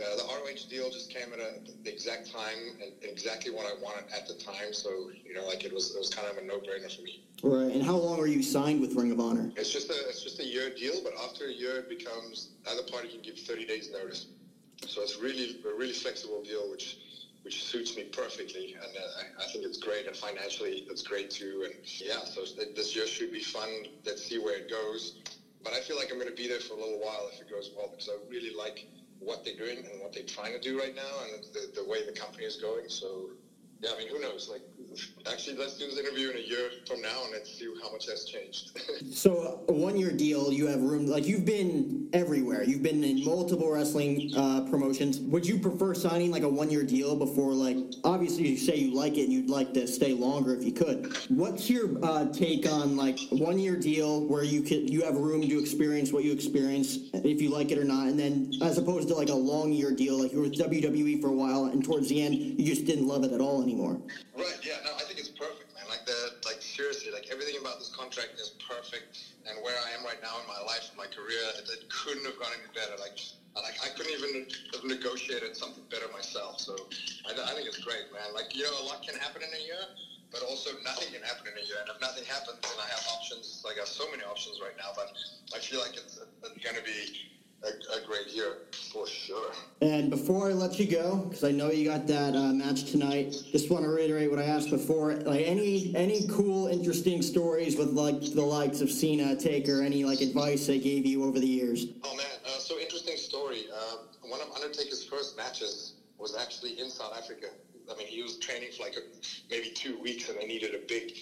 Uh, 0.00 0.14
the 0.14 0.22
ROH 0.22 0.68
deal 0.70 0.90
just 0.90 1.10
came 1.10 1.32
at 1.32 1.40
a, 1.40 1.58
the 1.82 1.92
exact 1.92 2.30
time 2.32 2.78
and 2.80 2.92
exactly 3.02 3.50
what 3.50 3.66
I 3.66 3.74
wanted 3.82 4.04
at 4.14 4.28
the 4.28 4.34
time. 4.34 4.72
So 4.72 5.10
you 5.24 5.34
know, 5.34 5.44
like 5.44 5.64
it 5.64 5.72
was 5.72 5.94
it 5.94 5.98
was 5.98 6.08
kind 6.08 6.28
of 6.28 6.38
a 6.38 6.46
no 6.46 6.58
brainer 6.58 6.94
for 6.94 7.02
me. 7.02 7.24
Right. 7.42 7.74
And 7.74 7.82
how 7.82 7.96
long 7.96 8.20
are 8.20 8.28
you 8.28 8.42
signed 8.42 8.80
with 8.80 8.94
Ring 8.94 9.10
of 9.10 9.18
Honor? 9.18 9.50
It's 9.56 9.72
just 9.72 9.90
a 9.90 10.08
it's 10.08 10.22
just 10.22 10.38
a 10.38 10.44
year 10.44 10.70
deal, 10.70 11.00
but 11.02 11.14
after 11.24 11.46
a 11.46 11.52
year, 11.52 11.78
it 11.78 11.88
becomes 11.88 12.50
the 12.64 12.70
other 12.70 12.82
party 12.90 13.08
can 13.08 13.22
give 13.22 13.38
30 13.38 13.66
days 13.66 13.90
notice. 13.90 14.26
So 14.86 15.02
it's 15.02 15.18
really 15.18 15.60
a 15.68 15.76
really 15.76 15.92
flexible 15.92 16.42
deal, 16.44 16.70
which 16.70 16.98
which 17.42 17.64
suits 17.64 17.96
me 17.96 18.04
perfectly, 18.04 18.74
and 18.74 18.96
uh, 18.96 19.40
I, 19.40 19.44
I 19.44 19.46
think 19.50 19.64
it's 19.64 19.78
great. 19.78 20.06
And 20.06 20.14
financially, 20.14 20.86
it's 20.88 21.02
great 21.02 21.30
too. 21.30 21.64
And 21.64 21.74
yeah, 21.84 22.22
so 22.24 22.42
this 22.76 22.94
year 22.94 23.06
should 23.06 23.32
be 23.32 23.40
fun. 23.40 23.68
Let's 24.06 24.24
see 24.24 24.38
where 24.38 24.56
it 24.56 24.70
goes. 24.70 25.18
But 25.64 25.72
I 25.72 25.80
feel 25.80 25.96
like 25.96 26.08
I'm 26.12 26.18
going 26.18 26.30
to 26.30 26.36
be 26.36 26.46
there 26.46 26.60
for 26.60 26.74
a 26.74 26.76
little 26.76 27.00
while 27.00 27.28
if 27.32 27.40
it 27.40 27.50
goes 27.50 27.72
well, 27.76 27.88
because 27.88 28.08
I 28.08 28.30
really 28.30 28.54
like 28.54 28.86
what 29.20 29.44
they're 29.44 29.54
doing 29.54 29.78
and 29.78 30.00
what 30.00 30.12
they're 30.12 30.22
trying 30.24 30.52
to 30.52 30.58
do 30.58 30.78
right 30.78 30.94
now 30.94 31.20
and 31.22 31.44
the, 31.52 31.68
the 31.74 31.84
way 31.84 32.02
the 32.02 32.12
company 32.12 32.44
is 32.44 32.56
going. 32.56 32.88
So, 32.88 33.30
yeah, 33.80 33.90
I 33.94 33.98
mean, 33.98 34.08
who 34.08 34.20
knows? 34.20 34.48
Like, 34.50 34.62
actually, 35.30 35.56
let's 35.56 35.78
do 35.78 35.86
this 35.86 35.98
interview 35.98 36.30
in 36.30 36.36
a 36.36 36.40
year 36.40 36.70
from 36.86 37.00
now 37.00 37.22
and 37.24 37.32
let's 37.32 37.56
see 37.56 37.68
how 37.80 37.92
much 37.92 38.06
has 38.06 38.24
changed. 38.24 38.78
So 39.12 39.64
a 39.68 39.72
one-year 39.72 40.12
deal, 40.12 40.52
you 40.52 40.66
have 40.66 40.80
room. 40.80 41.06
Like 41.06 41.26
you've 41.26 41.44
been 41.44 42.08
everywhere. 42.12 42.62
You've 42.62 42.82
been 42.82 43.02
in 43.02 43.24
multiple 43.24 43.70
wrestling 43.70 44.32
uh, 44.36 44.66
promotions. 44.70 45.18
Would 45.20 45.46
you 45.46 45.58
prefer 45.58 45.94
signing 45.94 46.30
like 46.30 46.42
a 46.42 46.48
one-year 46.48 46.84
deal 46.84 47.16
before, 47.16 47.52
like, 47.52 47.76
obviously 48.04 48.48
you 48.48 48.56
say 48.56 48.76
you 48.76 48.94
like 48.94 49.16
it 49.16 49.24
and 49.24 49.32
you'd 49.32 49.50
like 49.50 49.72
to 49.74 49.86
stay 49.86 50.12
longer 50.12 50.54
if 50.54 50.64
you 50.64 50.72
could. 50.72 51.16
What's 51.28 51.68
your 51.70 51.88
uh, 52.04 52.26
take 52.32 52.70
on 52.70 52.96
like 52.96 53.18
one-year 53.30 53.76
deal 53.76 54.26
where 54.26 54.44
you 54.44 54.62
could 54.62 54.90
you 54.90 55.04
have 55.04 55.16
room 55.16 55.42
to 55.42 55.58
experience 55.58 56.12
what 56.12 56.24
you 56.24 56.32
experience 56.32 56.98
if 57.14 57.40
you 57.40 57.50
like 57.50 57.70
it 57.70 57.78
or 57.78 57.84
not, 57.84 58.08
and 58.08 58.18
then 58.18 58.52
as 58.62 58.78
opposed 58.78 59.08
to 59.08 59.14
like 59.14 59.30
a 59.30 59.34
long-year 59.34 59.92
deal, 59.92 60.20
like 60.22 60.32
you 60.32 60.38
were 60.38 60.44
with 60.44 60.58
WWE 60.58 61.20
for 61.20 61.28
a 61.28 61.32
while 61.32 61.66
and 61.66 61.84
towards 61.84 62.08
the 62.08 62.22
end 62.22 62.34
you 62.34 62.64
just 62.64 62.84
didn't 62.84 63.06
love 63.06 63.24
it 63.24 63.32
at 63.32 63.40
all 63.40 63.62
anymore. 63.68 64.00
Right. 64.32 64.58
Yeah. 64.64 64.80
No, 64.84 64.96
I 64.96 65.04
think 65.04 65.20
it's 65.20 65.28
perfect, 65.28 65.74
man. 65.76 65.84
Like 65.88 66.04
the 66.08 66.40
like 66.44 66.62
seriously, 66.64 67.12
like 67.12 67.28
everything 67.30 67.60
about 67.60 67.78
this 67.78 67.92
contract 67.92 68.40
is 68.40 68.56
perfect, 68.64 69.20
and 69.46 69.60
where 69.62 69.76
I 69.76 69.92
am 69.92 70.04
right 70.04 70.20
now 70.24 70.40
in 70.40 70.46
my 70.48 70.60
life, 70.64 70.88
my 70.96 71.06
career, 71.06 71.44
it, 71.60 71.68
it 71.68 71.84
couldn't 71.92 72.24
have 72.24 72.38
gone 72.40 72.52
any 72.56 72.68
better. 72.74 72.96
Like. 72.98 73.18
Like 73.58 73.74
I 73.82 73.88
couldn't 73.88 74.12
even 74.12 74.46
have 74.72 74.84
negotiated 74.84 75.56
something 75.56 75.82
better 75.90 76.06
myself, 76.12 76.60
so 76.60 76.76
I, 77.26 77.32
I 77.32 77.54
think 77.54 77.66
it's 77.66 77.82
great, 77.82 78.06
man. 78.12 78.32
Like 78.32 78.54
you 78.54 78.62
know, 78.62 78.70
a 78.80 78.84
lot 78.86 79.02
can 79.02 79.18
happen 79.18 79.42
in 79.42 79.50
a 79.50 79.64
year, 79.64 79.82
but 80.30 80.42
also 80.42 80.70
nothing 80.84 81.12
can 81.12 81.22
happen 81.22 81.48
in 81.50 81.58
a 81.58 81.66
year. 81.66 81.76
And 81.80 81.88
if 81.90 82.00
nothing 82.00 82.24
happens, 82.24 82.60
then 82.62 82.78
I 82.78 82.86
have 82.86 83.02
options. 83.10 83.64
I 83.66 83.74
have 83.78 83.88
so 83.88 84.08
many 84.10 84.22
options 84.22 84.60
right 84.62 84.76
now, 84.78 84.92
but 84.94 85.10
I 85.54 85.58
feel 85.58 85.80
like 85.80 85.96
it's, 85.96 86.18
it's 86.18 86.64
going 86.64 86.76
to 86.76 86.82
be 86.82 87.37
a, 87.62 87.68
a 87.68 88.06
great 88.06 88.28
year 88.28 88.58
for 88.92 89.06
sure. 89.06 89.52
And 89.80 90.10
before 90.10 90.50
I 90.50 90.52
let 90.52 90.78
you 90.78 90.86
go, 90.86 91.16
because 91.16 91.44
I 91.44 91.50
know 91.50 91.70
you 91.70 91.88
got 91.88 92.06
that 92.06 92.34
uh, 92.34 92.52
match 92.52 92.90
tonight, 92.90 93.34
just 93.50 93.70
want 93.70 93.84
to 93.84 93.90
reiterate 93.90 94.30
what 94.30 94.38
I 94.38 94.44
asked 94.44 94.70
before. 94.70 95.14
Like 95.14 95.44
any 95.46 95.94
any 95.96 96.26
cool, 96.28 96.68
interesting 96.68 97.22
stories 97.22 97.76
with 97.76 97.90
like 97.90 98.20
the 98.34 98.42
likes 98.42 98.80
of 98.80 98.90
Cena, 98.90 99.36
Taker, 99.36 99.82
any 99.82 100.04
like 100.04 100.20
advice 100.20 100.66
they 100.66 100.78
gave 100.78 101.06
you 101.06 101.24
over 101.24 101.38
the 101.38 101.46
years? 101.46 101.86
Oh 102.04 102.16
man, 102.16 102.26
uh, 102.46 102.58
so 102.58 102.78
interesting 102.78 103.16
story. 103.16 103.64
Uh, 103.74 103.96
one 104.22 104.40
of 104.40 104.48
Undertaker's 104.54 105.04
first 105.04 105.36
matches 105.36 105.94
was 106.18 106.36
actually 106.36 106.78
in 106.80 106.90
South 106.90 107.16
Africa. 107.16 107.46
I 107.90 107.96
mean, 107.96 108.06
he 108.06 108.22
was 108.22 108.38
training 108.38 108.70
for 108.76 108.84
like 108.84 108.96
a, 108.96 109.00
maybe 109.50 109.70
two 109.70 109.98
weeks, 110.00 110.28
and 110.28 110.38
they 110.38 110.46
needed 110.46 110.74
a 110.74 110.86
big, 110.86 111.12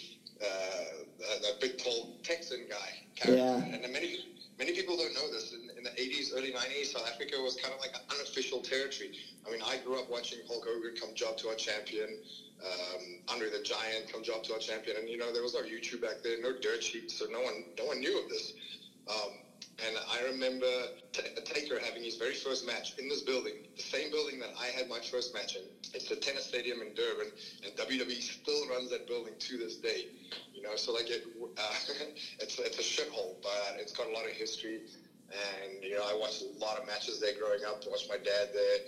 uh, 0.43 0.45
a, 0.45 1.57
a 1.57 1.61
big 1.61 1.79
tall 1.79 2.17
Texan 2.23 2.67
guy. 2.69 3.07
Character. 3.15 3.37
Yeah. 3.37 3.77
And 3.85 3.93
many 3.93 4.19
many 4.59 4.73
people 4.73 4.97
don't 4.97 5.15
know 5.15 5.31
this. 5.33 5.53
In, 5.53 5.71
in 5.77 5.85
the 5.85 5.91
80s, 5.91 6.33
early 6.37 6.53
90s, 6.53 6.76
South 6.87 7.07
Africa 7.07 7.41
was 7.41 7.55
kind 7.55 7.73
of 7.75 7.81
like 7.81 7.95
an 7.95 8.01
unofficial 8.11 8.61
territory. 8.61 9.11
I 9.47 9.51
mean, 9.51 9.61
I 9.63 9.77
grew 9.77 9.99
up 9.99 10.09
watching 10.09 10.41
Hulk 10.47 10.65
Hogan 10.67 10.95
come 10.95 11.15
job 11.15 11.37
to 11.39 11.49
our 11.49 11.55
champion, 11.55 12.19
um, 12.65 13.21
Andre 13.29 13.51
the 13.51 13.61
Giant 13.61 14.11
come 14.11 14.23
job 14.23 14.43
to 14.45 14.53
our 14.55 14.59
champion, 14.59 14.97
and 14.97 15.09
you 15.09 15.17
know 15.17 15.33
there 15.33 15.43
was 15.43 15.55
no 15.55 15.61
YouTube 15.61 16.01
back 16.01 16.17
then, 16.23 16.41
no 16.41 16.53
dirt 16.53 16.83
sheets, 16.83 17.15
so 17.19 17.27
no 17.27 17.41
one 17.41 17.65
no 17.79 17.85
one 17.85 18.01
knew 18.01 18.19
of 18.19 18.29
this. 18.29 18.53
Um, 19.09 19.41
and 19.85 19.99
I 20.11 20.21
remember 20.21 20.89
T- 21.13 21.23
Taker 21.45 21.79
having 21.79 22.03
his 22.03 22.17
very 22.17 22.35
first 22.35 22.65
match 22.65 22.95
in 22.99 23.09
this 23.09 23.21
building, 23.21 23.67
the 23.77 23.83
same 23.83 24.11
building 24.11 24.39
that 24.39 24.51
I 24.59 24.67
had 24.67 24.89
my 24.89 25.01
first 25.01 25.35
match 25.35 25.55
in. 25.55 25.63
It's 25.93 26.07
the 26.07 26.17
tennis 26.17 26.45
stadium 26.47 26.81
in 26.81 26.95
Durban, 26.95 27.31
and 27.63 27.77
WWE 27.77 28.23
still 28.23 28.67
runs 28.67 28.91
that 28.91 29.07
building 29.07 29.35
to 29.39 29.57
this 29.59 29.77
day. 29.77 30.07
You 30.55 30.63
know, 30.63 30.77
so 30.77 30.93
like 30.93 31.11
it, 31.11 31.25
uh, 31.59 31.75
it's 32.41 32.59
it's 32.59 32.79
a 32.79 32.83
shithole, 32.83 33.35
but 33.43 33.77
it's 33.79 33.93
got 33.93 34.09
a 34.09 34.11
lot 34.11 34.25
of 34.27 34.33
history. 34.33 34.81
And 35.31 35.83
you 35.83 35.95
know, 35.95 36.05
I 36.05 36.15
watched 36.15 36.43
a 36.43 36.59
lot 36.59 36.77
of 36.77 36.85
matches 36.85 37.19
there 37.21 37.33
growing 37.33 37.65
up. 37.65 37.83
I 37.87 37.91
watched 37.91 38.09
my 38.09 38.17
dad 38.17 38.49
there. 38.53 38.79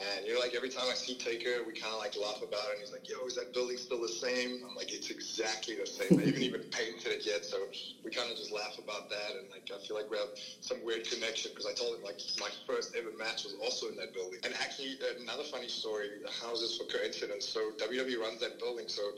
And 0.00 0.26
you 0.26 0.32
know, 0.32 0.40
like 0.40 0.54
every 0.54 0.68
time 0.68 0.88
I 0.90 0.94
see 0.94 1.14
Taker, 1.14 1.62
we 1.62 1.72
kind 1.72 1.92
of 1.92 1.98
like 1.98 2.16
laugh 2.16 2.42
about 2.42 2.68
it. 2.68 2.72
And 2.72 2.80
he's 2.80 2.90
like, 2.90 3.08
"Yo, 3.08 3.24
is 3.26 3.34
that 3.36 3.52
building 3.52 3.76
still 3.76 4.00
the 4.00 4.08
same?" 4.08 4.64
I'm 4.68 4.74
like, 4.74 4.90
"It's 4.90 5.08
exactly 5.08 5.76
the 5.76 5.86
same. 5.86 6.18
I 6.18 6.26
haven't 6.26 6.42
even 6.42 6.62
painted 6.72 7.12
it 7.12 7.24
yet." 7.24 7.44
So 7.44 7.68
we 8.02 8.10
kind 8.10 8.28
of 8.28 8.36
just 8.36 8.50
laugh 8.50 8.76
about 8.76 9.08
that, 9.10 9.36
and 9.36 9.48
like 9.50 9.70
I 9.72 9.78
feel 9.78 9.94
like 9.94 10.10
we 10.10 10.18
have 10.18 10.30
some 10.60 10.82
weird 10.82 11.08
connection 11.08 11.52
because 11.52 11.64
I 11.64 11.72
told 11.72 11.94
him 11.94 12.02
like 12.02 12.18
my 12.40 12.50
first 12.66 12.96
ever 12.96 13.12
match 13.12 13.44
was 13.44 13.54
also 13.62 13.86
in 13.86 13.94
that 13.96 14.12
building. 14.12 14.40
And 14.42 14.52
actually, 14.54 14.96
another 15.16 15.44
funny 15.44 15.68
story. 15.68 16.10
How's 16.40 16.60
this 16.60 16.76
for 16.76 16.84
coincidence? 16.84 17.46
So 17.46 17.70
WWE 17.78 18.18
runs 18.18 18.40
that 18.40 18.58
building. 18.58 18.88
So 18.88 19.12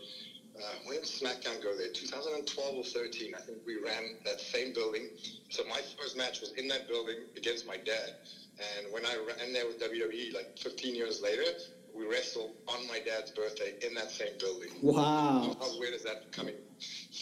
uh, 0.63 0.75
when 0.85 1.01
SmackDown 1.03 1.63
go 1.63 1.75
there? 1.75 1.89
2012 1.89 2.75
or 2.75 2.85
13. 2.85 3.35
I 3.35 3.41
think 3.41 3.59
we 3.65 3.77
ran 3.77 4.15
that 4.25 4.41
same 4.41 4.73
building. 4.73 5.09
So 5.51 5.63
my 5.65 5.81
first 5.99 6.17
match 6.17 6.41
was 6.41 6.53
in 6.53 6.69
that 6.69 6.89
building 6.89 7.25
against 7.37 7.67
my 7.67 7.77
dad. 7.77 8.15
And 8.59 8.91
when 8.91 9.05
I 9.05 9.17
ran 9.17 9.53
there 9.53 9.67
with 9.67 9.79
WWE, 9.79 10.33
like 10.33 10.59
15 10.59 10.95
years 10.95 11.21
later, 11.21 11.53
we 11.97 12.07
wrestled 12.07 12.53
on 12.69 12.87
my 12.89 12.99
dad's 12.99 13.31
birthday 13.31 13.75
in 13.87 13.95
that 13.95 14.11
same 14.11 14.33
building. 14.39 14.69
Wow. 14.83 15.57
How 15.59 15.79
weird 15.79 15.95
is 15.95 16.03
that 16.05 16.31
coming 16.33 16.55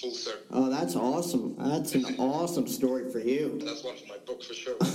full 0.00 0.10
circle? 0.10 0.42
Oh, 0.50 0.68
that's 0.68 0.96
awesome. 0.96 1.54
That's 1.58 1.94
an 1.94 2.04
awesome 2.18 2.66
story 2.66 3.10
for 3.10 3.20
you. 3.20 3.60
That's 3.64 3.84
one 3.84 3.96
for 3.96 4.06
my 4.06 4.18
book 4.26 4.42
for 4.42 4.54
sure. 4.54 4.76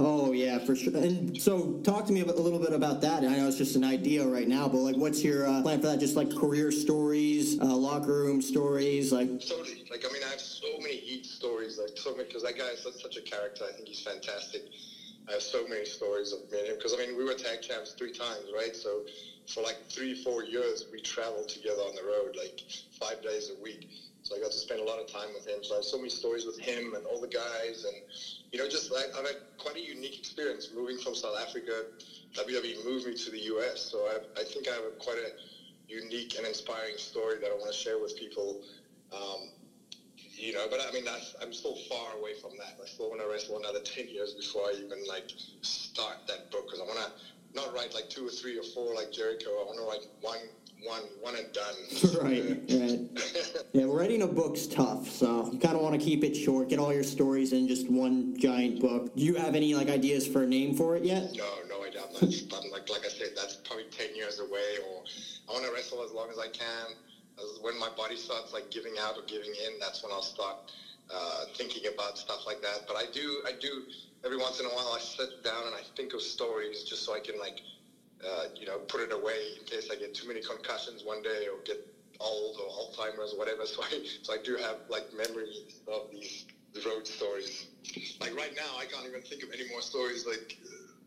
Oh 0.00 0.30
yeah, 0.30 0.60
for 0.60 0.76
sure. 0.76 0.96
And 0.96 1.40
so, 1.42 1.80
talk 1.82 2.06
to 2.06 2.12
me 2.12 2.20
a 2.20 2.24
little 2.24 2.60
bit 2.60 2.72
about 2.72 3.00
that. 3.00 3.24
I 3.24 3.36
know 3.36 3.48
it's 3.48 3.58
just 3.58 3.74
an 3.74 3.82
idea 3.82 4.24
right 4.24 4.46
now, 4.46 4.68
but 4.68 4.76
like, 4.78 4.94
what's 4.94 5.24
your 5.24 5.48
uh, 5.48 5.60
plan 5.60 5.80
for 5.80 5.88
that? 5.88 5.98
Just 5.98 6.14
like 6.14 6.32
career 6.32 6.70
stories, 6.70 7.60
uh, 7.60 7.64
locker 7.64 8.12
room 8.22 8.40
stories, 8.40 9.12
like. 9.12 9.28
Totally. 9.40 9.84
Like, 9.90 10.04
I 10.08 10.12
mean, 10.12 10.22
I 10.24 10.30
have 10.30 10.40
so 10.40 10.68
many 10.80 10.98
heat 10.98 11.26
stories, 11.26 11.80
like 11.80 11.98
so 11.98 12.12
many, 12.12 12.28
because 12.28 12.44
that 12.44 12.56
guy 12.56 12.68
is 12.68 12.80
such, 12.84 13.02
such 13.02 13.16
a 13.16 13.22
character. 13.22 13.64
I 13.68 13.72
think 13.72 13.88
he's 13.88 14.02
fantastic. 14.02 14.70
I 15.28 15.32
have 15.32 15.42
so 15.42 15.66
many 15.66 15.84
stories 15.84 16.32
of 16.32 16.50
me 16.50 16.58
and 16.58 16.68
him 16.68 16.76
because 16.76 16.94
I 16.94 16.96
mean 16.96 17.16
we 17.16 17.24
were 17.24 17.34
tag 17.34 17.60
champs 17.60 17.92
three 17.92 18.10
times, 18.10 18.50
right? 18.52 18.74
So 18.74 19.04
for 19.46 19.62
like 19.62 19.76
three, 19.90 20.14
four 20.14 20.42
years 20.42 20.84
we 20.90 21.00
traveled 21.00 21.48
together 21.48 21.82
on 21.82 21.94
the 21.94 22.02
road, 22.02 22.36
like 22.36 22.62
five 22.98 23.22
days 23.22 23.50
a 23.50 23.54
week. 23.54 23.88
So 24.22 24.36
I 24.36 24.40
got 24.40 24.50
to 24.52 24.58
spend 24.58 24.80
a 24.80 24.84
lot 24.84 24.98
of 24.98 25.06
time 25.06 25.32
with 25.32 25.46
him. 25.46 25.62
So 25.62 25.74
I 25.74 25.76
have 25.76 25.84
so 25.84 25.96
many 25.96 26.10
stories 26.10 26.44
with 26.44 26.58
him 26.58 26.94
and 26.94 27.04
all 27.06 27.20
the 27.20 27.28
guys, 27.28 27.84
and 27.84 27.96
you 28.52 28.58
know, 28.58 28.66
just 28.66 28.90
like 28.90 29.14
I've 29.16 29.26
had 29.26 29.36
quite 29.58 29.76
a 29.76 29.80
unique 29.80 30.18
experience 30.18 30.70
moving 30.70 30.98
from 30.98 31.14
South 31.14 31.36
Africa. 31.36 31.84
WWE 32.34 32.84
moved 32.84 33.06
me 33.06 33.14
to 33.14 33.30
the 33.30 33.40
U.S., 33.40 33.88
so 33.90 34.06
I, 34.06 34.40
I 34.40 34.44
think 34.44 34.68
I 34.68 34.74
have 34.74 34.84
a, 34.84 34.90
quite 34.90 35.16
a 35.18 35.30
unique 35.88 36.36
and 36.36 36.46
inspiring 36.46 36.98
story 36.98 37.38
that 37.38 37.50
I 37.50 37.54
want 37.54 37.72
to 37.72 37.78
share 37.78 37.98
with 37.98 38.16
people. 38.16 38.60
Um, 39.12 39.50
you 40.38 40.52
know, 40.52 40.66
but 40.70 40.80
I 40.86 40.92
mean, 40.92 41.04
that's, 41.04 41.34
I'm 41.42 41.52
still 41.52 41.76
far 41.88 42.16
away 42.18 42.34
from 42.40 42.52
that. 42.58 42.78
I 42.82 42.86
still 42.86 43.10
want 43.10 43.20
to 43.20 43.28
wrestle 43.28 43.58
another 43.58 43.80
10 43.80 44.08
years 44.08 44.34
before 44.34 44.62
I 44.62 44.74
even 44.84 45.06
like 45.06 45.30
start 45.62 46.26
that 46.28 46.50
book 46.50 46.66
because 46.66 46.80
I 46.80 46.84
want 46.84 46.98
to 46.98 47.10
not 47.54 47.74
write 47.74 47.94
like 47.94 48.08
two 48.08 48.26
or 48.26 48.30
three 48.30 48.58
or 48.58 48.62
four 48.62 48.94
like 48.94 49.12
Jericho. 49.12 49.50
I 49.50 49.64
want 49.64 49.78
to 49.78 49.84
write 49.84 50.06
one, 50.20 50.38
one, 50.84 51.02
one 51.20 51.34
and 51.34 51.52
done. 51.52 51.74
right, 52.22 52.60
right. 52.70 53.64
yeah, 53.72 53.84
writing 53.84 54.22
a 54.22 54.26
book's 54.26 54.66
tough, 54.66 55.08
so 55.08 55.50
you 55.52 55.58
kind 55.58 55.74
of 55.74 55.82
want 55.82 55.98
to 55.98 56.04
keep 56.04 56.22
it 56.22 56.34
short. 56.36 56.68
Get 56.68 56.78
all 56.78 56.92
your 56.92 57.02
stories 57.02 57.52
in 57.52 57.66
just 57.66 57.90
one 57.90 58.38
giant 58.38 58.80
book. 58.80 59.14
Do 59.16 59.24
you 59.24 59.34
have 59.34 59.54
any 59.54 59.74
like 59.74 59.88
ideas 59.88 60.26
for 60.26 60.42
a 60.42 60.46
name 60.46 60.74
for 60.76 60.96
it 60.96 61.04
yet? 61.04 61.34
No, 61.34 61.50
no 61.68 61.84
idea. 61.84 62.02
I'm, 62.02 62.28
not, 62.28 62.64
I'm 62.64 62.70
like, 62.70 62.88
like 62.88 63.04
I 63.04 63.08
said, 63.08 63.30
that's 63.34 63.56
probably 63.56 63.86
10 63.90 64.14
years 64.14 64.38
away. 64.40 64.78
Or 64.88 65.02
I 65.48 65.52
want 65.52 65.64
to 65.64 65.72
wrestle 65.72 66.04
as 66.04 66.12
long 66.12 66.28
as 66.30 66.38
I 66.38 66.48
can 66.48 66.94
when 67.60 67.78
my 67.78 67.88
body 67.88 68.16
starts 68.16 68.52
like 68.52 68.70
giving 68.70 68.98
out 68.98 69.16
or 69.16 69.22
giving 69.22 69.54
in, 69.54 69.78
that's 69.78 70.02
when 70.02 70.12
I'll 70.12 70.22
start 70.22 70.56
uh, 71.10 71.44
thinking 71.56 71.86
about 71.86 72.18
stuff 72.18 72.46
like 72.46 72.60
that. 72.62 72.86
But 72.86 72.96
I 72.96 73.06
do, 73.06 73.42
I 73.46 73.52
do 73.52 73.84
every 74.24 74.36
once 74.36 74.60
in 74.60 74.66
a 74.66 74.70
while. 74.70 74.92
I 74.92 75.00
sit 75.00 75.42
down 75.42 75.66
and 75.66 75.74
I 75.74 75.82
think 75.96 76.12
of 76.14 76.22
stories 76.22 76.82
just 76.82 77.04
so 77.04 77.14
I 77.14 77.20
can 77.20 77.38
like, 77.38 77.60
uh, 78.26 78.46
you 78.54 78.66
know, 78.66 78.78
put 78.78 79.00
it 79.00 79.12
away 79.12 79.54
in 79.58 79.64
case 79.64 79.90
I 79.90 79.96
get 79.96 80.14
too 80.14 80.26
many 80.26 80.40
concussions 80.40 81.04
one 81.04 81.22
day 81.22 81.46
or 81.48 81.58
get 81.64 81.78
old 82.20 82.58
or 82.58 82.68
Alzheimer's 82.70 83.32
or 83.32 83.38
whatever. 83.38 83.64
So 83.66 83.82
I, 83.82 84.00
so 84.22 84.32
I 84.32 84.38
do 84.38 84.56
have 84.56 84.78
like 84.88 85.12
memories 85.12 85.62
of 85.86 86.10
these 86.10 86.44
road 86.84 87.06
stories. 87.06 87.66
Like 88.20 88.34
right 88.36 88.54
now, 88.54 88.76
I 88.78 88.84
can't 88.86 89.06
even 89.06 89.22
think 89.22 89.42
of 89.42 89.50
any 89.52 89.64
more 89.70 89.82
stories 89.82 90.26
like 90.26 90.56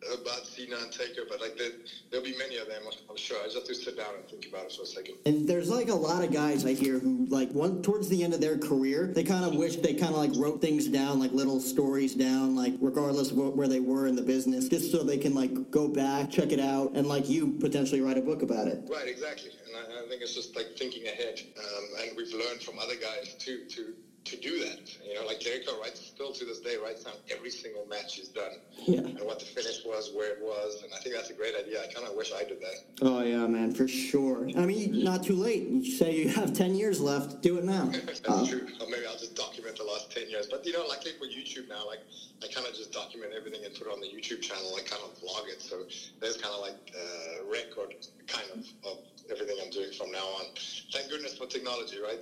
about 0.08 0.42
and 0.58 0.92
Taker, 0.92 1.24
but 1.28 1.42
like 1.42 1.58
there, 1.58 1.72
there'll 2.10 2.26
be 2.26 2.38
many 2.38 2.58
of 2.58 2.68
them, 2.68 2.84
I'm 3.10 3.18
sure. 3.18 3.38
I 3.40 3.46
just 3.46 3.56
have 3.56 3.66
to 3.66 3.76
sit 3.76 3.98
down 3.98 4.16
and 4.16 4.28
think 4.28 4.48
about 4.48 4.66
it 4.66 4.74
for 4.74 4.84
a 4.84 4.86
second. 4.86 5.16
And 5.26 5.48
there's 5.48 5.70
like 5.70 5.90
a 5.90 5.96
lot 5.96 6.24
of 6.24 6.32
guys 6.32 6.66
I 6.66 6.74
hear 6.74 7.00
who 7.00 7.26
like 7.30 7.52
one 7.52 7.82
towards 7.82 8.10
the 8.10 8.24
end 8.24 8.34
of 8.34 8.42
their 8.42 8.58
career, 8.58 9.08
they 9.08 9.24
kind 9.24 9.44
of 9.44 9.56
wish 9.56 9.78
they 9.78 9.94
kind 9.94 10.14
of 10.14 10.18
like 10.18 10.32
wrote 10.36 10.62
things 10.62 10.88
down, 10.88 11.20
like 11.20 11.32
little 11.32 11.60
stories 11.60 12.14
down, 12.14 12.56
like 12.56 12.74
regardless 12.80 13.32
of 13.32 13.38
what, 13.38 13.56
where 13.56 13.68
they 13.68 13.80
were 13.80 14.08
in 14.08 14.16
the 14.16 14.22
business, 14.22 14.70
just 14.70 14.92
so 14.92 15.04
they 15.04 15.18
can 15.18 15.34
like 15.34 15.72
go 15.72 15.88
back, 15.88 16.30
check 16.30 16.52
it 16.52 16.60
out, 16.60 16.92
and 16.96 17.08
like 17.08 17.30
you 17.30 17.58
potentially 17.60 18.02
write 18.02 18.18
a 18.18 18.22
book 18.22 18.42
about 18.42 18.68
it. 18.68 18.82
Right, 18.90 19.08
exactly. 19.08 19.52
And 19.68 19.76
I, 19.76 20.06
I 20.06 20.10
think 20.10 20.22
it's 20.22 20.34
just 20.34 20.56
like 20.56 20.78
thinking 20.78 21.08
ahead, 21.08 21.42
um, 21.58 21.84
and 22.02 22.18
we've 22.18 22.34
learned 22.34 22.62
from 22.62 22.80
other 22.80 22.96
guys 22.96 23.36
too 23.36 23.66
to 23.70 23.94
to 24.24 24.38
do 24.38 24.60
that. 24.60 24.80
You 25.04 25.16
know, 25.16 25.26
like 25.26 25.40
Jericho 25.40 25.80
writes 25.80 26.00
still 26.00 26.32
to 26.32 26.46
this 26.46 26.60
day 26.60 26.78
writes 26.78 27.04
down 27.04 27.16
every 27.30 27.50
single 27.50 27.86
match 27.88 28.16
he's 28.16 28.28
done 28.28 28.52
yeah. 28.86 29.00
and 29.00 29.20
what 29.22 29.40
the 29.40 29.46
finish 29.46 29.84
was, 29.86 30.12
where 30.14 30.32
it 30.34 30.40
was, 30.42 30.84
and 30.84 30.94
I 30.94 30.98
think 30.98 31.16
that's 31.16 31.30
a 31.30 31.34
great 31.34 31.56
idea. 31.56 31.84
I 31.84 31.92
kind 31.92 32.08
of 32.08 32.16
wish 32.16 32.32
I 32.32 32.44
did 32.44 32.62
that. 32.62 32.76
Oh 33.02 33.24
yeah, 33.24 33.48
man, 33.48 33.74
for 33.74 33.88
sure. 33.88 34.48
I 34.58 34.66
mean, 34.66 35.04
not 35.04 35.24
too 35.24 35.36
late. 35.36 35.68
You 35.68 35.92
say 35.92 36.16
you 36.16 36.30
have 36.30 36.54
ten 36.54 36.76
years 36.76 37.02
left. 37.02 37.42
Do 37.42 37.58
it 37.58 37.64
now. 37.64 37.86
that's 38.06 38.22
uh, 38.28 38.46
true. 38.48 38.68
Or 38.80 38.88
maybe 38.90 39.06
I'll 39.08 39.18
just 39.18 39.36
document 39.36 39.78
the 39.78 39.84
last 39.84 40.12
ten 40.12 40.30
years. 40.30 40.48
But 40.48 40.66
you 40.66 40.74
know, 40.74 40.86
like 40.88 41.02
with 41.20 41.32
YouTube 41.32 41.68
now, 41.68 41.86
like 41.88 42.00
I 42.44 42.48
kind 42.54 42.68
of 42.68 42.74
just 42.74 42.92
document 42.92 43.34
everything 43.36 43.66
and 43.66 43.74
put 43.74 43.88
it 43.88 43.94
on 43.94 44.00
the 44.00 44.08
YouTube 44.08 44.42
channel. 44.42 44.78
I 44.78 44.82
kind 44.82 45.02
of 45.04 45.18
vlog 45.18 45.50
it, 45.50 45.62
so 45.62 45.84
there's 46.20 46.38
kind 46.38 46.54
of 46.54 46.62
like 46.62 46.78
a 46.94 47.52
record, 47.52 47.96
kind 48.28 48.48
of, 48.54 48.60
of 48.86 48.98
everything 49.32 49.58
I'm 49.64 49.72
doing 49.72 49.92
from 49.92 50.12
now 50.12 50.26
on. 50.40 50.46
Thank 50.94 51.10
goodness 51.10 51.38
for 51.38 51.48
technology, 51.48 51.98
right? 52.02 52.22